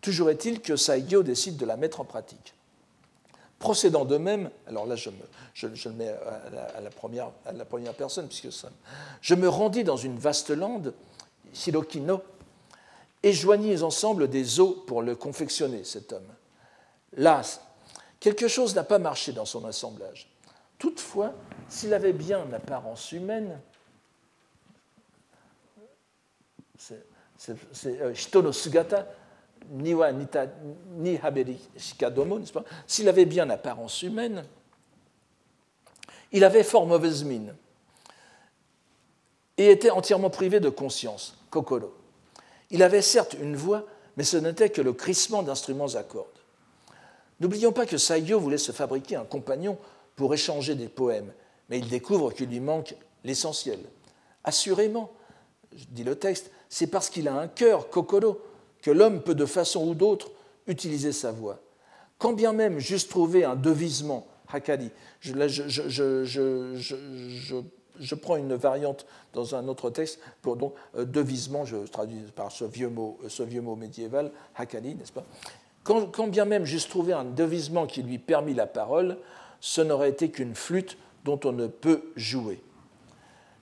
Toujours 0.00 0.30
est-il 0.30 0.60
que 0.60 0.76
Saigyo 0.76 1.22
décide 1.22 1.56
de 1.56 1.66
la 1.66 1.76
mettre 1.76 2.00
en 2.00 2.04
pratique. 2.04 2.54
Procédant 3.62 4.04
de 4.04 4.16
même, 4.16 4.50
alors 4.66 4.86
là 4.86 4.96
je, 4.96 5.08
le 5.68 5.92
mets 5.92 6.08
à 6.08 6.80
la, 6.80 6.90
première, 6.90 7.30
personne, 7.96 8.26
puisque 8.26 8.48
je 9.20 9.34
me 9.36 9.48
rendis 9.48 9.84
dans 9.84 9.96
une 9.96 10.18
vaste 10.18 10.50
lande, 10.50 10.92
Shirokino, 11.54 12.22
et 13.22 13.32
joignis 13.32 13.84
ensemble 13.84 14.28
des 14.28 14.58
os 14.58 14.74
pour 14.88 15.00
le 15.00 15.14
confectionner, 15.14 15.84
cet 15.84 16.12
homme. 16.12 16.26
Là, 17.16 17.42
quelque 18.18 18.48
chose 18.48 18.74
n'a 18.74 18.82
pas 18.82 18.98
marché 18.98 19.30
dans 19.32 19.44
son 19.44 19.64
assemblage. 19.64 20.28
Toutefois, 20.80 21.32
s'il 21.68 21.94
avait 21.94 22.12
bien 22.12 22.44
une 22.44 22.54
apparence 22.54 23.12
humaine, 23.12 23.60
c'est 26.76 27.06
euh, 27.86 28.52
Sugata, 28.52 29.06
Ni 29.70 31.18
Haberi 31.22 31.58
Shikadomo, 31.76 32.38
n'est-ce 32.38 32.52
pas? 32.52 32.64
S'il 32.86 33.08
avait 33.08 33.24
bien 33.24 33.46
l'apparence 33.46 34.02
humaine, 34.02 34.44
il 36.32 36.44
avait 36.44 36.64
fort 36.64 36.86
mauvaise 36.86 37.24
mine 37.24 37.54
et 39.56 39.70
était 39.70 39.90
entièrement 39.90 40.30
privé 40.30 40.60
de 40.60 40.70
conscience, 40.70 41.36
Kokoro. 41.50 41.94
Il 42.70 42.82
avait 42.82 43.02
certes 43.02 43.36
une 43.40 43.54
voix, 43.54 43.84
mais 44.16 44.24
ce 44.24 44.38
n'était 44.38 44.70
que 44.70 44.80
le 44.80 44.92
crissement 44.92 45.42
d'instruments 45.42 45.94
à 45.94 46.02
cordes. 46.02 46.26
N'oublions 47.40 47.72
pas 47.72 47.86
que 47.86 47.98
Saigyo 47.98 48.40
voulait 48.40 48.58
se 48.58 48.72
fabriquer 48.72 49.16
un 49.16 49.24
compagnon 49.24 49.78
pour 50.16 50.32
échanger 50.32 50.74
des 50.74 50.88
poèmes, 50.88 51.32
mais 51.68 51.78
il 51.78 51.88
découvre 51.88 52.32
qu'il 52.32 52.48
lui 52.48 52.60
manque 52.60 52.94
l'essentiel. 53.24 53.80
Assurément, 54.44 55.10
dit 55.90 56.04
le 56.04 56.16
texte, 56.16 56.50
c'est 56.68 56.86
parce 56.86 57.10
qu'il 57.10 57.28
a 57.28 57.34
un 57.34 57.48
cœur, 57.48 57.90
Kokoro, 57.90 58.40
que 58.82 58.90
l'homme 58.90 59.22
peut 59.22 59.34
de 59.34 59.46
façon 59.46 59.88
ou 59.88 59.94
d'autre 59.94 60.30
utiliser 60.66 61.12
sa 61.12 61.32
voix. 61.32 61.60
Quand 62.18 62.32
bien 62.32 62.52
même 62.52 62.78
juste 62.78 63.10
trouver 63.10 63.44
un 63.44 63.56
devisement, 63.56 64.26
hakari, 64.52 64.90
je, 65.20 65.34
prends 68.14 68.36
une 68.36 68.54
variante 68.54 69.06
dans 69.32 69.54
un 69.54 69.66
autre 69.68 69.90
texte 69.90 70.20
pour 70.40 70.56
donc 70.56 70.74
euh, 70.96 71.04
devisement, 71.04 71.64
je 71.64 71.78
traduis 71.78 72.22
par 72.34 72.52
ce 72.52 72.64
vieux 72.64 72.88
mot, 72.88 73.18
ce 73.28 73.42
vieux 73.42 73.62
mot 73.62 73.76
médiéval, 73.76 74.30
hakari, 74.56 74.94
n'est-ce 74.94 75.12
pas? 75.12 75.24
Quand, 75.84 76.06
quand, 76.06 76.28
bien 76.28 76.44
même 76.44 76.64
juste 76.64 76.90
trouver 76.90 77.12
un 77.12 77.24
devisement 77.24 77.86
qui 77.86 78.02
lui 78.02 78.18
permit 78.18 78.54
la 78.54 78.66
parole, 78.66 79.18
ce 79.60 79.80
n'aurait 79.80 80.10
été 80.10 80.30
qu'une 80.30 80.54
flûte 80.54 80.96
dont 81.24 81.40
on 81.44 81.52
ne 81.52 81.66
peut 81.66 82.12
jouer. 82.14 82.62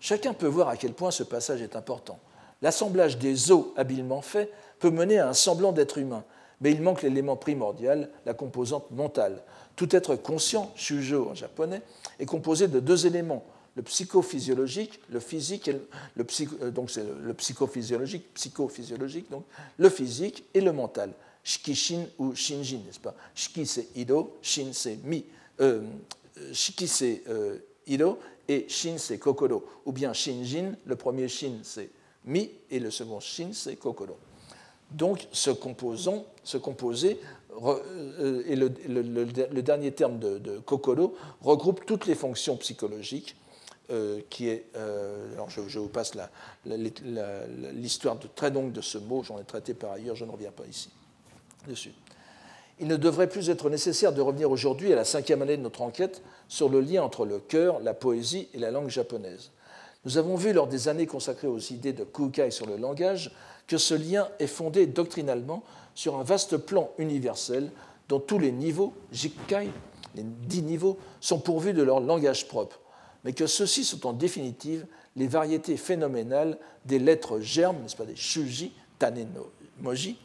Chacun 0.01 0.33
peut 0.33 0.47
voir 0.47 0.69
à 0.69 0.77
quel 0.77 0.93
point 0.93 1.11
ce 1.11 1.23
passage 1.23 1.63
est 1.63 1.77
important. 1.77 2.19
L'assemblage 2.63 3.19
des 3.19 3.51
os 3.51 3.67
habilement 3.77 4.23
fait 4.23 4.51
peut 4.81 4.91
mener 4.91 5.19
à 5.19 5.29
un 5.29 5.35
semblant 5.35 5.73
d'être 5.73 5.99
humain, 5.99 6.25
mais 6.61 6.73
il 6.73 6.83
manque 6.83 7.03
l'élément 7.03 7.37
primordial, 7.37 8.11
la 8.27 8.35
composante 8.35 8.91
mentale. 8.91 9.43
Tout 9.77 9.95
être 9.95 10.17
conscient, 10.17 10.73
shujo 10.75 11.29
en 11.31 11.35
japonais, 11.35 11.83
est 12.19 12.27
composé 12.27 12.67
de 12.67 12.81
deux 12.81 13.07
éléments, 13.07 13.45
le 13.77 13.83
psychophysiologique, 13.83 15.01
le 15.11 15.21
physique, 15.21 15.69
et 15.69 15.73
le, 15.73 16.27
euh, 16.63 16.71
donc 16.71 16.91
c'est 16.91 17.05
le, 17.23 17.35
psychophysiologique, 17.35 18.35
psychophysiologique, 18.35 19.31
donc 19.31 19.45
le 19.79 19.89
physique 19.89 20.45
et 20.55 20.61
le 20.61 20.73
mental. 20.73 21.13
Shikishin 21.45 22.05
ou 22.19 22.35
shinjin, 22.35 22.81
n'est-ce 22.85 23.01
pas? 23.01 23.15
Shiki 23.35 23.67
c'est 23.67 23.89
ido, 23.97 24.37
shin 24.43 24.71
c'est 24.73 24.99
mi. 25.05 25.25
Euh, 25.61 25.83
shiki 26.53 26.87
c'est 26.87 27.23
euh, 27.29 27.59
ido 27.87 28.19
et 28.47 28.67
shin 28.69 28.97
c'est 28.99 29.19
kokoro. 29.19 29.65
Ou 29.87 29.93
bien 29.93 30.13
shinjin, 30.13 30.75
le 30.85 30.97
premier 30.97 31.29
shin 31.29 31.61
c'est 31.63 31.89
mi 32.27 32.51
et 32.71 32.79
le 32.79 32.91
second 32.91 33.21
shin 33.21 33.51
c'est 33.53 33.77
kokoro. 33.77 34.19
Donc 34.91 35.29
ce 35.33 35.51
composant, 35.51 36.25
ce 36.45 36.59
composé, 36.59 37.21
euh, 37.63 38.43
et 38.47 38.57
le, 38.57 39.63
dernier 39.63 39.93
terme 39.93 40.19
de, 40.19 40.59
Kokoro 40.59 41.15
regroupe 41.43 41.85
toutes 41.87 42.07
les 42.07 42.15
fonctions 42.15 42.57
psychologiques 42.57 43.37
euh, 43.91 44.21
qui 44.31 44.49
est, 44.49 44.67
euh, 44.77 45.33
alors 45.35 45.51
je, 45.51 45.79
vous 45.79 45.89
passe 45.89 46.13
l'histoire 46.65 48.19
très 48.35 48.51
longue 48.51 48.73
de 48.73 48.81
ce 48.81 48.99
mot, 48.99 49.23
j'en 49.23 49.39
ai 49.39 49.45
traité 49.45 49.75
par 49.75 49.93
ailleurs, 49.93 50.17
je 50.17 50.25
ne 50.25 50.31
reviens 50.31 50.53
pas 50.53 50.65
ici 50.69 50.91
dessus. 51.69 51.93
Il 52.79 52.87
ne 52.87 52.97
devrait 52.97 53.29
plus 53.29 53.51
être 53.51 53.69
nécessaire 53.69 54.13
de 54.13 54.23
revenir 54.23 54.51
aujourd'hui 54.51 54.93
à 54.93 54.97
la 54.97 55.05
cinquième 55.05 55.43
année 55.43 55.57
de 55.57 55.63
notre 55.63 55.83
enquête 55.83 56.23
sur 56.49 56.71
le 56.71 56.81
lien 56.81 57.03
entre 57.03 57.27
le 57.27 57.39
cœur, 57.39 57.81
la 57.81 57.93
poésie 57.93 58.49
et 58.55 58.59
la 58.59 58.71
langue 58.71 58.89
japonaise. 58.89 59.51
Nous 60.07 60.17
avons 60.17 60.35
vu 60.37 60.55
lors 60.55 60.67
des 60.67 60.89
années 60.89 61.07
consacrées 61.07 61.47
aux 61.47 61.59
idées 61.59 61.93
de 61.93 62.05
Kukai 62.05 62.51
sur 62.51 62.65
le 62.65 62.77
langage 62.77 63.33
que 63.71 63.79
ce 63.79 63.95
lien 63.95 64.29
est 64.41 64.49
fondé 64.49 64.89
doctrinalement 64.89 65.63
sur 65.95 66.17
un 66.17 66.25
vaste 66.25 66.57
plan 66.57 66.91
universel 66.99 67.71
dont 68.09 68.19
tous 68.19 68.41
les 68.41 68.51
niveaux, 68.51 68.93
Jikkai, 69.13 69.71
les 70.17 70.25
dix 70.25 70.63
niveaux, 70.63 70.99
sont 71.21 71.39
pourvus 71.39 71.73
de 71.73 71.85
leur 71.85 72.01
langage 72.01 72.49
propre, 72.49 72.81
mais 73.23 73.33
que 73.33 73.47
ceux-ci 73.47 73.85
sont 73.85 74.09
en 74.09 74.13
définitive 74.13 74.87
les 75.15 75.29
variétés 75.29 75.77
phénoménales 75.77 76.59
des 76.85 76.99
lettres 76.99 77.39
germes, 77.39 77.81
n'est-ce 77.83 77.95
pas, 77.95 78.07
des 78.07 78.17
shuji, 78.17 78.73
taneno, 78.99 79.53
moji, 79.79 80.19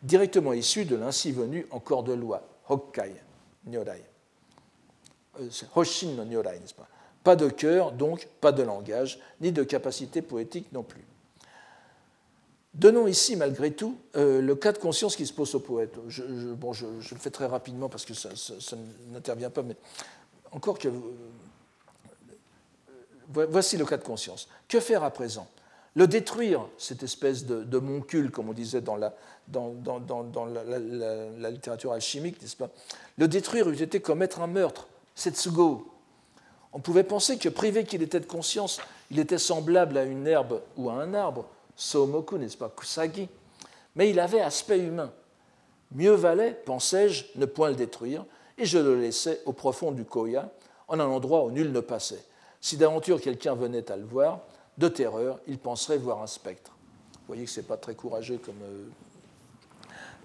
directement 0.00 0.52
issues 0.52 0.84
de 0.84 0.94
l'ainsi 0.94 1.32
venu 1.32 1.66
en 1.72 1.80
corps 1.80 2.04
de 2.04 2.12
loi, 2.12 2.46
hokkai, 2.68 3.16
nyorai. 3.66 4.04
Euh, 5.40 5.48
Hoshin 5.74 6.12
no 6.16 6.24
nyorai, 6.24 6.60
n'est-ce 6.60 6.74
pas? 6.74 6.88
Pas 7.24 7.34
de 7.34 7.48
cœur, 7.48 7.90
donc 7.90 8.28
pas 8.40 8.52
de 8.52 8.62
langage, 8.62 9.18
ni 9.40 9.50
de 9.50 9.64
capacité 9.64 10.22
poétique 10.22 10.70
non 10.70 10.84
plus. 10.84 11.04
Donnons 12.76 13.06
ici, 13.06 13.36
malgré 13.36 13.70
tout, 13.70 13.96
euh, 14.16 14.42
le 14.42 14.54
cas 14.54 14.70
de 14.70 14.76
conscience 14.76 15.16
qui 15.16 15.24
se 15.26 15.32
pose 15.32 15.54
au 15.54 15.60
poète. 15.60 15.94
Je, 16.08 16.22
bon, 16.22 16.74
je, 16.74 16.84
le 16.84 17.18
fais 17.18 17.30
très 17.30 17.46
rapidement 17.46 17.88
parce 17.88 18.04
que 18.04 18.12
ça, 18.12 18.28
n'intervient 19.12 19.48
pas, 19.48 19.62
mais 19.62 19.76
encore 20.52 20.78
que. 20.78 20.88
Euh, 20.88 20.90
voici 23.48 23.78
le 23.78 23.86
cas 23.86 23.96
de 23.96 24.04
conscience. 24.04 24.46
Que 24.68 24.78
faire 24.78 25.04
à 25.04 25.10
présent? 25.10 25.48
Le 25.94 26.06
détruire, 26.06 26.66
cette 26.76 27.02
espèce 27.02 27.46
de, 27.46 27.78
moncule, 27.78 28.30
comme 28.30 28.50
on 28.50 28.52
disait 28.52 28.82
dans 28.82 28.96
la, 28.96 29.14
dans, 29.48 29.72
littérature 31.48 31.92
alchimique, 31.92 32.42
n'est-ce 32.42 32.56
pas? 32.56 32.68
Le 33.16 33.26
détruire 33.26 33.70
eût 33.70 33.80
été 33.80 34.00
commettre 34.00 34.42
un 34.42 34.48
meurtre. 34.48 34.86
Setsugo. 35.14 35.90
On 36.74 36.80
pouvait 36.80 37.04
penser 37.04 37.38
que 37.38 37.48
privé 37.48 37.84
qu'il 37.84 38.02
était 38.02 38.20
de 38.20 38.26
conscience, 38.26 38.82
il 39.10 39.18
était 39.18 39.38
semblable 39.38 39.96
à 39.96 40.04
une 40.04 40.26
herbe 40.26 40.60
ou 40.76 40.90
à 40.90 40.92
un 40.92 41.14
arbre 41.14 41.48
Somoku, 41.76 42.38
n'est-ce 42.38 42.56
pas, 42.56 42.70
Kusagi, 42.70 43.28
mais 43.94 44.10
il 44.10 44.18
avait 44.18 44.40
aspect 44.40 44.78
humain. 44.78 45.12
Mieux 45.92 46.14
valait, 46.14 46.52
pensais-je, 46.64 47.26
ne 47.36 47.46
point 47.46 47.68
le 47.68 47.76
détruire, 47.76 48.24
et 48.58 48.64
je 48.64 48.78
le 48.78 49.00
laissais 49.00 49.42
au 49.44 49.52
profond 49.52 49.92
du 49.92 50.04
Koya, 50.04 50.50
en 50.88 50.98
un 50.98 51.06
endroit 51.06 51.44
où 51.44 51.50
nul 51.50 51.72
ne 51.72 51.80
passait. 51.80 52.24
Si 52.60 52.76
d'aventure 52.76 53.20
quelqu'un 53.20 53.54
venait 53.54 53.90
à 53.90 53.96
le 53.96 54.04
voir, 54.04 54.40
de 54.78 54.88
terreur, 54.88 55.38
il 55.46 55.58
penserait 55.58 55.98
voir 55.98 56.22
un 56.22 56.26
spectre. 56.26 56.72
Vous 57.12 57.28
voyez 57.28 57.44
que 57.44 57.50
ce 57.50 57.60
n'est 57.60 57.66
pas 57.66 57.76
très 57.76 57.94
courageux 57.94 58.38
comme, 58.38 58.62
euh, 58.62 58.84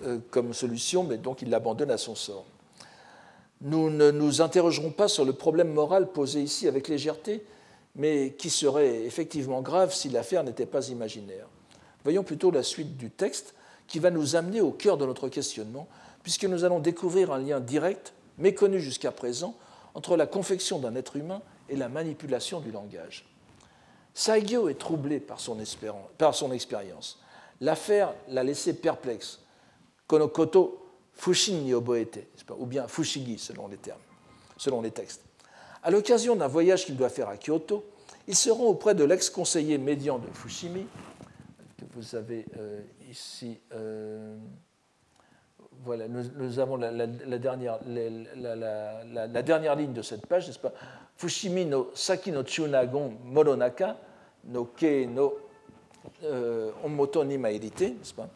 euh, 0.04 0.20
comme 0.30 0.54
solution, 0.54 1.04
mais 1.04 1.18
donc 1.18 1.42
il 1.42 1.50
l'abandonne 1.50 1.92
à 1.92 1.98
son 1.98 2.16
sort. 2.16 2.46
Nous 3.62 3.90
ne 3.90 4.12
nous 4.12 4.42
interrogerons 4.42 4.92
pas 4.92 5.08
sur 5.08 5.26
le 5.26 5.34
problème 5.34 5.72
moral 5.72 6.12
posé 6.12 6.42
ici 6.42 6.68
avec 6.68 6.88
légèreté, 6.88 7.46
mais 7.96 8.34
qui 8.38 8.50
serait 8.50 9.04
effectivement 9.04 9.62
grave 9.62 9.94
si 9.94 10.10
l'affaire 10.10 10.44
n'était 10.44 10.66
pas 10.66 10.88
imaginaire. 10.90 11.48
Voyons 12.04 12.24
plutôt 12.24 12.52
la 12.52 12.64
suite 12.64 12.98
du 12.98 13.10
texte 13.10 13.54
qui 13.88 14.00
va 14.00 14.10
nous 14.10 14.36
amener 14.36 14.62
au 14.62 14.72
cœur 14.72 14.98
de 14.98 15.06
notre 15.06 15.28
questionnement, 15.30 15.88
puisque 16.24 16.46
nous 16.46 16.64
allons 16.64 16.80
découvrir 16.80 17.32
un 17.32 17.40
lien 17.40 17.60
direct, 17.60 18.14
méconnu 18.38 18.80
jusqu'à 18.80 19.12
présent, 19.12 19.56
entre 19.94 20.16
la 20.16 20.26
confection 20.26 20.80
d'un 20.80 20.96
être 20.96 21.18
humain 21.18 21.42
et 21.70 21.76
la 21.76 21.90
manipulation 21.90 22.62
du 22.62 22.72
langage. 22.72 23.26
Saigyo 24.14 24.70
est 24.70 24.80
troublé 24.80 25.20
par 25.20 25.40
son, 25.40 25.60
expérience. 25.60 27.20
L'affaire 27.60 28.14
l'a 28.28 28.44
laissé 28.44 28.74
perplexe. 28.74 29.40
Konokoto 30.08 30.78
Fushin 31.14 31.62
ni 31.62 31.74
oboete, 31.74 32.20
ou 32.58 32.66
bien 32.66 32.88
Fushigi 32.88 33.38
selon 33.38 33.68
les 33.68 33.78
termes, 33.78 34.00
selon 34.58 34.82
les 34.82 34.92
textes. 34.92 35.24
À 35.84 35.90
l'occasion 35.90 36.36
d'un 36.36 36.48
voyage 36.48 36.86
qu'il 36.86 36.96
doit 36.96 37.10
faire 37.10 37.30
à 37.30 37.38
Kyoto, 37.38 37.84
il 38.28 38.36
se 38.36 38.50
rend 38.50 38.66
auprès 38.66 38.94
de 38.94 39.04
l'ex-conseiller 39.04 39.78
médian 39.78 40.20
de 40.20 40.28
Fushimi, 40.34 40.86
que 41.78 41.86
vous 41.94 42.16
avez 42.16 42.46
euh, 42.58 42.82
ici. 43.10 43.58
Euh, 43.74 44.38
voilà, 45.84 46.08
nous, 46.08 46.60
avons 46.60 46.76
la, 46.76 46.92
dernière, 47.40 47.80
la, 47.88 49.42
dernière, 49.42 49.76
ligne 49.76 49.94
de 49.94 50.04
cette 50.04 50.28
page, 50.28 50.48
n'est-ce 50.48 50.60
pas? 50.60 50.74
Fushimi 51.18 51.66
no 51.66 51.90
Saki 51.96 52.32
no 52.32 52.44
Chunagon 52.44 53.18
Moronaka 53.26 53.98
no 54.46 54.66
Ke 54.66 55.06
no 55.08 55.40
euh, 56.24 56.72
Omoto 56.84 57.24
ni 57.24 57.40
Mairite, 57.40 57.82
n'est-ce 57.82 58.14
pas? 58.14 58.30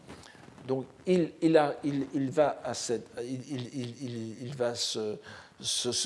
Donc 0.68 0.86
il, 1.06 1.32
il, 1.42 1.56
a, 1.58 1.76
il, 1.84 2.08
il, 2.16 2.32
va 2.32 2.60
à 2.64 2.74
cette, 2.74 3.08
il, 3.22 4.56
va 4.56 4.74
se 4.74 5.18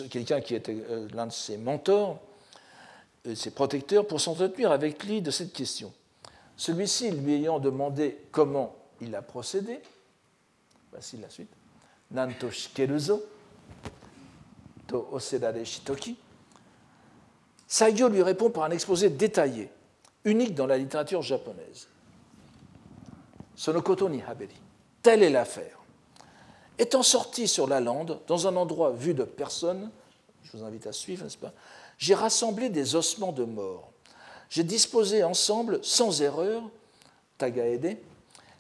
quelqu'un 0.09 0.41
qui 0.41 0.55
était 0.55 0.77
euh, 0.89 1.07
l'un 1.13 1.27
de 1.27 1.31
ses 1.31 1.57
mentors, 1.57 2.19
ses 3.35 3.51
protecteurs, 3.51 4.07
pour 4.07 4.21
s'entretenir 4.21 4.71
avec 4.71 5.03
lui 5.03 5.21
de 5.21 5.31
cette 5.31 5.53
question. 5.53 5.93
Celui-ci, 6.55 7.11
lui 7.11 7.35
ayant 7.35 7.59
demandé 7.59 8.17
comment 8.31 8.75
il 9.01 9.15
a 9.15 9.21
procédé, 9.21 9.79
voici 10.91 11.17
la 11.17 11.29
suite, 11.29 11.51
Nanto 12.11 12.49
shikeruzo, 12.49 13.23
to 14.87 15.07
osedare 15.11 15.63
shitoki, 15.63 16.17
Saigyo 17.67 18.09
lui 18.09 18.23
répond 18.23 18.49
par 18.49 18.63
un 18.63 18.71
exposé 18.71 19.09
détaillé, 19.09 19.69
unique 20.25 20.55
dans 20.55 20.65
la 20.65 20.77
littérature 20.77 21.21
japonaise. 21.21 21.87
Sonokoto 23.55 24.09
ni 24.09 24.21
haberi. 24.23 24.55
Telle 25.03 25.21
est 25.21 25.29
l'affaire. 25.29 25.78
Étant 26.79 27.03
sorti 27.03 27.49
sur 27.49 27.67
la 27.67 27.81
lande, 27.81 28.21
dans 28.27 28.47
un 28.47 28.55
endroit 28.55 28.91
vu 28.91 29.13
de 29.13 29.25
personne, 29.25 29.91
je 30.43 30.57
vous 30.57 30.63
invite 30.63 30.87
à 30.87 30.93
suivre, 30.93 31.25
n'est-ce 31.25 31.37
pas 31.37 31.53
J'ai 31.97 32.15
rassemblé 32.15 32.69
des 32.69 32.95
ossements 32.95 33.33
de 33.33 33.43
mort. 33.43 33.91
J'ai 34.49 34.63
disposé 34.63 35.21
ensemble, 35.23 35.79
sans 35.83 36.21
erreur, 36.21 36.63
Tagaede, 37.37 37.97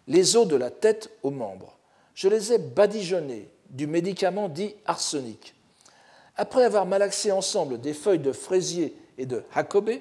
les 0.07 0.35
os 0.35 0.45
de 0.45 0.57
la 0.57 0.69
tête 0.69 1.09
aux 1.23 1.31
membres. 1.31 1.77
Je 2.13 2.27
les 2.27 2.51
ai 2.51 2.57
badigeonnés 2.57 3.49
du 3.69 3.87
médicament 3.87 4.49
dit 4.49 4.75
arsenic. 4.85 5.55
Après 6.35 6.65
avoir 6.65 6.85
malaxé 6.85 7.31
ensemble 7.31 7.79
des 7.79 7.93
feuilles 7.93 8.19
de 8.19 8.33
fraisier 8.33 8.95
et 9.17 9.25
de 9.25 9.43
hakobe, 9.53 9.91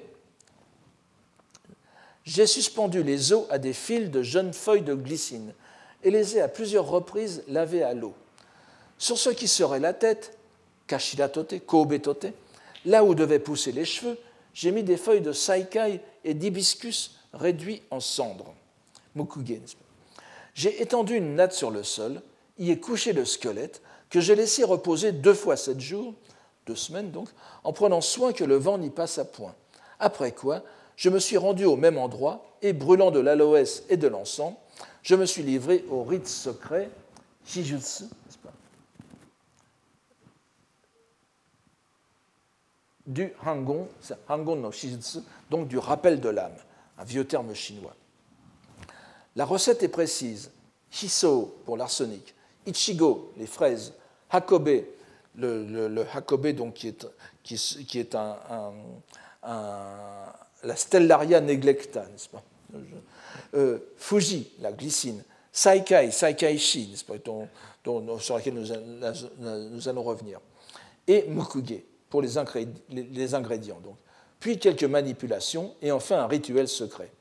j'ai 2.25 2.47
suspendu 2.47 3.01
les 3.01 3.31
os 3.31 3.45
à 3.49 3.57
des 3.59 3.73
fils 3.73 4.11
de 4.11 4.23
jeunes 4.23 4.53
feuilles 4.53 4.81
de 4.81 4.93
glycine 4.93 5.53
et 6.03 6.11
les 6.11 6.37
ai 6.37 6.41
à 6.41 6.47
plusieurs 6.47 6.87
reprises 6.87 7.43
lavés 7.47 7.83
à 7.83 7.93
l'eau. 7.93 8.13
Sur 8.97 9.17
ce 9.17 9.29
qui 9.29 9.47
serait 9.47 9.79
la 9.79 9.93
tête, 9.93 10.37
kashiratote, 10.87 11.65
kobetote, 11.65 12.27
là 12.85 13.03
où 13.03 13.15
devaient 13.15 13.39
pousser 13.39 13.71
les 13.71 13.85
cheveux, 13.85 14.17
j'ai 14.53 14.71
mis 14.71 14.83
des 14.83 14.97
feuilles 14.97 15.21
de 15.21 15.31
saikai 15.31 16.01
et 16.23 16.33
d'hibiscus 16.33 17.19
réduits 17.33 17.81
en 17.91 17.99
cendres. 17.99 18.53
J'ai 20.53 20.81
étendu 20.81 21.15
une 21.15 21.35
natte 21.35 21.53
sur 21.53 21.71
le 21.71 21.83
sol, 21.83 22.21
y 22.57 22.71
ai 22.71 22.79
couché 22.79 23.13
le 23.13 23.25
squelette, 23.25 23.81
que 24.09 24.19
j'ai 24.19 24.35
laissé 24.35 24.63
reposer 24.63 25.11
deux 25.11 25.33
fois 25.33 25.55
sept 25.55 25.79
jours, 25.79 26.13
deux 26.65 26.75
semaines 26.75 27.11
donc, 27.11 27.29
en 27.63 27.73
prenant 27.73 28.01
soin 28.01 28.33
que 28.33 28.43
le 28.43 28.55
vent 28.55 28.77
n'y 28.77 28.89
passe 28.89 29.17
à 29.17 29.25
point. 29.25 29.55
Après 29.99 30.31
quoi, 30.31 30.63
je 30.95 31.09
me 31.09 31.19
suis 31.19 31.37
rendu 31.37 31.65
au 31.65 31.75
même 31.75 31.97
endroit 31.97 32.43
et, 32.61 32.73
brûlant 32.73 33.11
de 33.11 33.19
l'aloès 33.19 33.83
et 33.89 33.97
de 33.97 34.07
l'encens, 34.07 34.53
je 35.03 35.15
me 35.15 35.25
suis 35.25 35.43
livré 35.43 35.85
au 35.89 36.03
rite 36.03 36.27
secret, 36.27 36.89
Shijutsu, 37.45 38.05
du 43.07 43.33
Hangon, 43.43 43.87
Hangon 44.27 44.55
no 44.57 44.71
Shijutsu, 44.71 45.19
donc 45.49 45.67
du 45.67 45.77
rappel 45.77 46.19
de 46.19 46.29
l'âme, 46.29 46.55
un 46.97 47.03
vieux 47.03 47.25
terme 47.25 47.53
chinois. 47.53 47.95
La 49.35 49.45
recette 49.45 49.83
est 49.83 49.89
précise. 49.89 50.51
Hiso 50.91 51.61
pour 51.65 51.77
l'arsenic, 51.77 52.33
Ichigo, 52.65 53.31
les 53.37 53.45
fraises, 53.45 53.93
Hakobe, 54.31 54.85
le, 55.35 56.03
Hakobe 56.13 56.47
donc, 56.47 56.73
qui 56.73 56.87
est, 56.87 58.13
la 59.43 60.75
Stellaria 60.75 61.41
neglecta, 61.41 62.05
n'est-ce 62.07 62.27
pas 62.29 62.43
euh, 63.53 63.79
Fuji, 63.97 64.51
la 64.59 64.71
glycine, 64.71 65.23
Saikai, 65.51 66.11
Saikaishi, 66.11 66.95
sur 66.95 68.35
laquelle 68.35 68.53
nous, 68.53 69.89
allons 69.89 70.03
revenir, 70.03 70.39
et 71.07 71.25
Mukuge, 71.27 71.81
pour 72.09 72.21
les 72.21 72.37
ingrédients. 72.37 73.79
donc. 73.83 73.95
Puis 74.39 74.57
quelques 74.57 74.83
manipulations, 74.83 75.75
et 75.81 75.91
enfin 75.91 76.19
un 76.19 76.27
rituel 76.27 76.67
secret. 76.67 77.11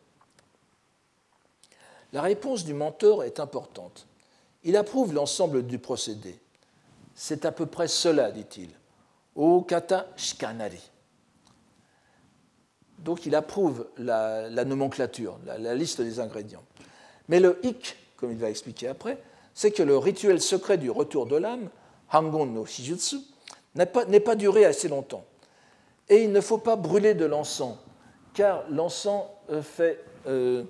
La 2.12 2.22
réponse 2.22 2.64
du 2.64 2.74
mentor 2.74 3.24
est 3.24 3.40
importante. 3.40 4.06
Il 4.64 4.76
approuve 4.76 5.12
l'ensemble 5.12 5.66
du 5.66 5.78
procédé. 5.78 6.38
C'est 7.14 7.44
à 7.44 7.52
peu 7.52 7.66
près 7.66 7.88
cela, 7.88 8.30
dit-il. 8.30 8.70
O 9.34 9.62
kata 9.62 10.06
shikanari. 10.16 10.80
Donc 12.98 13.26
il 13.26 13.34
approuve 13.34 13.86
la, 13.98 14.48
nomenclature, 14.64 15.38
la, 15.46 15.74
liste 15.74 16.00
des 16.00 16.20
ingrédients. 16.20 16.62
Mais 17.28 17.40
le 17.40 17.58
hic, 17.62 17.96
comme 18.16 18.32
il 18.32 18.38
va 18.38 18.50
expliquer 18.50 18.88
après, 18.88 19.18
c'est 19.54 19.70
que 19.70 19.82
le 19.82 19.96
rituel 19.96 20.40
secret 20.40 20.78
du 20.78 20.90
retour 20.90 21.26
de 21.26 21.36
l'âme, 21.36 21.68
Hangon 22.12 22.46
no 22.46 22.64
Shijutsu, 22.66 23.16
n'est 23.74 23.86
pas, 23.86 24.04
pas, 24.04 24.34
duré 24.34 24.64
assez 24.64 24.88
longtemps. 24.88 25.24
Et 26.08 26.24
il 26.24 26.32
ne 26.32 26.40
faut 26.40 26.58
pas 26.58 26.76
brûler 26.76 27.14
de 27.14 27.26
l'encens, 27.26 27.76
car 28.34 28.64
l'encens 28.70 29.24
fait, 29.62 30.02
il 30.26 30.66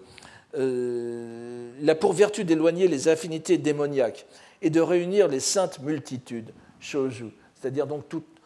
a 1.88 1.94
pour 1.94 2.12
vertu 2.12 2.44
d'éloigner 2.44 2.88
les 2.88 3.08
affinités 3.08 3.56
démoniaques 3.56 4.26
et 4.62 4.70
de 4.70 4.80
réunir 4.80 5.28
les 5.28 5.40
saintes 5.40 5.80
multitudes, 5.80 6.52
shoju, 6.80 7.30
c'est-à-dire 7.54 7.86
donc 7.86 8.08
toutes 8.08 8.38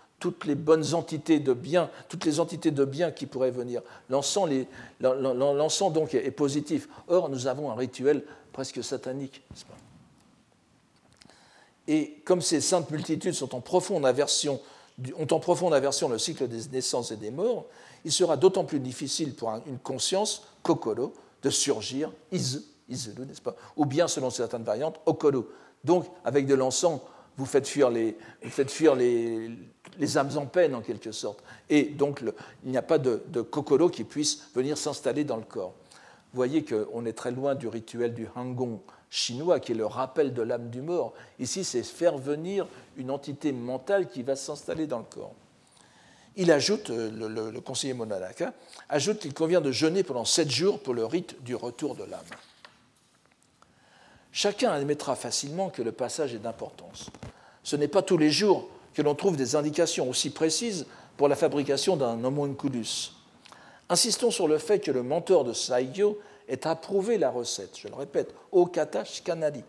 les 0.45 0.55
bonnes 0.55 0.95
entités 0.95 1.41
de 1.41 1.53
bien, 1.53 1.91
toutes 2.09 2.25
les 2.25 2.41
entités 2.41 2.71
de 2.71 2.85
bien 2.85 3.11
qui 3.11 3.27
pourraient 3.27 3.51
venir. 3.51 3.83
L'encens, 4.11 4.49
donc 5.93 6.15
est 6.15 6.31
positif. 6.31 6.89
Or, 7.09 7.29
nous 7.29 7.47
avons 7.47 7.71
un 7.71 7.75
rituel 7.75 8.25
presque 8.53 8.83
satanique, 8.85 9.43
Et 11.89 12.23
comme 12.25 12.41
ces 12.41 12.61
saintes 12.61 12.91
multitudes 12.91 13.35
sont 13.35 13.55
en 13.55 13.61
profonde 13.61 14.07
aversion, 14.07 14.61
ont 15.19 15.27
en 15.31 15.41
profonde 15.41 15.75
aversion 15.75 16.09
le 16.09 16.19
cycle 16.19 16.47
des 16.49 16.69
naissances 16.69 17.11
et 17.11 17.17
des 17.17 17.31
morts, 17.31 17.67
il 18.05 18.13
sera 18.13 18.37
d'autant 18.37 18.65
plus 18.65 18.81
difficile 18.81 19.35
pour 19.35 19.51
une 19.67 19.79
conscience, 19.79 20.43
kokoro, 20.63 21.13
de 21.43 21.51
surgir, 21.51 22.13
izu, 22.31 22.61
n'est-ce 22.89 23.41
pas? 23.41 23.57
Ou 23.77 23.87
bien, 23.87 24.07
selon 24.07 24.31
certaines 24.31 24.65
variantes, 24.65 25.01
okoro, 25.07 25.49
donc, 25.83 26.07
avec 26.25 26.47
de 26.47 26.55
l'encens, 26.55 27.01
vous 27.37 27.47
faites 27.47 27.67
fuir, 27.67 27.91
les, 27.91 28.17
faites 28.43 28.71
fuir 28.71 28.95
les, 28.95 29.51
les, 29.99 30.19
âmes 30.19 30.37
en 30.37 30.47
peine, 30.47 30.75
en 30.75 30.83
quelque 30.83 31.13
sorte. 31.13 31.43
Et 31.71 31.85
donc, 31.85 32.23
il 32.65 32.71
n'y 32.71 32.77
a 32.77 32.83
pas 32.83 32.99
de, 32.99 33.23
de 33.29 33.43
qui 33.89 34.05
puisse 34.05 34.49
venir 34.55 34.77
s'installer 34.77 35.25
dans 35.25 35.37
le 35.37 35.45
corps. 35.45 35.75
Vous 36.33 36.37
voyez 36.37 36.65
qu'on 36.65 37.05
est 37.05 37.13
très 37.13 37.31
loin 37.31 37.55
du 37.55 37.69
rituel 37.69 38.15
du 38.15 38.27
Hangong 38.35 38.81
chinois, 39.11 39.61
qui 39.61 39.73
est 39.73 39.77
le 39.77 39.87
rappel 39.87 40.33
de 40.33 40.43
l'âme 40.43 40.71
du 40.71 40.81
mort. 40.81 41.13
Ici, 41.39 41.65
c'est 41.65 41.83
faire 41.83 42.17
venir 42.17 42.67
une 42.97 43.11
entité 43.11 43.53
mentale 43.53 44.09
qui 44.09 44.23
va 44.23 44.37
s'installer 44.37 44.87
dans 44.87 44.99
le 44.99 45.05
corps. 45.05 45.35
Il 46.37 46.51
ajoute, 46.51 46.89
euh, 46.89 47.11
le, 47.11 47.51
le 47.51 47.61
conseiller 47.61 47.93
Monadaka, 47.93 48.55
ajoute 48.89 49.19
qu'il 49.19 49.35
convient 49.35 49.61
de 49.61 49.71
jeûner 49.71 50.03
pendant 50.03 50.25
sept 50.25 50.51
jours 50.51 50.81
pour 50.81 50.95
le 50.95 51.05
rite 51.05 51.43
du 51.43 51.55
retour 51.55 51.95
de 51.95 52.05
l'âme. 52.05 52.25
Chacun 54.33 54.73
admettra 54.73 55.15
facilement 55.15 55.69
que 55.69 55.83
le 55.83 55.93
passage 55.93 56.35
est 56.35 56.39
d'importance. 56.39 57.11
Ce 57.63 57.77
n'est 57.77 57.87
pas 57.87 58.01
tous 58.01 58.17
les 58.17 58.31
jours 58.31 58.67
que 58.95 59.03
l'on 59.03 59.15
trouve 59.15 59.37
des 59.37 59.57
indications 59.57 60.09
aussi 60.09 60.31
précises 60.31 60.87
pour 61.19 61.29
la 61.29 61.37
fabrication 61.37 61.97
d'un 61.97 62.25
homunculus. 62.25 63.13
Insistons 63.91 64.31
sur 64.31 64.49
le 64.49 64.57
fait 64.57 64.81
que 64.81 64.91
le 64.91 65.03
mentor 65.03 65.45
de 65.45 65.53
Saigyo 65.53 66.19
ait 66.49 66.67
approuvé 66.67 67.19
la 67.19 67.31
recette, 67.31 67.79
je 67.79 67.89
le 67.89 67.95
répète, 67.95 68.35
au 68.51 68.65
Katash 68.65 69.23
Kanadi. 69.23 69.63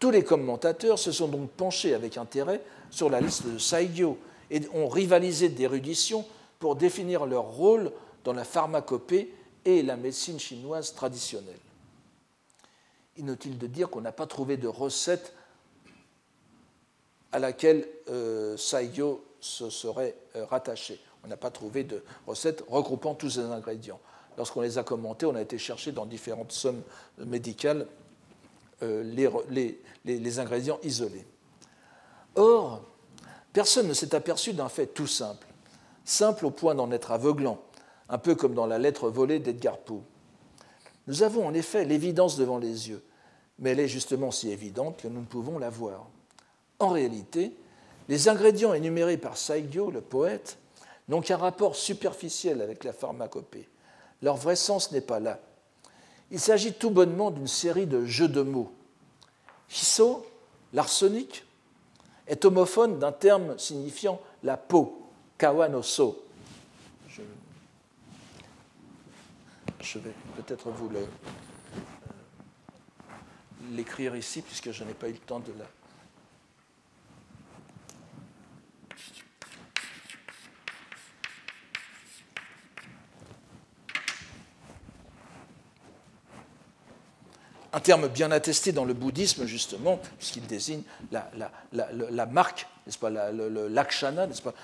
Tous 0.00 0.10
les 0.10 0.24
commentateurs 0.24 0.98
se 0.98 1.12
sont 1.12 1.28
donc 1.28 1.50
penchés 1.50 1.94
avec 1.94 2.18
intérêt 2.18 2.60
sur 2.90 3.08
la 3.08 3.20
liste 3.20 3.46
de 3.46 3.58
Saigyo 3.58 4.18
et 4.50 4.60
ont 4.74 4.88
rivalisé 4.88 5.48
d'érudition 5.48 6.24
pour 6.58 6.74
définir 6.74 7.26
leur 7.26 7.44
rôle 7.44 7.92
dans 8.24 8.32
la 8.32 8.44
pharmacopée 8.44 9.32
et 9.64 9.84
la 9.84 9.96
médecine 9.96 10.40
chinoise 10.40 10.94
traditionnelle 10.94 11.54
inutile 13.16 13.58
de 13.58 13.66
dire 13.66 13.90
qu'on 13.90 14.00
n'a 14.00 14.12
pas 14.12 14.26
trouvé 14.26 14.56
de 14.56 14.68
recette 14.68 15.32
à 17.32 17.38
laquelle 17.38 17.86
euh, 18.08 18.56
se 18.56 19.70
serait 19.70 20.14
euh, 20.36 20.44
rattaché. 20.44 21.00
On 21.24 21.28
n'a 21.28 21.36
pas 21.36 21.50
trouvé 21.50 21.84
de 21.84 22.02
recette 22.26 22.64
regroupant 22.68 23.14
tous 23.14 23.30
ces 23.30 23.40
ingrédients. 23.40 24.00
Lorsqu'on 24.36 24.60
les 24.60 24.78
a 24.78 24.82
commentés, 24.82 25.26
on 25.26 25.34
a 25.34 25.42
été 25.42 25.58
chercher 25.58 25.92
dans 25.92 26.06
différentes 26.06 26.52
sommes 26.52 26.82
médicales 27.18 27.86
euh, 28.82 29.02
les, 30.04 30.38
ingrédients 30.38 30.78
isolés. 30.82 31.24
Or, 32.34 32.82
personne 33.52 33.86
ne 33.88 33.94
s'est 33.94 34.14
aperçu 34.14 34.52
d'un 34.52 34.68
fait 34.68 34.88
tout 34.88 35.06
simple, 35.06 35.46
simple 36.04 36.46
au 36.46 36.50
point 36.50 36.74
d'en 36.74 36.90
être 36.90 37.12
aveuglant, 37.12 37.60
un 38.08 38.18
peu 38.18 38.34
comme 38.34 38.54
dans 38.54 38.66
la 38.66 38.78
lettre 38.78 39.08
volée 39.08 39.38
d'Edgar 39.38 39.78
Poe. 39.78 40.02
Nous 41.06 41.22
avons 41.22 41.46
en 41.46 41.54
effet 41.54 41.84
l'évidence 41.84 42.36
devant 42.36 42.58
les 42.58 42.88
yeux, 42.88 43.02
mais 43.58 43.70
elle 43.70 43.80
est 43.80 43.88
justement 43.88 44.30
si 44.30 44.50
évidente 44.50 45.02
que 45.02 45.08
nous 45.08 45.20
ne 45.20 45.26
pouvons 45.26 45.58
la 45.58 45.70
voir. 45.70 46.06
En 46.78 46.88
réalité, 46.88 47.52
les 48.08 48.28
ingrédients 48.28 48.74
énumérés 48.74 49.16
par 49.16 49.36
Saigyo, 49.36 49.90
le 49.90 50.00
poète, 50.00 50.58
n'ont 51.08 51.20
qu'un 51.20 51.36
rapport 51.36 51.76
superficiel 51.76 52.62
avec 52.62 52.84
la 52.84 52.92
pharmacopée. 52.92 53.68
Leur 54.22 54.36
vrai 54.36 54.56
sens 54.56 54.92
n'est 54.92 55.00
pas 55.00 55.20
là. 55.20 55.38
Il 56.30 56.40
s'agit 56.40 56.72
tout 56.72 56.90
bonnement 56.90 57.30
d'une 57.30 57.46
série 57.46 57.86
de 57.86 58.04
jeux 58.06 58.28
de 58.28 58.42
mots. 58.42 58.72
Hiso, 59.70 60.26
l'arsenic, 60.72 61.44
est 62.26 62.44
homophone 62.44 62.98
d'un 62.98 63.12
terme 63.12 63.58
signifiant 63.58 64.20
la 64.42 64.56
peau, 64.56 65.02
kawanoso. 65.36 66.24
Je, 67.08 67.20
je 69.84 69.98
vais 69.98 70.14
peut-être 70.36 70.70
vous 70.70 70.88
le, 70.88 71.06
l'écrire 73.72 74.16
ici, 74.16 74.42
puisque 74.42 74.72
je 74.72 74.82
n'ai 74.84 74.94
pas 74.94 75.08
eu 75.08 75.12
le 75.12 75.18
temps 75.18 75.40
de 75.40 75.52
la. 75.58 75.66
Un 87.72 87.80
terme 87.80 88.06
bien 88.06 88.30
attesté 88.30 88.70
dans 88.70 88.84
le 88.84 88.94
bouddhisme, 88.94 89.46
justement, 89.46 90.00
puisqu'il 90.18 90.46
désigne 90.46 90.82
la, 91.10 91.28
la, 91.72 92.26
marque, 92.26 92.68
n'est-ce 92.86 92.98
pas, 92.98 93.10
l'akshana, 93.10 94.26
n'est-ce 94.26 94.42
pas, 94.42 94.54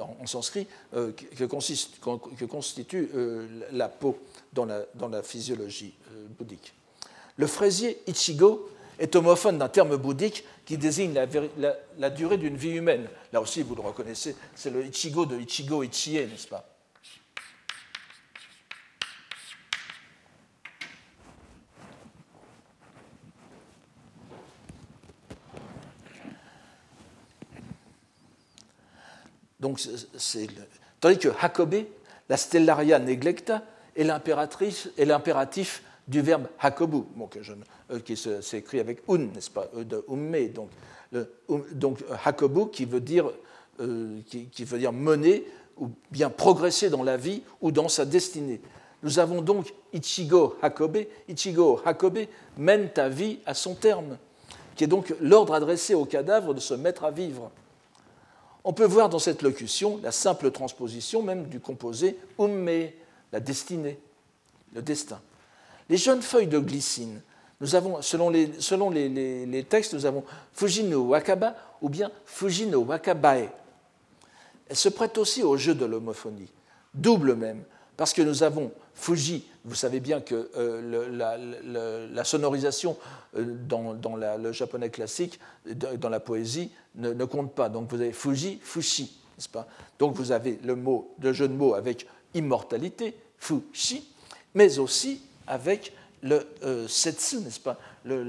en 0.00 0.26
sanskrit, 0.26 0.66
euh, 0.94 1.12
que, 1.12 2.44
constitue 2.44 3.10
euh, 3.14 3.46
la 3.72 3.88
peau 3.88 4.18
dans 4.52 4.64
la, 4.64 4.84
la 5.10 5.22
physiologie 5.22 5.94
euh, 6.12 6.26
bouddhique. 6.38 6.74
Le 7.36 7.46
fraisier 7.46 7.98
Ichigo 8.06 8.68
est 8.98 9.14
homophone 9.16 9.58
d'un 9.58 9.68
terme 9.68 9.96
bouddhique 9.96 10.44
qui 10.64 10.78
désigne 10.78 11.14
la, 11.98 12.10
durée 12.10 12.38
d'une 12.38 12.56
vie 12.56 12.70
humaine. 12.70 13.06
Là 13.32 13.40
aussi, 13.40 13.62
vous 13.62 13.74
le 13.74 13.82
reconnaissez, 13.82 14.36
c'est 14.54 14.70
le 14.70 14.84
Ichigo 14.84 15.26
de 15.26 15.38
Ichigo 15.38 15.82
Ichie, 15.82 16.14
n'est-ce 16.14 16.48
pas 16.48 16.73
Donc, 29.64 29.80
c'est 30.18 30.46
tandis 31.00 31.16
que 31.16 31.30
Hakobe, 31.40 31.86
la 32.28 32.36
stellaria 32.36 32.98
neglecta, 32.98 33.62
est 33.96 34.04
l'impératif 34.04 35.82
du 36.06 36.20
verbe 36.20 36.48
hakobu, 36.60 37.04
euh, 37.90 37.98
qui 38.00 38.14
s'écrit 38.14 38.78
avec 38.78 39.02
un, 39.08 39.16
n'est-ce 39.16 39.48
pas, 39.48 39.70
euh, 39.74 39.84
de 39.84 40.04
umme, 40.06 40.48
donc, 40.48 40.68
um, 41.48 41.64
euh, 41.80 42.14
hakobu 42.26 42.68
qui 42.70 42.84
veut, 42.84 43.00
dire, 43.00 43.30
qui, 44.26 44.64
veut 44.64 44.78
dire 44.78 44.92
mener 44.92 45.46
ou 45.78 45.88
bien 46.10 46.28
progresser 46.28 46.90
dans 46.90 47.02
la 47.02 47.16
vie 47.16 47.42
ou 47.62 47.72
dans 47.72 47.88
sa 47.88 48.04
destinée. 48.04 48.60
Nous 49.02 49.18
avons 49.18 49.40
donc 49.40 49.72
Ichigo 49.94 50.58
Hakobe. 50.60 51.06
Ichigo 51.26 51.80
Hakobe 51.86 52.26
mène 52.58 52.90
ta 52.90 53.08
vie 53.08 53.38
à 53.46 53.54
son 53.54 53.74
terme, 53.74 54.18
qui 54.76 54.84
est 54.84 54.88
donc 54.88 55.14
l'ordre 55.22 55.54
adressé 55.54 55.94
au 55.94 56.04
cadavre 56.04 56.52
de 56.52 56.60
se 56.60 56.74
mettre 56.74 57.04
à 57.04 57.10
vivre. 57.10 57.50
On 58.64 58.72
peut 58.72 58.86
voir 58.86 59.10
dans 59.10 59.18
cette 59.18 59.42
locution 59.42 60.00
la 60.02 60.10
simple 60.10 60.50
transposition 60.50 61.22
même 61.22 61.48
du 61.48 61.60
composé 61.60 62.18
umme, 62.38 62.88
la 63.32 63.40
destinée, 63.40 63.98
le 64.74 64.80
destin. 64.80 65.20
Les 65.90 65.98
jeunes 65.98 66.22
feuilles 66.22 66.46
de 66.46 66.58
glycine, 66.58 67.20
nous 67.60 67.74
avons, 67.74 68.00
selon 68.02 68.30
les, 68.30 69.66
textes, 69.68 69.94
nous 69.94 70.06
avons 70.06 70.24
Fujino 70.54 71.02
Wakaba 71.02 71.54
ou 71.82 71.88
bien 71.88 72.10
Fujino 72.24 72.80
Wakabae. 72.80 73.50
Elles 74.68 74.76
se 74.76 74.88
prêtent 74.88 75.18
aussi 75.18 75.42
au 75.42 75.56
jeu 75.56 75.74
de 75.74 75.84
l'homophonie, 75.84 76.50
double 76.94 77.34
même, 77.34 77.62
parce 77.96 78.12
que 78.12 78.22
nous 78.22 78.42
avons 78.42 78.72
Fuji, 78.94 79.44
vous 79.64 79.74
savez 79.74 80.00
bien 80.00 80.20
que 80.20 80.50
euh, 80.56 82.08
la, 82.12 82.24
sonorisation 82.24 82.96
euh, 83.36 83.44
dans, 83.68 84.16
le 84.16 84.52
japonais 84.52 84.90
classique, 84.90 85.38
dans 85.66 86.08
la 86.08 86.20
poésie, 86.20 86.70
ne, 86.96 87.24
compte 87.24 87.54
pas. 87.54 87.68
Donc 87.68 87.90
vous 87.90 88.00
avez 88.00 88.12
Fuji, 88.12 88.58
Fushi, 88.62 89.04
n'est-ce 89.36 89.48
pas? 89.48 89.66
Donc 89.98 90.14
vous 90.14 90.32
avez 90.32 90.58
le, 90.64 90.76
mot, 90.76 91.14
le 91.20 91.32
jeu 91.32 91.48
de 91.48 91.54
mots 91.54 91.74
avec 91.74 92.06
immortalité, 92.34 93.16
Fushi, 93.38 94.08
mais 94.54 94.78
aussi 94.78 95.22
avec 95.46 95.92
le 96.22 96.46
euh, 96.62 96.88
setsu, 96.88 97.40
n'est-ce 97.40 97.60
pas? 97.60 97.78
Le, 98.04 98.22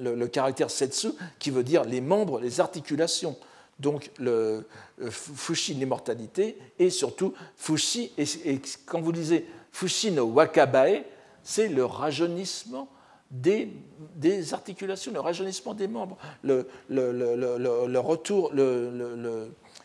le, 0.00 0.26
caractère 0.26 0.70
setsu 0.70 1.08
qui 1.38 1.50
veut 1.50 1.62
dire 1.62 1.84
les 1.84 2.00
membres, 2.00 2.40
les 2.40 2.60
articulations. 2.60 3.36
Donc 3.78 4.10
le 4.18 4.66
euh, 5.00 5.10
fushi, 5.10 5.74
l'immortalité, 5.74 6.58
et 6.78 6.90
surtout 6.90 7.34
fushi, 7.56 8.12
et, 8.16 8.60
quand 8.86 9.00
vous 9.00 9.12
lisez 9.12 9.46
fushi 9.72 10.12
no 10.12 10.26
wakabae, 10.26 11.04
c'est 11.42 11.68
le 11.68 11.84
rajeunissement 11.84 12.88
des, 13.32 14.52
articulations, 14.52 15.10
le 15.12 15.20
rajeunissement 15.20 15.74
des 15.74 15.88
membres, 15.88 16.18
le, 16.42 16.68
le 16.88 17.98
retour, 17.98 18.52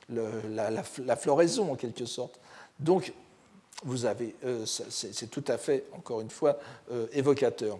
la, 0.10 1.16
floraison 1.16 1.72
en 1.72 1.76
quelque 1.76 2.06
sorte. 2.06 2.40
Donc, 2.80 3.14
vous 3.84 4.06
avez, 4.06 4.36
euh, 4.44 4.66
c'est 4.66 5.30
tout 5.30 5.44
à 5.48 5.58
fait, 5.58 5.86
encore 5.94 6.22
une 6.22 6.30
fois, 6.30 6.60
euh, 6.92 7.08
évocateur. 7.14 7.78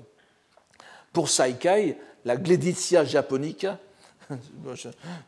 Pour 1.12 1.30
Saikai, 1.30 1.98
la 2.24 2.38
Gleditia 2.38 3.04
japonica, 3.04 3.80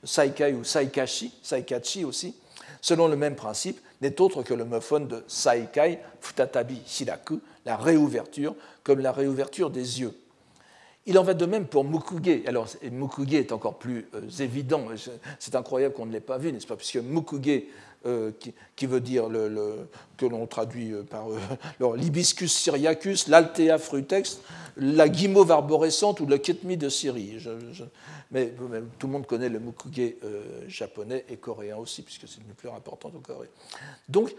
Saikai 0.03 0.53
ou 0.53 0.63
Saikashi, 0.63 1.33
Saikachi 1.41 2.05
aussi, 2.05 2.35
selon 2.81 3.07
le 3.07 3.15
même 3.15 3.35
principe, 3.35 3.79
n'est 4.01 4.21
autre 4.21 4.43
que 4.43 4.53
l'homophone 4.53 5.07
de 5.07 5.23
Saikai 5.27 5.99
Futatabi 6.21 6.81
Shiraku, 6.85 7.39
la 7.65 7.75
réouverture, 7.75 8.55
comme 8.83 8.99
la 8.99 9.11
réouverture 9.11 9.69
des 9.69 10.01
yeux. 10.01 10.13
Il 11.09 11.17
en 11.17 11.23
va 11.23 11.33
de 11.33 11.45
même 11.47 11.65
pour 11.65 11.83
Mukuge. 11.83 12.43
Alors, 12.45 12.67
Mukuge 12.83 13.33
est 13.33 13.51
encore 13.51 13.79
plus 13.79 14.07
euh, 14.13 14.21
évident. 14.43 14.85
C'est 15.39 15.55
incroyable 15.55 15.95
qu'on 15.95 16.05
ne 16.05 16.11
l'ait 16.11 16.19
pas 16.19 16.37
vu, 16.37 16.53
n'est-ce 16.53 16.67
pas? 16.67 16.75
Puisque 16.75 16.97
Mukuge, 16.97 17.63
euh, 18.05 18.31
qui, 18.75 18.85
veut 18.85 19.01
dire 19.01 19.27
le, 19.27 19.89
que 20.17 20.27
l'on 20.27 20.45
traduit 20.45 20.93
euh, 20.93 21.01
par 21.01 21.25
l'hibiscus 21.95 22.53
syriacus, 22.53 23.27
l'altea 23.27 23.79
frutex, 23.79 24.39
la 24.77 25.09
guimauve 25.09 25.49
arborescente 25.49 26.19
ou 26.19 26.27
le 26.27 26.37
ketmi 26.37 26.77
de 26.77 26.89
Syrie. 26.89 27.39
mais, 28.29 28.53
tout 28.99 29.07
le 29.07 29.13
monde 29.13 29.25
connaît 29.25 29.49
le 29.49 29.59
Mukuge 29.59 30.13
japonais 30.67 31.25
et 31.27 31.37
coréen 31.37 31.77
aussi, 31.77 32.03
puisque 32.03 32.27
c'est 32.27 32.47
le 32.47 32.53
plus 32.53 32.69
important 32.69 33.11
au 33.15 33.19
Corée. 33.19 33.49
Donc, 34.07 34.31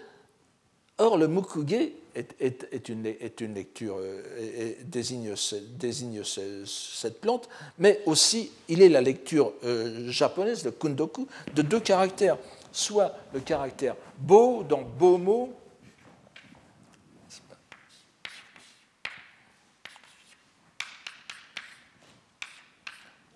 Or, 1.01 1.17
le 1.17 1.29
mukuge 1.29 1.93
est, 2.15 2.89
une, 2.91 3.55
lecture, 3.55 3.97
euh, 3.99 4.75
désigne, 4.85 5.35
cette 5.35 7.23
plante, 7.23 7.49
mais 7.79 8.03
aussi 8.05 8.53
il 8.69 8.83
est 8.83 8.91
la 8.91 9.01
lecture 9.01 9.55
euh, 9.65 10.11
japonaise, 10.11 10.63
le 10.63 10.73
kundoku, 10.73 11.27
de 11.55 11.63
deux 11.63 11.81
caractères, 11.81 12.37
soit 12.71 13.15
le 13.33 13.41
caractère 13.41 13.97
bo 14.19 14.63
dans 14.63 14.83
bomo, 14.83 15.55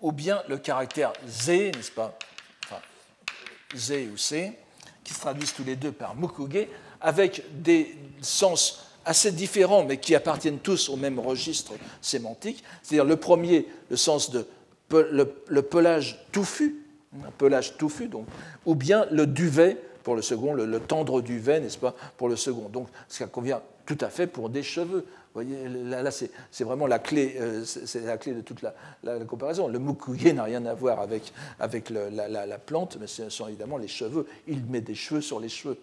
ou 0.01 0.11
bien 0.11 0.43
le 0.47 0.59
caractère 0.59 1.13
ze, 1.27 1.71
n'est-ce 1.75 1.89
pas? 1.89 2.15
Enfin, 2.63 2.81
ze 3.75 4.07
ou 4.13 4.17
se, 4.17 4.51
qui 5.03 5.15
se 5.15 5.19
traduisent 5.19 5.53
tous 5.55 5.63
les 5.63 5.75
deux 5.75 5.91
par 5.91 6.15
mukuge, 6.15 6.67
avec 7.05 7.43
des 7.61 7.95
sens 8.21 8.83
assez 9.05 9.31
différents, 9.31 9.85
mais 9.85 9.97
qui 9.97 10.15
appartiennent 10.15 10.57
tous 10.57 10.89
au 10.89 10.95
même 10.95 11.19
registre 11.19 11.73
sémantique. 12.01 12.63
C'est-à-dire 12.81 13.05
le 13.05 13.15
premier, 13.15 13.67
le 13.91 13.95
sens 13.95 14.31
de 14.31 14.47
le, 14.89 15.61
pelage 15.61 16.25
touffu, 16.31 16.83
un 17.23 17.31
pelage 17.37 17.77
touffu, 17.77 18.07
donc, 18.07 18.25
ou 18.65 18.73
bien 18.73 19.05
le 19.11 19.27
duvet 19.27 19.77
pour 20.03 20.15
le 20.15 20.23
second, 20.23 20.53
le, 20.53 20.79
tendre 20.79 21.21
duvet, 21.21 21.59
n'est-ce 21.59 21.77
pas, 21.77 21.95
pour 22.17 22.27
le 22.27 22.35
second. 22.35 22.69
Donc, 22.69 22.87
ça 23.07 23.27
convient 23.27 23.61
tout 23.85 23.97
à 24.01 24.09
fait 24.09 24.25
pour 24.25 24.49
des 24.49 24.63
cheveux. 24.63 25.05
Vous 25.33 25.41
voyez, 25.41 25.67
là, 25.67 26.09
c'est 26.11 26.63
vraiment 26.63 26.87
la 26.87 26.97
clé, 26.97 27.35
euh, 27.39 27.63
c'est 27.65 28.01
la 28.01 28.17
clé 28.17 28.33
de 28.33 28.41
toute 28.41 28.63
la, 28.63 29.19
comparaison. 29.25 29.67
Le 29.67 29.77
mukuge 29.77 30.33
n'a 30.33 30.43
rien 30.43 30.65
à 30.65 30.73
voir 30.73 30.99
avec, 30.99 31.33
avec 31.59 31.91
la, 31.91 32.27
la, 32.27 32.57
plante, 32.57 32.97
mais 32.99 33.07
ce 33.07 33.29
sont 33.29 33.47
évidemment 33.47 33.77
les 33.77 33.87
cheveux. 33.87 34.25
Il 34.47 34.63
met 34.65 34.81
des 34.81 34.95
cheveux 34.95 35.21
sur 35.21 35.39
les 35.39 35.49
cheveux 35.49 35.77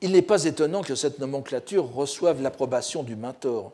il 0.00 0.12
n'est 0.12 0.22
pas 0.22 0.44
étonnant 0.44 0.82
que 0.82 0.94
cette 0.94 1.18
nomenclature 1.18 1.92
reçoive 1.92 2.42
l'approbation 2.42 3.02
du 3.02 3.16
mentor, 3.16 3.72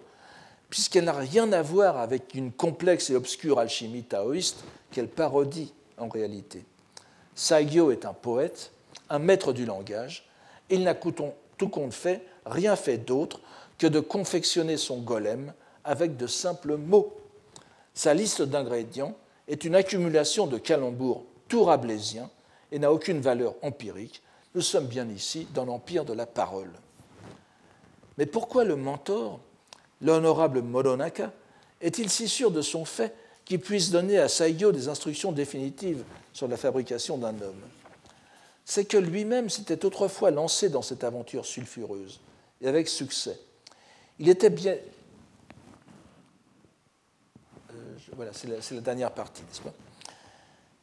puisqu'elle 0.68 1.04
n'a 1.04 1.12
rien 1.12 1.52
à 1.52 1.62
voir 1.62 1.98
avec 1.98 2.34
une 2.34 2.52
complexe 2.52 3.10
et 3.10 3.16
obscure 3.16 3.58
alchimie 3.58 4.04
taoïste 4.04 4.64
qu'elle 4.90 5.08
parodie 5.08 5.72
en 5.98 6.08
réalité. 6.08 6.64
Saigyo 7.34 7.90
est 7.90 8.04
un 8.04 8.12
poète, 8.12 8.70
un 9.08 9.18
maître 9.18 9.52
du 9.52 9.64
langage, 9.64 10.28
et 10.68 10.76
il 10.76 10.84
n'a 10.84 10.94
tout 10.94 11.68
compte 11.68 11.92
fait 11.92 12.22
rien 12.46 12.76
fait 12.76 12.98
d'autre 12.98 13.40
que 13.78 13.86
de 13.86 14.00
confectionner 14.00 14.76
son 14.76 14.98
golem 14.98 15.52
avec 15.84 16.16
de 16.16 16.26
simples 16.26 16.76
mots. 16.76 17.16
Sa 17.94 18.14
liste 18.14 18.42
d'ingrédients 18.42 19.16
est 19.48 19.64
une 19.64 19.74
accumulation 19.74 20.46
de 20.46 20.58
calembours 20.58 21.24
tout 21.48 21.64
rablaisiens 21.64 22.30
et 22.72 22.78
n'a 22.78 22.92
aucune 22.92 23.20
valeur 23.20 23.54
empirique, 23.62 24.22
nous 24.54 24.62
sommes 24.62 24.86
bien 24.86 25.08
ici 25.08 25.46
dans 25.54 25.64
l'empire 25.64 26.04
de 26.04 26.12
la 26.12 26.26
parole. 26.26 26.72
Mais 28.18 28.26
pourquoi 28.26 28.64
le 28.64 28.76
mentor, 28.76 29.40
l'honorable 30.00 30.62
Moronaka, 30.62 31.32
est-il 31.80 32.10
si 32.10 32.28
sûr 32.28 32.50
de 32.50 32.60
son 32.62 32.84
fait 32.84 33.14
qu'il 33.44 33.60
puisse 33.60 33.90
donner 33.90 34.18
à 34.18 34.28
Saigyo 34.28 34.72
des 34.72 34.88
instructions 34.88 35.32
définitives 35.32 36.04
sur 36.32 36.48
la 36.48 36.56
fabrication 36.56 37.16
d'un 37.16 37.40
homme? 37.40 37.62
C'est 38.64 38.84
que 38.84 38.96
lui-même 38.96 39.48
s'était 39.48 39.84
autrefois 39.84 40.30
lancé 40.30 40.68
dans 40.68 40.82
cette 40.82 41.04
aventure 41.04 41.46
sulfureuse, 41.46 42.20
et 42.60 42.68
avec 42.68 42.88
succès. 42.88 43.40
Il 44.18 44.28
était 44.28 44.50
bien. 44.50 44.76
Euh, 47.70 47.96
voilà, 48.14 48.32
c'est 48.34 48.48
la, 48.48 48.56
la, 48.76 48.80
dernière 48.82 49.12
partie, 49.12 49.42
n'est-ce 49.42 49.62
pas? 49.62 49.72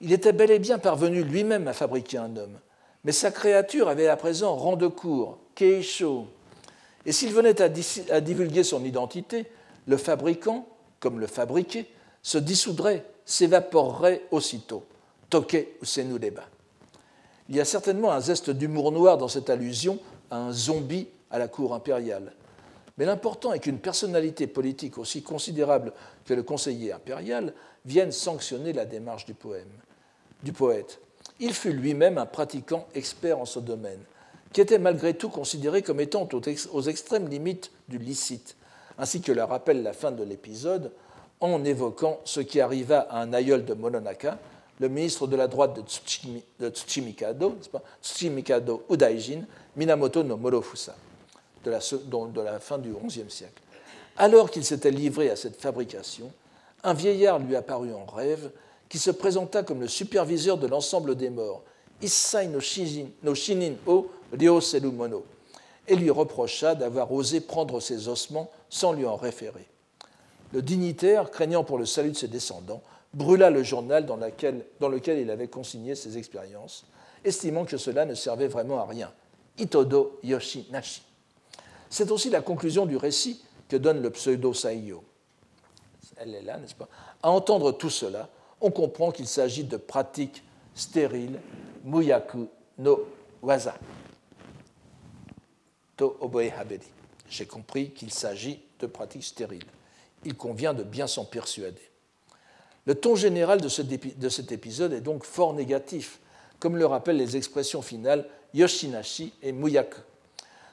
Il 0.01 0.11
était 0.11 0.33
bel 0.33 0.51
et 0.51 0.59
bien 0.59 0.79
parvenu 0.79 1.23
lui-même 1.23 1.67
à 1.67 1.73
fabriquer 1.73 2.17
un 2.17 2.35
homme, 2.35 2.57
mais 3.07 3.13
sa 3.13 3.31
créature 3.31 3.87
avait 3.87 4.09
à 4.09 4.17
présent 4.17 4.53
rang 4.53 4.75
de 4.75 4.87
cour, 4.87 5.37
Keisho. 5.55 6.27
Et 7.05 7.13
s'il 7.13 7.31
venait 7.31 7.61
à, 7.61 7.69
divulguer 8.19 8.65
son 8.65 8.83
identité, 8.83 9.45
le 9.87 9.95
fabricant, 9.95 10.67
comme 10.99 11.21
le 11.21 11.27
fabriqué, 11.27 11.87
se 12.21 12.37
dissoudrait, 12.37 13.05
s'évaporerait 13.23 14.23
aussitôt. 14.31 14.83
Toke 15.29 15.69
ou 15.81 15.85
Senudeba. 15.85 16.43
Il 17.47 17.55
y 17.55 17.61
a 17.61 17.65
certainement 17.65 18.11
un 18.11 18.19
zeste 18.19 18.49
d'humour 18.49 18.91
noir 18.91 19.17
dans 19.17 19.29
cette 19.29 19.49
allusion 19.49 19.99
à 20.29 20.39
un 20.39 20.51
zombie 20.51 21.07
à 21.31 21.39
la 21.39 21.47
cour 21.47 21.73
impériale. 21.73 22.33
Mais 22.97 23.05
l'important 23.05 23.53
est 23.53 23.59
qu'une 23.59 23.79
personnalité 23.79 24.47
politique 24.47 24.97
aussi 24.97 25.23
considérable 25.23 25.93
que 26.25 26.33
le 26.33 26.43
conseiller 26.43 26.91
impérial 26.91 27.53
vienne 27.85 28.11
sanctionner 28.11 28.73
la 28.73 28.83
démarche 28.83 29.25
du 29.25 29.33
poète. 29.33 30.99
Il 31.39 31.53
fut 31.53 31.71
lui-même 31.71 32.17
un 32.17 32.25
pratiquant 32.25 32.87
expert 32.95 33.39
en 33.39 33.45
ce 33.45 33.59
domaine, 33.59 33.99
qui 34.53 34.61
était 34.61 34.79
malgré 34.79 35.13
tout 35.13 35.29
considéré 35.29 35.81
comme 35.81 35.99
étant 35.99 36.27
aux 36.71 36.81
extrêmes 36.81 37.27
limites 37.27 37.71
du 37.87 37.97
licite, 37.97 38.55
ainsi 38.97 39.21
que 39.21 39.31
le 39.31 39.43
rappelle 39.43 39.83
la 39.83 39.93
fin 39.93 40.11
de 40.11 40.23
l'épisode 40.23 40.91
en 41.39 41.63
évoquant 41.63 42.19
ce 42.23 42.39
qui 42.39 42.59
arriva 42.59 43.01
à 43.09 43.21
un 43.21 43.33
aïeul 43.33 43.65
de 43.65 43.73
Mononaka, 43.73 44.39
le 44.79 44.89
ministre 44.89 45.27
de 45.27 45.35
la 45.35 45.47
droite 45.47 45.75
de 45.75 46.69
Tsuchimikado, 46.69 47.57
Tsuchimikado 48.01 48.83
Udaijin, 48.89 49.41
Minamoto 49.75 50.23
no 50.23 50.37
Morofusa, 50.37 50.95
de 51.63 51.71
la, 51.71 51.79
de 51.79 52.41
la 52.41 52.59
fin 52.59 52.77
du 52.77 52.93
XIe 52.93 53.29
siècle. 53.29 53.61
Alors 54.17 54.49
qu'il 54.49 54.65
s'était 54.65 54.91
livré 54.91 55.29
à 55.29 55.35
cette 55.35 55.59
fabrication, 55.59 56.31
un 56.83 56.93
vieillard 56.93 57.39
lui 57.39 57.55
apparut 57.55 57.93
en 57.93 58.05
rêve 58.05 58.51
qui 58.89 58.99
se 58.99 59.11
présenta 59.11 59.63
comme 59.63 59.81
le 59.81 59.87
superviseur 59.87 60.57
de 60.57 60.67
l'ensemble 60.67 61.15
des 61.15 61.29
morts, 61.29 61.63
Issai 62.01 62.47
no, 62.47 62.59
Shinin 62.59 63.73
o 63.85 64.09
Ryoseru 64.31 64.91
Mono, 64.91 65.25
et 65.87 65.95
lui 65.95 66.09
reprocha 66.09 66.75
d'avoir 66.75 67.11
osé 67.11 67.41
prendre 67.41 67.79
ses 67.79 68.07
ossements 68.07 68.51
sans 68.69 68.93
lui 68.93 69.05
en 69.05 69.15
référer. 69.15 69.67
Le 70.53 70.61
dignitaire, 70.61 71.31
craignant 71.31 71.63
pour 71.63 71.77
le 71.77 71.85
salut 71.85 72.11
de 72.11 72.17
ses 72.17 72.27
descendants, 72.27 72.81
brûla 73.13 73.49
le 73.49 73.63
journal 73.63 74.05
dans, 74.05 74.17
lequel 74.17 75.19
il 75.19 75.31
avait 75.31 75.47
consigné 75.47 75.95
ses 75.95 76.17
expériences, 76.17 76.85
estimant 77.23 77.65
que 77.65 77.77
cela 77.77 78.05
ne 78.05 78.13
servait 78.13 78.47
vraiment 78.47 78.79
à 78.79 78.85
rien. 78.85 79.11
Itodo 79.57 80.19
Yoshi 80.23 80.67
Nashi. 80.71 81.01
C'est 81.89 82.11
aussi 82.11 82.29
la 82.29 82.41
conclusion 82.41 82.85
du 82.85 82.95
récit 82.95 83.41
que 83.67 83.75
donne 83.75 84.01
le 84.01 84.09
pseudo 84.11 84.53
Saiyo. 84.53 85.03
Elle 86.17 86.35
est 86.35 86.41
là, 86.41 86.57
n'est-ce 86.57 86.75
pas? 86.75 86.87
À 87.23 87.29
entendre 87.29 87.71
tout 87.71 87.89
cela, 87.89 88.29
on 88.61 88.71
comprend 88.71 89.11
qu'il 89.11 89.27
s'agit 89.27 89.63
de 89.63 89.77
pratiques 89.77 90.43
stériles, 90.73 91.39
muyaku 91.83 92.47
no 92.77 93.07
waza. 93.41 93.75
To 95.97 96.17
oboe 96.19 96.51
haberi. 96.57 96.85
J'ai 97.29 97.45
compris 97.45 97.91
qu'il 97.91 98.11
s'agit 98.11 98.61
de 98.79 98.87
pratiques 98.87 99.23
stériles. 99.23 99.65
Il 100.25 100.35
convient 100.35 100.73
de 100.73 100.83
bien 100.83 101.07
s'en 101.07 101.25
persuader. 101.25 101.81
Le 102.85 102.95
ton 102.95 103.15
général 103.15 103.59
de, 103.59 103.67
cet 104.29 104.51
épisode 104.51 104.93
est 104.93 105.01
donc 105.01 105.25
fort 105.25 105.53
négatif, 105.53 106.19
comme 106.59 106.77
le 106.77 106.85
rappellent 106.85 107.17
les 107.17 107.35
expressions 107.35 107.81
finales 107.81 108.27
Yoshinashi 108.53 109.33
et 109.41 109.51
Muyaku. 109.51 109.99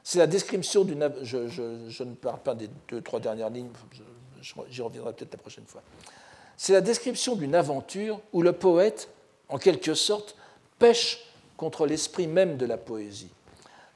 C'est 0.05 0.19
la 0.19 0.27
description 0.27 0.85
d'une. 0.85 1.11
Je, 1.23 1.49
je, 1.49 2.03
ne 2.05 2.15
parle 2.15 2.41
pas 2.41 2.55
des 2.55 2.69
deux, 2.89 3.01
trois 3.01 3.21
dernières 3.21 3.51
lignes, 3.51 3.71
j'y 4.69 4.83
reviendrai 4.83 5.13
peut-être 5.15 5.33
la 5.33 5.39
prochaine 5.39 5.67
fois 5.67 5.83
c'est 6.57 6.73
la 6.73 6.81
description 6.81 7.37
d'une 7.37 7.55
aventure 7.55 8.21
où 8.33 8.43
le 8.43 8.53
poète, 8.53 9.09
en 9.49 9.59
quelque 9.59 9.95
sorte, 9.95 10.37
pêche 10.79 11.25
contre 11.57 11.87
l'esprit 11.87 12.27
même 12.27 12.57
de 12.57 12.67
la 12.67 12.77
poésie. 12.77 13.31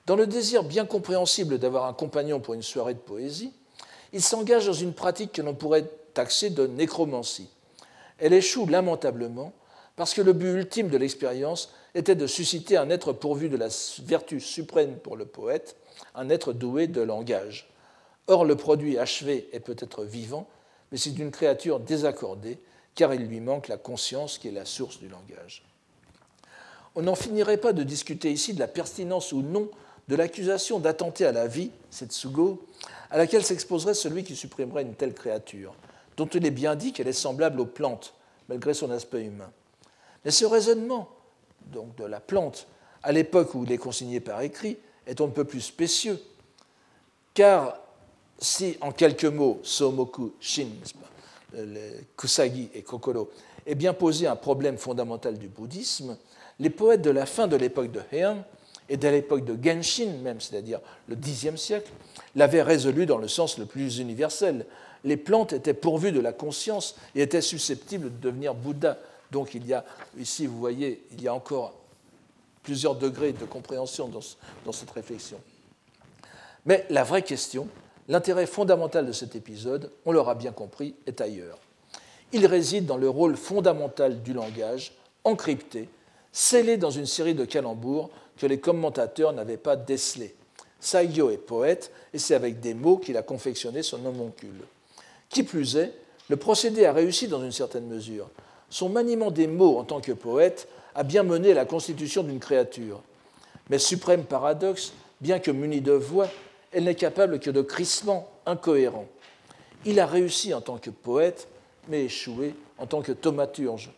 Dans 0.06 0.16
le 0.16 0.26
désir 0.26 0.64
bien 0.64 0.86
compréhensible 0.86 1.58
d'avoir 1.58 1.84
un 1.84 1.92
compagnon 1.92 2.40
pour 2.40 2.54
une 2.54 2.62
soirée 2.62 2.94
de 2.94 2.98
poésie, 2.98 3.52
il 4.12 4.22
s'engage 4.22 4.66
dans 4.66 4.72
une 4.72 4.94
pratique 4.94 5.32
que 5.32 5.42
l'on 5.42 5.54
pourrait 5.54 5.84
taxer 6.14 6.50
de 6.50 6.66
nécromancie. 6.66 7.50
Elle 8.18 8.32
échoue 8.32 8.66
lamentablement 8.66 9.52
parce 9.96 10.14
que 10.14 10.22
le 10.22 10.32
but 10.32 10.54
ultime 10.54 10.88
de 10.88 10.96
l'expérience 10.96 11.72
était 11.94 12.14
de 12.14 12.26
susciter 12.26 12.76
un 12.76 12.88
être 12.90 13.12
pourvu 13.12 13.48
de 13.48 13.56
la 13.56 13.68
vertu 14.04 14.40
suprême 14.40 14.96
pour 14.96 15.16
le 15.16 15.26
poète, 15.26 15.76
un 16.14 16.30
être 16.30 16.52
doué 16.52 16.86
de 16.86 17.00
langage. 17.00 17.68
Or, 18.28 18.44
le 18.44 18.56
produit 18.56 18.98
achevé 18.98 19.48
est 19.52 19.60
peut-être 19.60 20.04
vivant, 20.04 20.46
mais 20.90 20.98
c'est 20.98 21.16
une 21.18 21.30
créature 21.30 21.80
désaccordée, 21.80 22.58
car 22.94 23.14
il 23.14 23.26
lui 23.26 23.40
manque 23.40 23.68
la 23.68 23.76
conscience 23.76 24.38
qui 24.38 24.48
est 24.48 24.52
la 24.52 24.64
source 24.64 24.98
du 24.98 25.08
langage. 25.08 25.64
On 26.94 27.02
n'en 27.02 27.14
finirait 27.14 27.58
pas 27.58 27.72
de 27.72 27.82
discuter 27.82 28.32
ici 28.32 28.54
de 28.54 28.58
la 28.58 28.68
pertinence 28.68 29.32
ou 29.32 29.42
non 29.42 29.70
de 30.08 30.16
l'accusation 30.16 30.80
d'attenter 30.80 31.26
à 31.26 31.32
la 31.32 31.46
vie, 31.46 31.70
Setsugo, 31.90 32.66
à 33.10 33.18
laquelle 33.18 33.44
s'exposerait 33.44 33.94
celui 33.94 34.24
qui 34.24 34.34
supprimerait 34.34 34.82
une 34.82 34.94
telle 34.94 35.14
créature, 35.14 35.74
dont 36.16 36.26
il 36.26 36.44
est 36.46 36.50
bien 36.50 36.74
dit 36.74 36.92
qu'elle 36.92 37.08
est 37.08 37.12
semblable 37.12 37.60
aux 37.60 37.66
plantes, 37.66 38.14
malgré 38.48 38.74
son 38.74 38.90
aspect 38.90 39.22
humain. 39.22 39.50
Mais 40.24 40.30
ce 40.30 40.46
raisonnement 40.46 41.08
donc 41.66 41.94
de 41.96 42.04
la 42.04 42.20
plante, 42.20 42.66
à 43.02 43.12
l'époque 43.12 43.54
où 43.54 43.64
il 43.64 43.72
est 43.72 43.78
consigné 43.78 44.20
par 44.20 44.40
écrit, 44.40 44.78
est 45.06 45.20
un 45.20 45.28
peu 45.28 45.44
plus 45.44 45.60
spécieux, 45.60 46.20
car 47.34 47.78
si, 48.38 48.76
en 48.80 48.92
quelques 48.92 49.24
mots, 49.24 49.60
Somoku 49.62 50.34
Shin, 50.40 50.68
Kusagi 52.16 52.70
et 52.74 52.82
Kokoro, 52.82 53.30
est 53.66 53.74
bien 53.74 53.92
posé 53.92 54.26
un 54.26 54.36
problème 54.36 54.78
fondamental 54.78 55.38
du 55.38 55.48
bouddhisme, 55.48 56.16
les 56.58 56.70
poètes 56.70 57.02
de 57.02 57.10
la 57.10 57.26
fin 57.26 57.46
de 57.46 57.56
l'époque 57.56 57.90
de 57.90 58.00
Heian 58.12 58.44
et 58.88 58.96
de 58.96 59.08
l'époque 59.08 59.44
de 59.44 59.56
Genshin 59.62 60.12
même, 60.22 60.40
c'est-à-dire 60.40 60.80
le 61.06 61.16
Xe 61.16 61.54
siècle, 61.56 61.90
l'avaient 62.34 62.62
résolu 62.62 63.06
dans 63.06 63.18
le 63.18 63.28
sens 63.28 63.58
le 63.58 63.66
plus 63.66 63.98
universel. 63.98 64.66
Les 65.04 65.16
plantes 65.16 65.52
étaient 65.52 65.74
pourvues 65.74 66.12
de 66.12 66.20
la 66.20 66.32
conscience 66.32 66.96
et 67.14 67.22
étaient 67.22 67.42
susceptibles 67.42 68.10
de 68.10 68.18
devenir 68.18 68.54
Bouddha. 68.54 68.98
Donc 69.30 69.54
il 69.54 69.66
y 69.66 69.74
a, 69.74 69.84
ici 70.18 70.46
vous 70.46 70.58
voyez, 70.58 71.04
il 71.12 71.22
y 71.22 71.28
a 71.28 71.34
encore 71.34 71.74
plusieurs 72.62 72.96
degrés 72.96 73.32
de 73.32 73.44
compréhension 73.44 74.10
dans 74.64 74.72
cette 74.72 74.90
réflexion. 74.90 75.38
Mais 76.66 76.86
la 76.90 77.04
vraie 77.04 77.22
question, 77.22 77.68
L'intérêt 78.08 78.46
fondamental 78.46 79.06
de 79.06 79.12
cet 79.12 79.36
épisode, 79.36 79.90
on 80.06 80.12
l'aura 80.12 80.34
bien 80.34 80.52
compris, 80.52 80.94
est 81.06 81.20
ailleurs. 81.20 81.58
Il 82.32 82.46
réside 82.46 82.86
dans 82.86 82.96
le 82.96 83.08
rôle 83.08 83.36
fondamental 83.36 84.22
du 84.22 84.32
langage, 84.32 84.94
encrypté, 85.24 85.90
scellé 86.32 86.78
dans 86.78 86.90
une 86.90 87.06
série 87.06 87.34
de 87.34 87.44
calembours 87.44 88.08
que 88.38 88.46
les 88.46 88.60
commentateurs 88.60 89.34
n'avaient 89.34 89.58
pas 89.58 89.76
décelés. 89.76 90.34
Saigyo 90.80 91.30
est 91.30 91.36
poète, 91.36 91.92
et 92.14 92.18
c'est 92.18 92.34
avec 92.34 92.60
des 92.60 92.72
mots 92.72 92.96
qu'il 92.96 93.16
a 93.18 93.22
confectionné 93.22 93.82
son 93.82 94.04
homoncule. 94.06 94.62
Qui 95.28 95.42
plus 95.42 95.76
est, 95.76 95.92
le 96.30 96.36
procédé 96.36 96.86
a 96.86 96.92
réussi 96.92 97.28
dans 97.28 97.42
une 97.42 97.52
certaine 97.52 97.86
mesure. 97.86 98.30
Son 98.70 98.88
maniement 98.88 99.30
des 99.30 99.46
mots 99.46 99.78
en 99.78 99.84
tant 99.84 100.00
que 100.00 100.12
poète 100.12 100.68
a 100.94 101.02
bien 101.02 101.22
mené 101.22 101.50
à 101.52 101.54
la 101.54 101.64
constitution 101.64 102.22
d'une 102.22 102.40
créature. 102.40 103.02
Mais 103.68 103.78
suprême 103.78 104.24
paradoxe, 104.24 104.92
bien 105.20 105.38
que 105.38 105.50
muni 105.50 105.80
de 105.80 105.92
voix, 105.92 106.28
elle 106.72 106.84
n'est 106.84 106.94
capable 106.94 107.40
que 107.40 107.50
de 107.50 107.62
crissements 107.62 108.30
incohérents. 108.46 109.08
Il 109.84 110.00
a 110.00 110.06
réussi 110.06 110.52
en 110.54 110.60
tant 110.60 110.78
que 110.78 110.90
poète, 110.90 111.48
mais 111.88 112.04
échoué 112.04 112.54
en 112.78 112.86
tant 112.86 113.02
que 113.02 113.12
thaumaturge. 113.12 113.90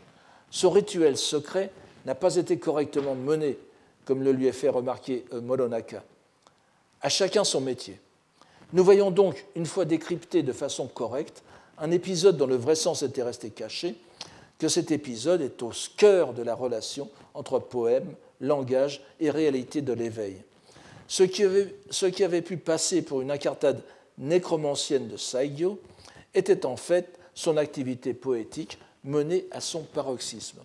Son 0.51 0.71
rituel 0.71 1.17
secret 1.17 1.71
n'a 2.07 2.15
pas 2.15 2.37
été 2.37 2.59
correctement 2.59 3.15
mené, 3.15 3.59
comme 4.05 4.23
le 4.23 4.33
lui 4.33 4.49
a 4.49 4.53
fait 4.53 4.69
remarquer 4.69 5.25
euh, 5.33 5.41
Molonaka. 5.41 6.03
À 7.03 7.09
chacun 7.09 7.45
son 7.45 7.61
métier. 7.61 7.99
Nous 8.73 8.85
voyons 8.85 9.11
donc, 9.11 9.47
une 9.57 9.67
fois 9.67 9.85
décrypté 9.85 10.43
de 10.43 10.53
façon 10.53 10.87
correcte, 10.87 11.43
un 11.79 11.91
épisode 11.91 12.37
dont 12.37 12.47
le 12.47 12.57
vrai 12.57 12.75
sens 12.75 13.03
était 13.03 13.23
resté 13.23 13.51
caché, 13.51 13.97
que 14.59 14.69
cet 14.69 14.91
épisode 14.91 15.41
est 15.41 15.63
au 15.63 15.73
cœur 15.97 16.35
de 16.35 16.43
la 16.43 16.55
relation 16.55 17.09
entre 17.35 17.59
poème, 17.59 18.15
langage 18.41 19.03
et 19.19 19.31
réalité 19.31 19.81
de 19.81 19.93
l'éveil. 19.93 20.43
Ce 21.11 21.25
qui, 21.25 21.43
avait, 22.23 22.41
pu 22.41 22.57
passer 22.57 23.03
pour 23.03 23.21
une 23.21 23.33
incartade 23.33 23.83
nécromancienne 24.17 25.09
de 25.09 25.17
Saigyo 25.17 25.81
était 26.35 26.65
en 26.65 26.77
fait 26.77 27.19
son 27.35 27.57
activité 27.57 28.15
poétique 28.15 28.79
menée 29.03 29.49
à 29.51 29.61
son 29.61 29.83
paroxysme. 29.83 30.61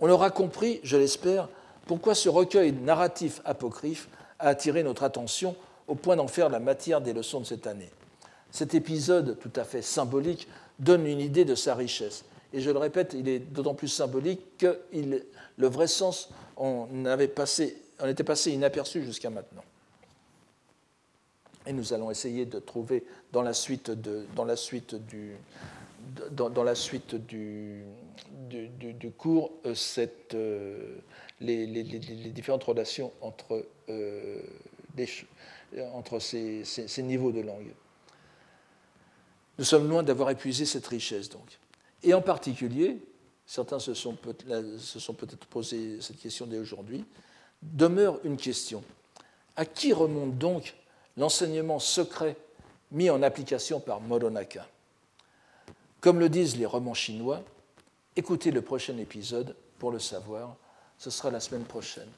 On 0.00 0.08
aura 0.08 0.30
compris, 0.30 0.80
je 0.82 0.96
l'espère, 0.96 1.50
pourquoi 1.84 2.14
ce 2.14 2.30
recueil 2.30 2.72
narratif 2.72 3.42
apocryphe 3.44 4.08
a 4.38 4.48
attiré 4.48 4.82
notre 4.82 5.02
attention 5.02 5.56
au 5.88 5.94
point 5.94 6.16
d'en 6.16 6.26
faire 6.26 6.48
la 6.48 6.58
matière 6.58 7.02
des 7.02 7.12
leçons 7.12 7.40
de 7.40 7.44
cette 7.44 7.66
année. 7.66 7.90
Cet 8.50 8.74
épisode 8.74 9.38
tout 9.38 9.52
à 9.56 9.64
fait 9.64 9.82
symbolique 9.82 10.48
donne 10.78 11.06
une 11.06 11.20
idée 11.20 11.44
de 11.44 11.54
sa 11.54 11.74
richesse. 11.74 12.24
Et 12.54 12.62
je 12.62 12.70
le 12.70 12.78
répète, 12.78 13.12
il 13.12 13.28
est 13.28 13.40
d'autant 13.40 13.74
plus 13.74 13.88
symbolique 13.88 14.56
que 14.56 14.80
le 14.94 15.68
vrai 15.68 15.86
sens 15.86 16.30
on 16.56 17.04
avait 17.04 17.28
passé 17.28 17.76
on 18.00 18.08
était 18.08 18.24
passé 18.24 18.52
inaperçu 18.52 19.04
jusqu'à 19.04 19.30
maintenant. 19.30 19.64
Et 21.66 21.72
nous 21.72 21.92
allons 21.92 22.10
essayer 22.10 22.46
de 22.46 22.58
trouver 22.58 23.04
dans 23.32 23.42
la 23.42 23.52
suite, 23.52 23.90
de, 23.90 24.24
dans 24.36 24.44
la 24.44 24.56
suite 24.56 24.94
du, 24.94 25.32
dans, 26.30 26.62
la 26.62 26.74
suite 26.74 27.14
du, 27.14 27.82
du, 28.48 29.10
cours 29.10 29.52
euh, 29.64 29.74
cette, 29.74 30.34
euh, 30.34 30.98
les, 31.40 31.66
les, 31.66 31.82
les, 31.82 32.30
différentes 32.30 32.62
relations 32.64 33.12
entre, 33.20 33.66
euh, 33.88 34.42
entre 35.92 36.20
ces, 36.20 36.64
ces, 36.64 37.02
niveaux 37.02 37.32
de 37.32 37.40
langue. 37.40 37.72
Nous 39.58 39.64
sommes 39.64 39.88
loin 39.88 40.02
d'avoir 40.02 40.30
épuisé 40.30 40.66
cette 40.66 40.86
richesse, 40.86 41.28
donc. 41.28 41.58
Et 42.02 42.14
en 42.14 42.22
particulier, 42.22 42.98
certains 43.46 43.80
se 43.80 43.94
sont 43.94 44.14
peut-être 44.14 45.46
posé 45.46 46.00
cette 46.00 46.20
question 46.20 46.46
dès 46.46 46.58
aujourd'hui, 46.58 47.04
demeure 47.62 48.18
une 48.24 48.36
question. 48.36 48.82
À 49.56 49.64
qui 49.64 49.92
remonte 49.92 50.36
donc 50.38 50.74
l'enseignement 51.16 51.78
secret 51.78 52.36
mis 52.92 53.10
en 53.10 53.22
application 53.22 53.80
par 53.80 54.00
Moronaka? 54.00 54.66
Comme 56.00 56.20
le 56.20 56.28
disent 56.28 56.56
les 56.56 56.66
romans 56.66 56.94
chinois, 56.94 57.42
écoutez 58.14 58.50
le 58.50 58.62
prochain 58.62 58.96
épisode 58.98 59.56
pour 59.78 59.90
le 59.90 59.98
savoir. 59.98 60.56
Ce 60.98 61.10
sera 61.10 61.30
la 61.30 61.40
semaine 61.40 61.64
prochaine. 61.64 62.08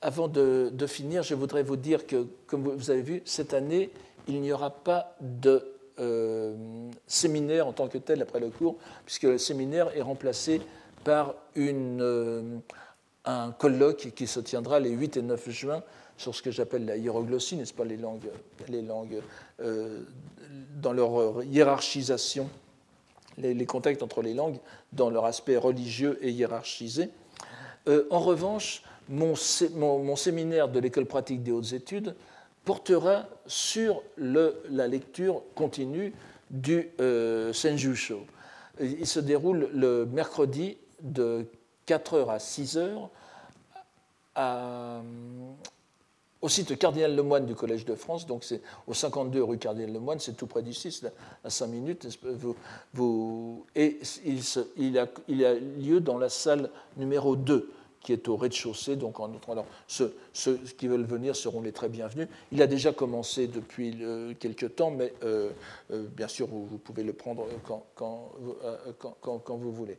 Avant 0.00 0.26
de, 0.28 0.86
finir, 0.86 1.22
je 1.22 1.34
voudrais 1.34 1.62
vous 1.62 1.76
dire 1.76 2.06
que, 2.06 2.26
comme 2.46 2.68
vous 2.68 2.90
avez 2.90 3.02
vu, 3.02 3.22
cette 3.24 3.54
année, 3.54 3.90
il 4.26 4.40
n'y 4.40 4.52
aura 4.52 4.70
pas 4.70 5.16
de 5.20 5.64
euh, 6.00 6.90
séminaire 7.06 7.68
en 7.68 7.72
tant 7.72 7.88
que 7.88 7.98
tel 7.98 8.20
après 8.20 8.40
le 8.40 8.50
cours, 8.50 8.76
puisque 9.04 9.24
le 9.24 9.38
séminaire 9.38 9.96
est 9.96 10.02
remplacé 10.02 10.60
par 11.04 11.34
une, 11.54 12.00
euh, 12.00 12.58
un 13.24 13.52
colloque 13.52 14.12
qui 14.14 14.26
se 14.26 14.40
tiendra 14.40 14.80
les 14.80 14.90
8 14.90 15.16
et 15.18 15.22
9 15.22 15.50
juin 15.50 15.82
sur 16.16 16.34
ce 16.34 16.42
que 16.42 16.50
j'appelle 16.50 16.84
la 16.84 16.96
hiéroglossie, 16.96 17.56
n'est-ce 17.56 17.74
pas, 17.74 17.84
les 17.84 17.96
langues, 17.96 18.28
les 18.68 18.82
langues 18.82 19.20
euh, 19.60 20.00
dans 20.80 20.92
leur 20.92 21.42
hiérarchisation, 21.44 22.48
les, 23.38 23.66
contacts 23.66 24.02
entre 24.02 24.22
les 24.22 24.34
langues 24.34 24.58
dans 24.92 25.10
leur 25.10 25.24
aspect 25.24 25.56
religieux 25.56 26.18
et 26.20 26.30
hiérarchisé. 26.30 27.10
Euh, 27.88 28.06
en 28.10 28.20
revanche, 28.20 28.82
mon, 29.08 29.34
mon, 29.76 30.16
séminaire 30.16 30.68
de 30.68 30.78
l'école 30.78 31.06
pratique 31.06 31.42
des 31.42 31.50
hautes 31.50 31.72
études 31.72 32.14
portera 32.64 33.26
sur 33.46 34.02
le, 34.16 34.62
la 34.70 34.86
lecture 34.86 35.42
continue 35.54 36.12
du 36.50 36.90
euh, 37.00 37.52
Senjusho. 37.52 38.26
Il 38.80 39.06
se 39.06 39.20
déroule 39.20 39.68
le 39.74 40.06
mercredi 40.06 40.76
de 41.00 41.46
4h 41.86 42.28
à 42.28 42.38
6h 42.38 43.08
au 46.42 46.48
site 46.48 46.76
Cardinal 46.76 47.14
Lemoine 47.14 47.46
du 47.46 47.54
Collège 47.54 47.84
de 47.84 47.94
France, 47.94 48.26
donc 48.26 48.42
c'est 48.42 48.60
au 48.88 48.94
52 48.94 49.42
rue 49.42 49.58
Cardinal 49.58 49.92
Lemoine, 49.92 50.18
c'est 50.18 50.32
tout 50.36 50.48
près 50.48 50.62
d'ici, 50.62 50.90
c'est 50.90 51.12
à 51.44 51.50
5 51.50 51.68
minutes. 51.68 52.06
Et 53.76 54.00
il, 54.76 54.98
a, 54.98 55.54
lieu 55.54 56.00
dans 56.00 56.18
la 56.18 56.28
salle 56.28 56.70
numéro 56.96 57.36
2 57.36 57.70
qui 58.02 58.12
est 58.12 58.26
au 58.26 58.36
rez-de-chaussée. 58.36 58.96
Donc, 58.96 59.18
ceux, 59.86 60.16
qui 60.76 60.88
veulent 60.88 61.04
venir 61.04 61.36
seront 61.36 61.60
les 61.60 61.70
très 61.70 61.88
bienvenus. 61.88 62.26
Il 62.50 62.60
a 62.60 62.66
déjà 62.66 62.92
commencé 62.92 63.46
depuis 63.46 63.96
quelques 64.40 64.74
temps, 64.74 64.90
mais 64.90 65.14
euh, 65.22 65.50
euh, 65.92 66.08
bien 66.08 66.26
sûr, 66.26 66.48
vous, 66.48 66.78
pouvez 66.78 67.04
le 67.04 67.12
prendre 67.12 67.46
euh, 67.46 68.92
quand 69.00 69.56
vous 69.56 69.70
voulez. 69.72 69.96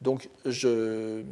Donc 0.00 0.28
je, 0.44 1.22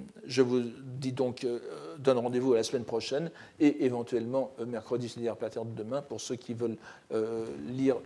vous 0.40 0.62
dis 0.82 1.12
donc, 1.12 1.44
euh, 1.44 1.60
donne 1.98 2.18
rendez-vous 2.18 2.54
à 2.54 2.56
la 2.56 2.62
semaine 2.62 2.84
prochaine 2.84 3.30
et 3.60 3.84
éventuellement 3.84 4.52
euh, 4.58 4.66
mercredi, 4.66 5.08
c'est-à-dire 5.08 5.36
plater 5.36 5.60
de 5.60 5.74
demain, 5.74 6.02
pour 6.02 6.20
ceux 6.20 6.36
qui 6.36 6.54
veulent 6.54 6.78
euh, 7.12 7.46
lire 7.66 7.96